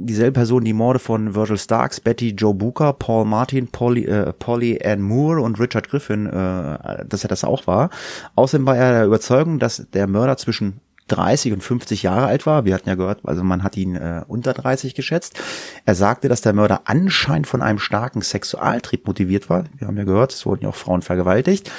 dieselbe 0.08 0.34
Person 0.34 0.66
die 0.66 0.74
Morde 0.74 1.00
von 1.00 1.36
Virgil 1.36 1.58
Starks, 1.58 2.00
Betty 2.00 2.30
Joe 2.32 2.56
Booker, 2.56 2.94
Paul 2.94 3.26
Martin, 3.26 3.68
Polly, 3.68 4.06
äh, 4.06 4.34
Polly 4.34 4.80
Ann 4.84 5.02
Moore 5.02 5.42
und 5.42 5.60
Richard 5.60 5.90
Griffin 5.90 6.26
äh, 6.26 7.06
dass 7.06 7.24
er 7.24 7.30
das 7.30 7.44
auch 7.44 7.68
war. 7.68 7.90
Außerdem 8.36 8.66
war 8.66 8.78
er 8.78 8.94
der 8.94 9.06
Überzeugung, 9.06 9.60
dass 9.60 9.88
der 9.94 10.08
Mörder 10.08 10.38
zwischen 10.38 10.82
30 11.08 11.54
und 11.54 11.64
50 11.64 12.04
Jahre 12.04 12.26
alt 12.26 12.46
war. 12.46 12.66
Wir 12.66 12.74
hatten 12.74 12.90
ja 12.90 12.96
gehört, 12.96 13.22
also 13.24 13.44
man 13.44 13.64
hat 13.64 13.78
ihn 13.78 13.96
äh, 13.96 14.24
unter 14.28 14.54
30 14.54 14.96
geschätzt. 14.96 15.42
Er 15.86 15.96
sagte, 15.96 16.28
dass 16.28 16.42
der 16.42 16.54
Mörder 16.54 16.82
anscheinend 16.86 17.48
von 17.48 17.62
einem 17.62 17.80
starken 17.80 18.22
Sexualtrieb 18.22 19.08
motiviert 19.08 19.50
war. 19.50 19.66
Wir 19.78 19.88
haben 19.88 19.98
ja 19.98 20.04
gehört, 20.04 20.34
es 20.34 20.46
wurden 20.46 20.64
ja 20.64 20.70
auch 20.70 20.76
Frauen 20.76 21.02
vergewaltigt. 21.02 21.72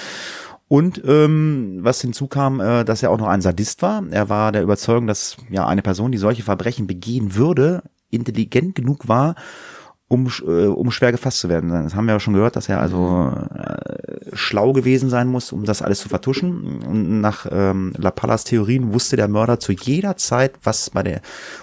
Und 0.66 1.02
ähm, 1.06 1.78
was 1.80 2.00
hinzukam, 2.00 2.60
äh, 2.60 2.84
dass 2.84 3.02
er 3.02 3.10
auch 3.10 3.18
noch 3.18 3.28
ein 3.28 3.40
Sadist 3.40 3.80
war. 3.80 4.02
Er 4.10 4.28
war 4.28 4.52
der 4.52 4.62
Überzeugung, 4.62 5.06
dass 5.06 5.38
ja 5.50 5.66
eine 5.66 5.82
Person, 5.82 6.12
die 6.12 6.18
solche 6.18 6.42
Verbrechen 6.42 6.86
begehen 6.86 7.34
würde, 7.34 7.82
intelligent 8.10 8.74
genug 8.74 9.08
war, 9.08 9.34
um, 10.08 10.30
äh, 10.46 10.66
um 10.66 10.90
schwer 10.90 11.12
gefasst 11.12 11.40
zu 11.40 11.48
werden. 11.48 11.70
Das 11.70 11.94
haben 11.94 12.06
wir 12.06 12.14
ja 12.14 12.20
schon 12.20 12.34
gehört, 12.34 12.56
dass 12.56 12.68
er 12.68 12.80
also 12.80 13.30
äh, 13.54 14.34
schlau 14.34 14.72
gewesen 14.72 15.10
sein 15.10 15.28
muss, 15.28 15.52
um 15.52 15.64
das 15.64 15.82
alles 15.82 16.00
zu 16.00 16.08
vertuschen. 16.08 16.82
Und 16.82 17.20
nach 17.20 17.46
ähm, 17.50 17.92
La 17.96 18.10
Pallas 18.10 18.44
Theorien 18.44 18.92
wusste 18.92 19.16
der 19.16 19.28
Mörder 19.28 19.60
zu 19.60 19.72
jeder 19.72 20.16
Zeit, 20.16 20.54
was 20.62 20.90
bei 20.90 21.02
der 21.02 21.20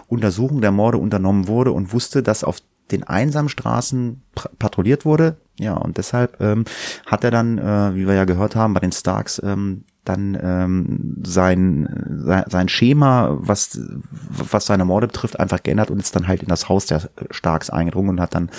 Untersuchung 0.08 0.62
der 0.62 0.72
Morde 0.72 1.00
unternommen 1.00 1.48
wurde 1.48 1.72
und 1.72 1.92
wusste, 1.92 2.22
dass 2.22 2.44
auf 2.44 2.60
den 2.92 3.04
einsamen 3.04 3.50
Straßen 3.50 4.22
patrouilliert 4.60 5.06
wurde. 5.06 5.38
Ja, 5.60 5.74
und 5.74 5.98
deshalb 5.98 6.40
ähm, 6.40 6.66
hat 7.08 7.24
er 7.24 7.32
dann, 7.32 7.58
äh, 7.58 7.96
wie 7.96 8.06
wir 8.06 8.14
ja 8.14 8.26
gehört 8.26 8.56
haben, 8.56 8.74
bei 8.74 8.80
den 8.80 8.92
Starks 8.92 9.42
ähm, 9.44 9.86
dann 10.06 10.38
ähm, 10.42 11.16
sein, 11.26 12.22
sein, 12.24 12.46
sein 12.48 12.70
Schema, 12.70 13.36
was, 13.40 13.80
was 14.10 14.66
seine 14.66 14.86
Morde 14.86 15.08
betrifft, 15.08 15.40
einfach 15.40 15.64
geändert 15.64 15.92
und 15.92 16.00
ist 16.00 16.16
dann 16.16 16.28
halt 16.28 16.42
in 16.44 16.50
das 16.50 16.70
Haus 16.70 16.86
der 16.86 17.10
Starks 17.32 17.70
eingedrungen 17.70 18.10
und 18.10 18.22
hat 18.22 18.36
dann 18.36 18.50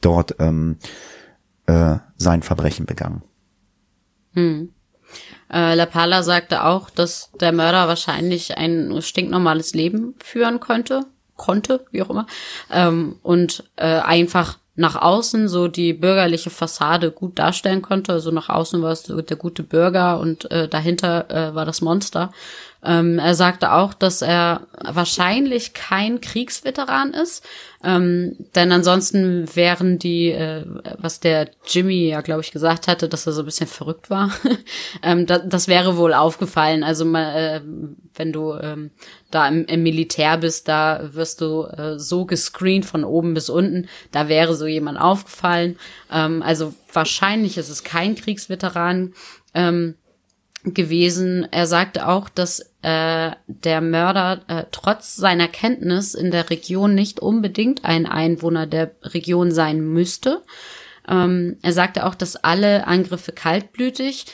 dort 0.00 0.36
ähm, 0.38 0.76
äh, 1.66 1.96
sein 2.16 2.42
Verbrechen 2.42 2.86
begangen. 2.86 3.22
Hm. 4.34 4.72
Äh, 5.52 5.74
La 5.74 5.86
Pala 5.86 6.22
sagte 6.22 6.64
auch, 6.64 6.90
dass 6.90 7.30
der 7.40 7.52
Mörder 7.52 7.88
wahrscheinlich 7.88 8.56
ein 8.56 9.00
stinknormales 9.00 9.74
Leben 9.74 10.14
führen 10.22 10.60
könnte, 10.60 11.06
konnte, 11.36 11.86
wie 11.90 12.02
auch 12.02 12.10
immer, 12.10 12.26
ähm, 12.70 13.16
und 13.22 13.70
äh, 13.76 14.00
einfach 14.00 14.58
nach 14.76 14.96
außen 14.96 15.48
so 15.48 15.68
die 15.68 15.92
bürgerliche 15.92 16.50
Fassade 16.50 17.10
gut 17.12 17.38
darstellen 17.38 17.82
konnte. 17.82 18.12
Also 18.12 18.30
nach 18.30 18.48
außen 18.48 18.82
war 18.82 18.90
es 18.92 19.04
der 19.04 19.36
gute 19.36 19.62
Bürger 19.62 20.18
und 20.18 20.50
äh, 20.50 20.68
dahinter 20.68 21.30
äh, 21.30 21.54
war 21.54 21.64
das 21.64 21.80
Monster. 21.80 22.32
Ähm, 22.84 23.18
er 23.18 23.34
sagte 23.34 23.72
auch, 23.72 23.94
dass 23.94 24.22
er 24.22 24.66
wahrscheinlich 24.78 25.72
kein 25.72 26.20
Kriegsveteran 26.20 27.14
ist, 27.14 27.44
ähm, 27.82 28.36
denn 28.54 28.72
ansonsten 28.72 29.46
wären 29.54 29.98
die, 29.98 30.30
äh, 30.30 30.64
was 30.98 31.20
der 31.20 31.50
Jimmy 31.66 32.08
ja, 32.08 32.22
glaube 32.22 32.40
ich, 32.40 32.50
gesagt 32.50 32.88
hatte, 32.88 33.08
dass 33.08 33.26
er 33.26 33.32
so 33.32 33.42
ein 33.42 33.46
bisschen 33.46 33.66
verrückt 33.66 34.08
war, 34.08 34.30
ähm, 35.02 35.26
da, 35.26 35.38
das 35.38 35.68
wäre 35.68 35.96
wohl 35.98 36.14
aufgefallen. 36.14 36.82
Also 36.82 37.04
äh, 37.14 37.60
wenn 38.14 38.32
du 38.32 38.54
ähm, 38.54 38.90
da 39.30 39.48
im, 39.48 39.66
im 39.66 39.82
Militär 39.82 40.38
bist, 40.38 40.68
da 40.68 41.10
wirst 41.12 41.42
du 41.42 41.64
äh, 41.64 41.98
so 41.98 42.24
gescreent 42.24 42.86
von 42.86 43.04
oben 43.04 43.34
bis 43.34 43.50
unten, 43.50 43.88
da 44.12 44.28
wäre 44.28 44.54
so 44.54 44.66
jemand 44.66 44.98
aufgefallen. 44.98 45.76
Ähm, 46.10 46.42
also 46.42 46.72
wahrscheinlich 46.92 47.58
ist 47.58 47.68
es 47.68 47.84
kein 47.84 48.14
Kriegsveteran. 48.14 49.12
Ähm, 49.52 49.96
gewesen. 50.64 51.46
Er 51.50 51.66
sagte 51.66 52.08
auch, 52.08 52.28
dass 52.28 52.60
äh, 52.82 53.32
der 53.46 53.80
Mörder 53.80 54.42
äh, 54.48 54.64
trotz 54.70 55.16
seiner 55.16 55.48
Kenntnis 55.48 56.14
in 56.14 56.30
der 56.30 56.48
Region 56.50 56.94
nicht 56.94 57.20
unbedingt 57.20 57.84
ein 57.84 58.06
Einwohner 58.06 58.66
der 58.66 58.92
Region 59.02 59.52
sein 59.52 59.80
müsste. 59.80 60.42
Ähm, 61.06 61.58
er 61.62 61.72
sagte 61.72 62.06
auch, 62.06 62.14
dass 62.14 62.36
alle 62.36 62.86
Angriffe 62.86 63.32
kaltblütig 63.32 64.26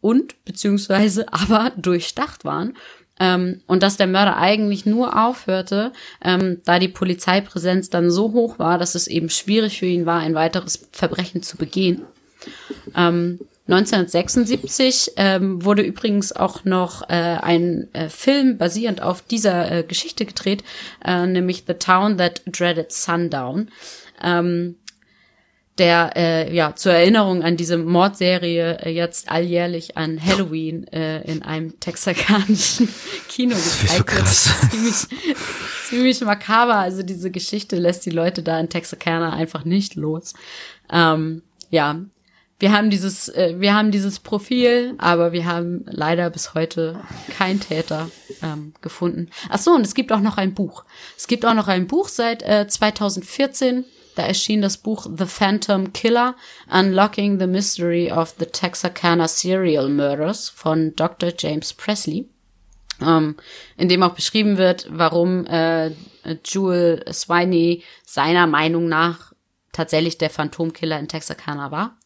und 0.00 0.44
beziehungsweise 0.44 1.26
aber 1.32 1.72
durchdacht 1.76 2.44
waren. 2.44 2.76
Ähm, 3.18 3.62
und 3.66 3.82
dass 3.82 3.96
der 3.96 4.08
Mörder 4.08 4.36
eigentlich 4.36 4.84
nur 4.84 5.24
aufhörte, 5.24 5.92
ähm, 6.22 6.60
da 6.64 6.78
die 6.78 6.88
Polizeipräsenz 6.88 7.88
dann 7.88 8.10
so 8.10 8.32
hoch 8.32 8.58
war, 8.58 8.76
dass 8.76 8.94
es 8.94 9.06
eben 9.06 9.30
schwierig 9.30 9.78
für 9.78 9.86
ihn 9.86 10.04
war, 10.04 10.20
ein 10.20 10.34
weiteres 10.34 10.88
Verbrechen 10.92 11.42
zu 11.42 11.56
begehen. 11.56 12.02
Ähm, 12.94 13.40
1976 13.68 15.12
ähm, 15.16 15.64
wurde 15.64 15.82
übrigens 15.82 16.32
auch 16.32 16.64
noch 16.64 17.02
äh, 17.08 17.14
ein 17.14 17.88
äh, 17.94 18.08
Film 18.08 18.58
basierend 18.58 19.02
auf 19.02 19.22
dieser 19.22 19.70
äh, 19.70 19.82
Geschichte 19.82 20.24
gedreht, 20.24 20.62
äh, 21.04 21.26
nämlich 21.26 21.64
The 21.66 21.74
Town 21.74 22.16
That 22.18 22.42
Dreaded 22.46 22.92
Sundown. 22.92 23.70
Ähm, 24.22 24.76
der 25.78 26.12
äh, 26.16 26.54
ja 26.54 26.74
zur 26.74 26.92
Erinnerung 26.92 27.42
an 27.42 27.56
diese 27.56 27.76
Mordserie 27.76 28.78
äh, 28.78 28.90
jetzt 28.90 29.30
alljährlich 29.30 29.96
an 29.96 30.18
Halloween 30.24 30.86
äh, 30.88 31.20
in 31.30 31.42
einem 31.42 31.78
texakanischen 31.80 32.88
Kino 33.28 33.54
gezeigt 33.54 34.10
so 34.10 34.16
wird. 34.16 34.26
Ziemlich, 34.70 35.36
ziemlich 35.84 36.20
makaber. 36.22 36.76
Also 36.76 37.02
diese 37.02 37.30
Geschichte 37.30 37.76
lässt 37.76 38.06
die 38.06 38.10
Leute 38.10 38.42
da 38.42 38.58
in 38.58 38.70
Texarkana 38.70 39.34
einfach 39.34 39.64
nicht 39.64 39.96
los. 39.96 40.32
Ähm, 40.90 41.42
ja, 41.70 42.00
wir 42.58 42.72
haben 42.72 42.90
dieses, 42.90 43.28
äh, 43.28 43.54
wir 43.58 43.74
haben 43.74 43.90
dieses 43.90 44.18
Profil, 44.18 44.94
aber 44.98 45.32
wir 45.32 45.44
haben 45.44 45.84
leider 45.86 46.30
bis 46.30 46.54
heute 46.54 47.00
keinen 47.36 47.60
Täter 47.60 48.10
ähm, 48.42 48.72
gefunden. 48.80 49.28
Ach 49.50 49.58
so, 49.58 49.72
und 49.72 49.82
es 49.82 49.94
gibt 49.94 50.10
auch 50.12 50.20
noch 50.20 50.38
ein 50.38 50.54
Buch. 50.54 50.84
Es 51.16 51.26
gibt 51.26 51.44
auch 51.44 51.54
noch 51.54 51.68
ein 51.68 51.86
Buch 51.86 52.08
seit 52.08 52.42
äh, 52.42 52.66
2014 52.66 53.84
Da 54.14 54.22
erschien 54.22 54.62
das 54.62 54.78
Buch 54.78 55.06
The 55.14 55.26
Phantom 55.26 55.92
Killer, 55.92 56.34
Unlocking 56.70 57.38
the 57.38 57.46
Mystery 57.46 58.10
of 58.10 58.34
the 58.38 58.46
Texarkana 58.46 59.28
Serial 59.28 59.90
Murders 59.90 60.48
von 60.48 60.96
Dr. 60.96 61.34
James 61.38 61.74
Presley, 61.74 62.26
ähm, 63.02 63.36
in 63.76 63.90
dem 63.90 64.02
auch 64.02 64.14
beschrieben 64.14 64.56
wird, 64.56 64.88
warum 64.90 65.44
äh, 65.44 65.90
Jewel 66.46 67.04
Swiney 67.12 67.84
seiner 68.06 68.46
Meinung 68.46 68.88
nach 68.88 69.34
tatsächlich 69.72 70.16
der 70.16 70.30
Phantomkiller 70.30 70.98
in 70.98 71.08
Texarkana 71.08 71.70
war. 71.70 71.98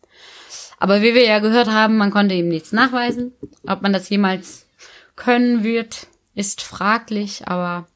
Aber 0.81 1.03
wie 1.03 1.15
wir 1.15 1.25
ja 1.25 1.39
gehört 1.39 1.69
haben, 1.69 1.99
man 1.99 2.11
konnte 2.11 2.35
ihm 2.35 2.49
nichts 2.49 2.73
nachweisen. 2.73 3.33
Ob 3.67 3.83
man 3.83 3.93
das 3.93 4.09
jemals 4.09 4.67
können 5.15 5.63
wird, 5.63 6.09
ist 6.35 6.63
fraglich, 6.63 7.47
aber 7.47 7.87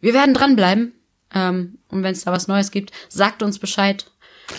wir 0.00 0.12
werden 0.12 0.34
dranbleiben. 0.34 0.92
Ähm, 1.32 1.78
und 1.88 2.02
wenn 2.02 2.12
es 2.12 2.24
da 2.24 2.32
was 2.32 2.48
Neues 2.48 2.70
gibt, 2.70 2.90
sagt 3.08 3.42
uns 3.42 3.58
Bescheid. 3.58 4.06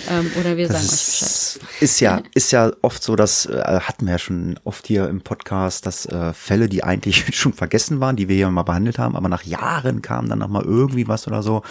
Ähm, 0.10 0.32
oder 0.40 0.56
wir 0.56 0.68
sagen 0.68 0.86
euch 0.86 0.92
Bescheid. 0.92 1.60
Ist 1.82 2.00
ja, 2.00 2.24
ist 2.34 2.52
ja 2.52 2.72
oft 2.82 3.04
so, 3.04 3.18
dass 3.18 3.46
äh, 3.48 3.80
hatten 3.82 4.06
wir 4.06 4.14
ja 4.14 4.20
schon 4.20 4.60
oft 4.64 4.88
hier 4.88 5.10
im 5.10 5.22
Podcast, 5.22 5.86
dass 5.86 6.06
äh, 6.06 6.34
Fälle, 6.34 6.70
die 6.70 6.84
eigentlich 6.84 7.26
schon 7.36 7.54
vergessen 7.54 8.00
waren, 8.00 8.16
die 8.16 8.30
wir 8.30 8.38
ja 8.38 8.50
mal 8.50 8.64
behandelt 8.64 8.98
haben, 8.98 9.18
aber 9.18 9.28
nach 9.28 9.44
Jahren 9.44 10.02
kam 10.02 10.30
dann 10.30 10.40
noch 10.40 10.48
mal 10.48 10.64
irgendwie 10.64 11.08
was 11.08 11.28
oder 11.28 11.44
so. 11.44 11.64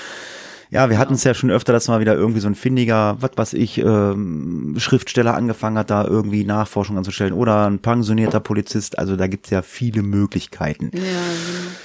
Ja, 0.73 0.89
wir 0.89 0.97
hatten 0.97 1.13
es 1.13 1.25
ja 1.25 1.35
schon 1.35 1.51
öfter, 1.51 1.75
dass 1.75 1.87
mal 1.89 2.01
wieder 2.01 2.15
irgendwie 2.15 2.41
so 2.41 2.49
ein 2.49 2.55
findiger, 2.55 3.19
was 3.21 3.33
weiß 3.37 3.53
ich, 3.53 3.77
ähm, 3.77 4.75
Schriftsteller 4.79 5.35
angefangen 5.35 5.77
hat, 5.77 5.91
da 5.91 6.03
irgendwie 6.07 6.45
Nachforschung 6.45 6.97
anzustellen 6.97 7.35
oder 7.35 7.67
ein 7.67 7.79
pensionierter 7.79 8.41
Polizist. 8.41 8.99
Also 8.99 9.17
da 9.17 9.27
gibt's 9.27 9.51
ja 9.51 9.61
viele 9.61 10.03
Möglichkeiten. 10.03 10.91
Ja, 10.95 11.01
genau. 11.01 11.82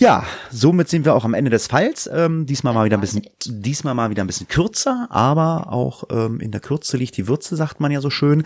Ja, 0.00 0.22
somit 0.52 0.88
sind 0.88 1.04
wir 1.04 1.16
auch 1.16 1.24
am 1.24 1.34
Ende 1.34 1.50
des 1.50 1.66
Falls. 1.66 2.08
Ähm, 2.12 2.46
diesmal 2.46 2.72
mal 2.72 2.84
wieder 2.84 2.96
ein 2.96 3.00
bisschen, 3.00 3.26
diesmal 3.44 3.94
mal 3.94 4.10
wieder 4.10 4.22
ein 4.22 4.28
bisschen 4.28 4.46
kürzer, 4.46 5.08
aber 5.10 5.72
auch 5.72 6.04
ähm, 6.12 6.38
in 6.38 6.52
der 6.52 6.60
Kürze 6.60 6.96
liegt 6.96 7.16
die 7.16 7.26
Würze, 7.26 7.56
sagt 7.56 7.80
man 7.80 7.90
ja 7.90 8.00
so 8.00 8.08
schön. 8.08 8.44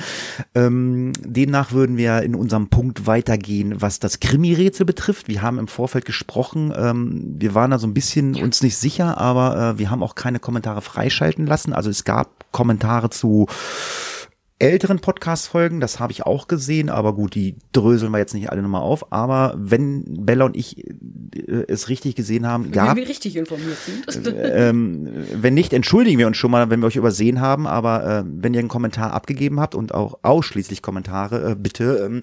Ähm, 0.55 1.13
demnach 1.21 1.73
würden 1.73 1.99
wir 1.99 2.23
in 2.23 2.35
unserem 2.35 2.69
Punkt 2.69 3.07
weitergehen, 3.07 3.83
was 3.83 4.01
das 4.01 4.19
Krimi-Rätsel 4.19 4.87
betrifft. 4.87 5.29
Wir 5.29 5.43
haben 5.43 5.59
im 5.59 5.69
Vorfeld 5.69 6.07
gesprochen, 6.07 6.73
ähm, 6.75 7.35
wir 7.39 7.55
waren 7.55 7.71
da 7.71 7.79
so 7.79 7.87
ein 7.87 7.93
bisschen 7.93 8.35
uns 8.35 8.63
nicht 8.63 8.79
sicher, 8.79 9.19
aber 9.19 9.75
äh, 9.75 9.79
wir 9.79 9.91
haben 9.91 10.03
auch 10.03 10.15
keine 10.15 10.39
Kommentare 10.39 10.81
freischalten 10.81 11.47
lassen. 11.47 11.75
Also 11.75 11.91
es 11.91 12.05
gab 12.05 12.51
Kommentare 12.53 13.11
zu 13.11 13.47
älteren 14.63 15.01
Podcast-Folgen, 15.01 15.81
das 15.81 15.99
habe 15.99 16.13
ich 16.13 16.25
auch 16.25 16.47
gesehen, 16.47 16.89
aber 16.89 17.15
gut, 17.15 17.35
die 17.35 17.57
dröseln 17.73 18.13
wir 18.13 18.19
jetzt 18.19 18.33
nicht 18.33 18.51
alle 18.51 18.63
nochmal 18.63 18.83
auf. 18.83 19.13
Aber 19.13 19.55
wenn 19.59 20.05
Bella 20.25 20.45
und 20.45 20.57
ich 20.57 20.87
äh, 20.87 21.65
es 21.67 21.89
richtig 21.89 22.15
gesehen 22.15 22.47
haben, 22.47 22.71
gab, 22.71 22.91
Wenn 22.91 23.03
wir 23.03 23.09
richtig 23.09 23.35
informiert 23.37 23.77
sind. 23.79 24.35
ähm, 24.39 25.09
wenn 25.35 25.55
nicht, 25.55 25.73
entschuldigen 25.73 26.19
wir 26.19 26.29
uns 26.29 26.37
schon 26.37 26.53
mal, 26.53 26.71
wenn 26.71 26.81
wir 26.81 26.87
euch 26.87 26.97
übersehen 26.97 27.41
haben, 27.41 27.67
aber 27.67 28.21
äh, 28.21 28.25
wenn 28.25 28.55
ihr 28.55 28.61
einen 28.61 28.69
Kommentar 28.69 29.13
abgegeben 29.13 29.59
habt 29.59 29.75
und 29.75 29.95
auch 29.95 30.21
ausschließlich 30.23 30.81
Kommentare, 30.81 31.51
äh, 31.51 31.55
bitte, 31.57 32.05
ähm, 32.07 32.23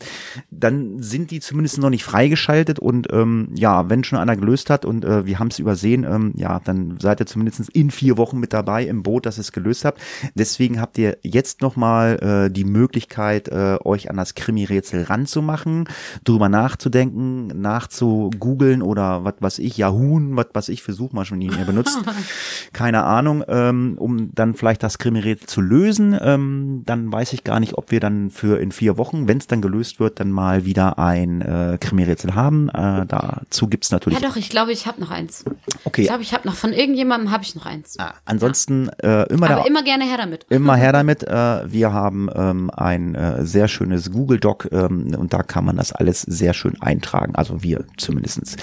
dann 0.50 1.04
sind 1.04 1.32
die 1.32 1.42
zumindest 1.42 1.78
noch 1.80 1.90
nicht 1.90 2.06
freigeschaltet 2.06 2.80
und 2.80 3.12
ähm, 3.12 3.50
ja, 3.56 3.90
wenn 3.90 4.06
schon 4.06 4.18
einer 4.18 4.38
gelöst 4.38 4.70
hat 4.70 4.86
und 4.86 5.04
äh, 5.04 5.26
wir 5.26 5.40
haben 5.40 5.50
es 5.50 5.60
übersehen, 5.60 6.06
ähm, 6.10 6.34
ja, 6.38 6.62
dann 6.64 6.98
seid 7.02 7.20
ihr 7.20 7.26
zumindest 7.26 7.70
in 7.70 7.92
vier 7.92 8.18
Wochen 8.18 8.40
mit 8.40 8.54
dabei 8.54 8.86
im 8.86 9.04
Boot, 9.04 9.26
dass 9.26 9.38
ihr 9.38 9.42
es 9.42 9.52
gelöst 9.52 9.84
habt. 9.84 10.00
Deswegen 10.36 10.80
habt 10.80 10.98
ihr 10.98 11.18
jetzt 11.22 11.62
nochmal 11.62 12.18
äh, 12.30 12.50
die 12.50 12.64
Möglichkeit, 12.64 13.48
äh, 13.48 13.78
euch 13.84 14.10
an 14.10 14.18
das 14.18 14.36
Krimi-Rätsel 14.36 15.04
ranzumachen, 15.04 15.88
drüber 16.24 16.50
nachzudenken, 16.50 17.48
nachzugoogeln 17.48 18.82
oder 18.82 19.24
was 19.24 19.36
weiß 19.40 19.60
ich, 19.60 19.78
Yahoo, 19.78 20.20
was 20.32 20.48
weiß 20.54 20.70
ich 20.70 20.84
für 20.84 20.94
Suchmaschinen 20.94 21.42
ihr 21.42 21.66
benutzt. 21.66 22.00
Keine 22.74 23.04
Ahnung, 23.04 23.44
ähm, 23.48 23.96
um 23.98 24.34
dann 24.34 24.54
vielleicht 24.54 24.84
das 24.84 24.98
Krimi-Rätsel 24.98 25.48
zu 25.48 25.62
lösen. 25.62 26.18
Ähm, 26.22 26.84
dann 26.86 27.12
weiß 27.12 27.34
ich 27.34 27.44
gar 27.44 27.60
nicht, 27.60 27.74
ob 27.76 27.92
wir 27.92 28.00
dann 28.00 28.30
für 28.30 28.60
in 28.60 28.72
vier 28.72 28.98
Wochen, 28.98 29.28
wenn 29.28 29.38
es 29.38 29.48
dann 29.48 29.62
gelöst 29.62 30.00
wird, 30.00 30.20
dann 30.20 30.32
mal 30.32 30.66
wieder 30.66 31.00
ein 31.00 31.42
äh, 31.42 31.78
Krimi-Rätsel 31.80 32.36
haben. 32.36 32.70
Äh, 32.70 33.06
dazu 33.08 33.68
gibt's 33.68 33.92
natürlich. 33.92 34.20
Ja 34.20 34.28
doch, 34.28 34.36
ich 34.36 34.50
glaube, 34.50 34.72
ich 34.72 34.88
habe 34.88 35.00
noch 35.00 35.12
eins. 35.12 35.46
Okay. 35.86 36.02
Ich 36.02 36.08
glaube, 36.08 36.24
ich 36.24 36.34
habe 36.34 36.48
noch 36.48 36.56
von 36.56 36.74
irgendjemandem 36.74 37.32
habe 37.32 37.44
ich 37.44 37.56
noch 37.56 37.66
eins. 37.66 37.98
Ah, 38.00 38.14
ansonsten 38.26 38.90
äh, 39.02 39.24
immer 39.30 39.50
Aber 39.50 39.62
da, 39.62 39.66
immer 39.66 39.84
gerne 39.84 40.06
her 40.06 40.18
damit. 40.18 40.46
Immer 40.50 40.76
her 40.76 40.92
damit. 41.00 41.24
Äh, 41.24 41.72
wir 41.72 41.94
haben 41.94 42.09
ähm, 42.12 42.70
ein 42.72 43.16
äh, 43.16 43.46
sehr 43.46 43.68
schönes 43.68 44.12
Google 44.12 44.40
Doc 44.40 44.68
ähm, 44.72 45.16
und 45.18 45.34
da 45.34 45.44
kann 45.44 45.66
man 45.66 45.78
das 45.78 45.92
alles 45.92 46.22
sehr 46.22 46.54
schön 46.54 46.82
eintragen. 46.82 47.36
Also 47.36 47.64
wir 47.64 47.86
zumindestens. 47.98 48.56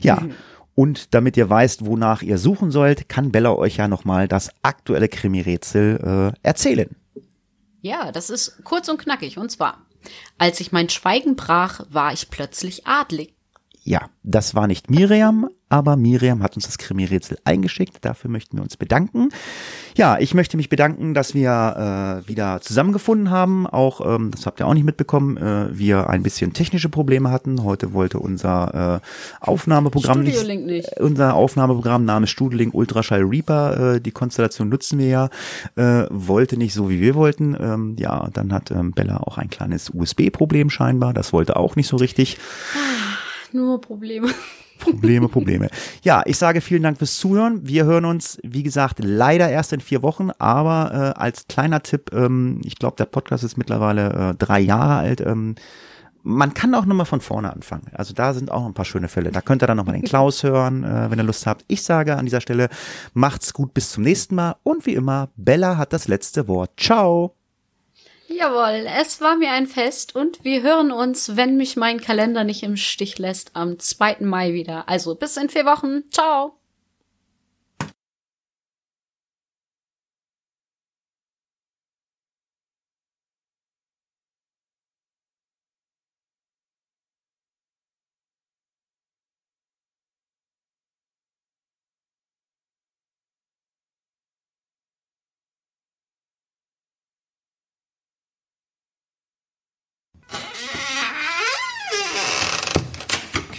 Ja. 0.00 0.22
Und 0.74 1.14
damit 1.14 1.36
ihr 1.36 1.50
weißt, 1.50 1.84
wonach 1.84 2.22
ihr 2.22 2.38
suchen 2.38 2.70
sollt, 2.70 3.08
kann 3.08 3.30
Bella 3.30 3.54
euch 3.54 3.76
ja 3.76 3.88
nochmal 3.88 4.26
das 4.26 4.50
aktuelle 4.62 5.08
Krimi-Rätsel 5.08 6.32
äh, 6.34 6.46
erzählen. 6.46 6.88
Ja, 7.82 8.12
das 8.12 8.30
ist 8.30 8.64
kurz 8.64 8.88
und 8.88 8.98
knackig. 8.98 9.38
Und 9.38 9.50
zwar, 9.50 9.84
als 10.38 10.60
ich 10.60 10.72
mein 10.72 10.88
Schweigen 10.88 11.36
brach, 11.36 11.80
war 11.90 12.12
ich 12.12 12.30
plötzlich 12.30 12.86
adlig. 12.86 13.34
Ja, 13.84 14.08
das 14.22 14.54
war 14.54 14.68
nicht 14.68 14.90
Miriam, 14.90 15.48
aber 15.68 15.96
Miriam 15.96 16.42
hat 16.42 16.54
uns 16.54 16.66
das 16.66 16.78
Krimi-Rätsel 16.78 17.38
eingeschickt. 17.44 18.04
Dafür 18.04 18.30
möchten 18.30 18.56
wir 18.56 18.62
uns 18.62 18.76
bedanken. 18.76 19.30
Ja, 19.96 20.18
ich 20.18 20.34
möchte 20.34 20.56
mich 20.56 20.68
bedanken, 20.68 21.14
dass 21.14 21.34
wir 21.34 22.22
äh, 22.24 22.28
wieder 22.28 22.60
zusammengefunden 22.60 23.30
haben. 23.30 23.66
Auch, 23.66 24.00
ähm, 24.14 24.30
das 24.30 24.46
habt 24.46 24.60
ihr 24.60 24.66
auch 24.68 24.74
nicht 24.74 24.84
mitbekommen, 24.84 25.36
äh, 25.36 25.76
wir 25.76 26.08
ein 26.08 26.22
bisschen 26.22 26.52
technische 26.52 26.90
Probleme 26.90 27.30
hatten. 27.30 27.64
Heute 27.64 27.92
wollte 27.92 28.20
unser 28.20 29.00
äh, 29.02 29.44
Aufnahmeprogramm 29.44 30.22
Link 30.22 30.66
nicht. 30.66 31.00
Unser 31.00 31.34
Aufnahmeprogramm 31.34 32.04
namens 32.04 32.30
Studio 32.30 32.58
Link 32.58 32.74
Ultraschall 32.74 33.22
Reaper, 33.22 33.94
äh, 33.94 34.00
die 34.00 34.12
Konstellation 34.12 34.68
nutzen 34.68 34.98
wir 34.98 35.06
ja, 35.06 35.28
äh, 35.74 36.06
wollte 36.10 36.56
nicht 36.56 36.74
so, 36.74 36.88
wie 36.88 37.00
wir 37.00 37.16
wollten. 37.16 37.56
Ähm, 37.58 37.96
ja, 37.98 38.28
dann 38.32 38.52
hat 38.52 38.70
ähm, 38.70 38.92
Bella 38.92 39.16
auch 39.18 39.38
ein 39.38 39.50
kleines 39.50 39.90
USB-Problem 39.92 40.70
scheinbar. 40.70 41.12
Das 41.12 41.32
wollte 41.32 41.56
auch 41.56 41.74
nicht 41.74 41.88
so 41.88 41.96
richtig. 41.96 42.38
Nur 43.52 43.80
Probleme. 43.80 44.28
Probleme, 44.78 45.28
Probleme. 45.28 45.68
Ja, 46.02 46.22
ich 46.26 46.38
sage 46.38 46.60
vielen 46.60 46.82
Dank 46.82 46.98
fürs 46.98 47.16
Zuhören. 47.16 47.60
Wir 47.66 47.84
hören 47.84 48.04
uns, 48.04 48.38
wie 48.42 48.64
gesagt, 48.64 48.98
leider 49.00 49.48
erst 49.48 49.72
in 49.72 49.80
vier 49.80 50.02
Wochen, 50.02 50.30
aber 50.38 51.14
äh, 51.16 51.20
als 51.20 51.46
kleiner 51.46 51.82
Tipp, 51.82 52.10
ähm, 52.12 52.60
ich 52.64 52.76
glaube, 52.76 52.96
der 52.96 53.04
Podcast 53.04 53.44
ist 53.44 53.56
mittlerweile 53.56 54.30
äh, 54.30 54.34
drei 54.34 54.58
Jahre 54.58 54.96
alt. 54.96 55.20
Ähm, 55.20 55.54
man 56.24 56.54
kann 56.54 56.74
auch 56.74 56.84
nochmal 56.84 57.06
von 57.06 57.20
vorne 57.20 57.52
anfangen. 57.52 57.86
Also 57.92 58.14
da 58.14 58.32
sind 58.32 58.50
auch 58.50 58.64
ein 58.66 58.74
paar 58.74 58.84
schöne 58.84 59.08
Fälle. 59.08 59.30
Da 59.30 59.40
könnt 59.40 59.62
ihr 59.62 59.66
dann 59.66 59.76
nochmal 59.76 59.94
den 59.94 60.04
Klaus 60.04 60.42
hören, 60.42 60.84
äh, 60.84 61.10
wenn 61.10 61.18
ihr 61.18 61.24
Lust 61.24 61.46
habt. 61.46 61.64
Ich 61.68 61.82
sage 61.82 62.16
an 62.16 62.24
dieser 62.24 62.40
Stelle, 62.40 62.68
macht's 63.14 63.52
gut, 63.52 63.74
bis 63.74 63.90
zum 63.90 64.04
nächsten 64.04 64.34
Mal. 64.34 64.56
Und 64.62 64.86
wie 64.86 64.94
immer, 64.94 65.30
Bella 65.36 65.76
hat 65.76 65.92
das 65.92 66.08
letzte 66.08 66.48
Wort. 66.48 66.72
Ciao. 66.78 67.36
Jawohl, 68.34 68.86
es 68.98 69.20
war 69.20 69.36
mir 69.36 69.50
ein 69.50 69.66
Fest 69.66 70.16
und 70.16 70.42
wir 70.42 70.62
hören 70.62 70.90
uns, 70.90 71.36
wenn 71.36 71.56
mich 71.56 71.76
mein 71.76 72.00
Kalender 72.00 72.44
nicht 72.44 72.62
im 72.62 72.76
Stich 72.76 73.18
lässt, 73.18 73.54
am 73.54 73.78
2. 73.78 74.18
Mai 74.20 74.54
wieder. 74.54 74.88
Also 74.88 75.14
bis 75.14 75.36
in 75.36 75.50
vier 75.50 75.66
Wochen. 75.66 76.04
Ciao. 76.10 76.56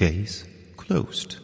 Case 0.03 0.43
closed. 0.75 1.37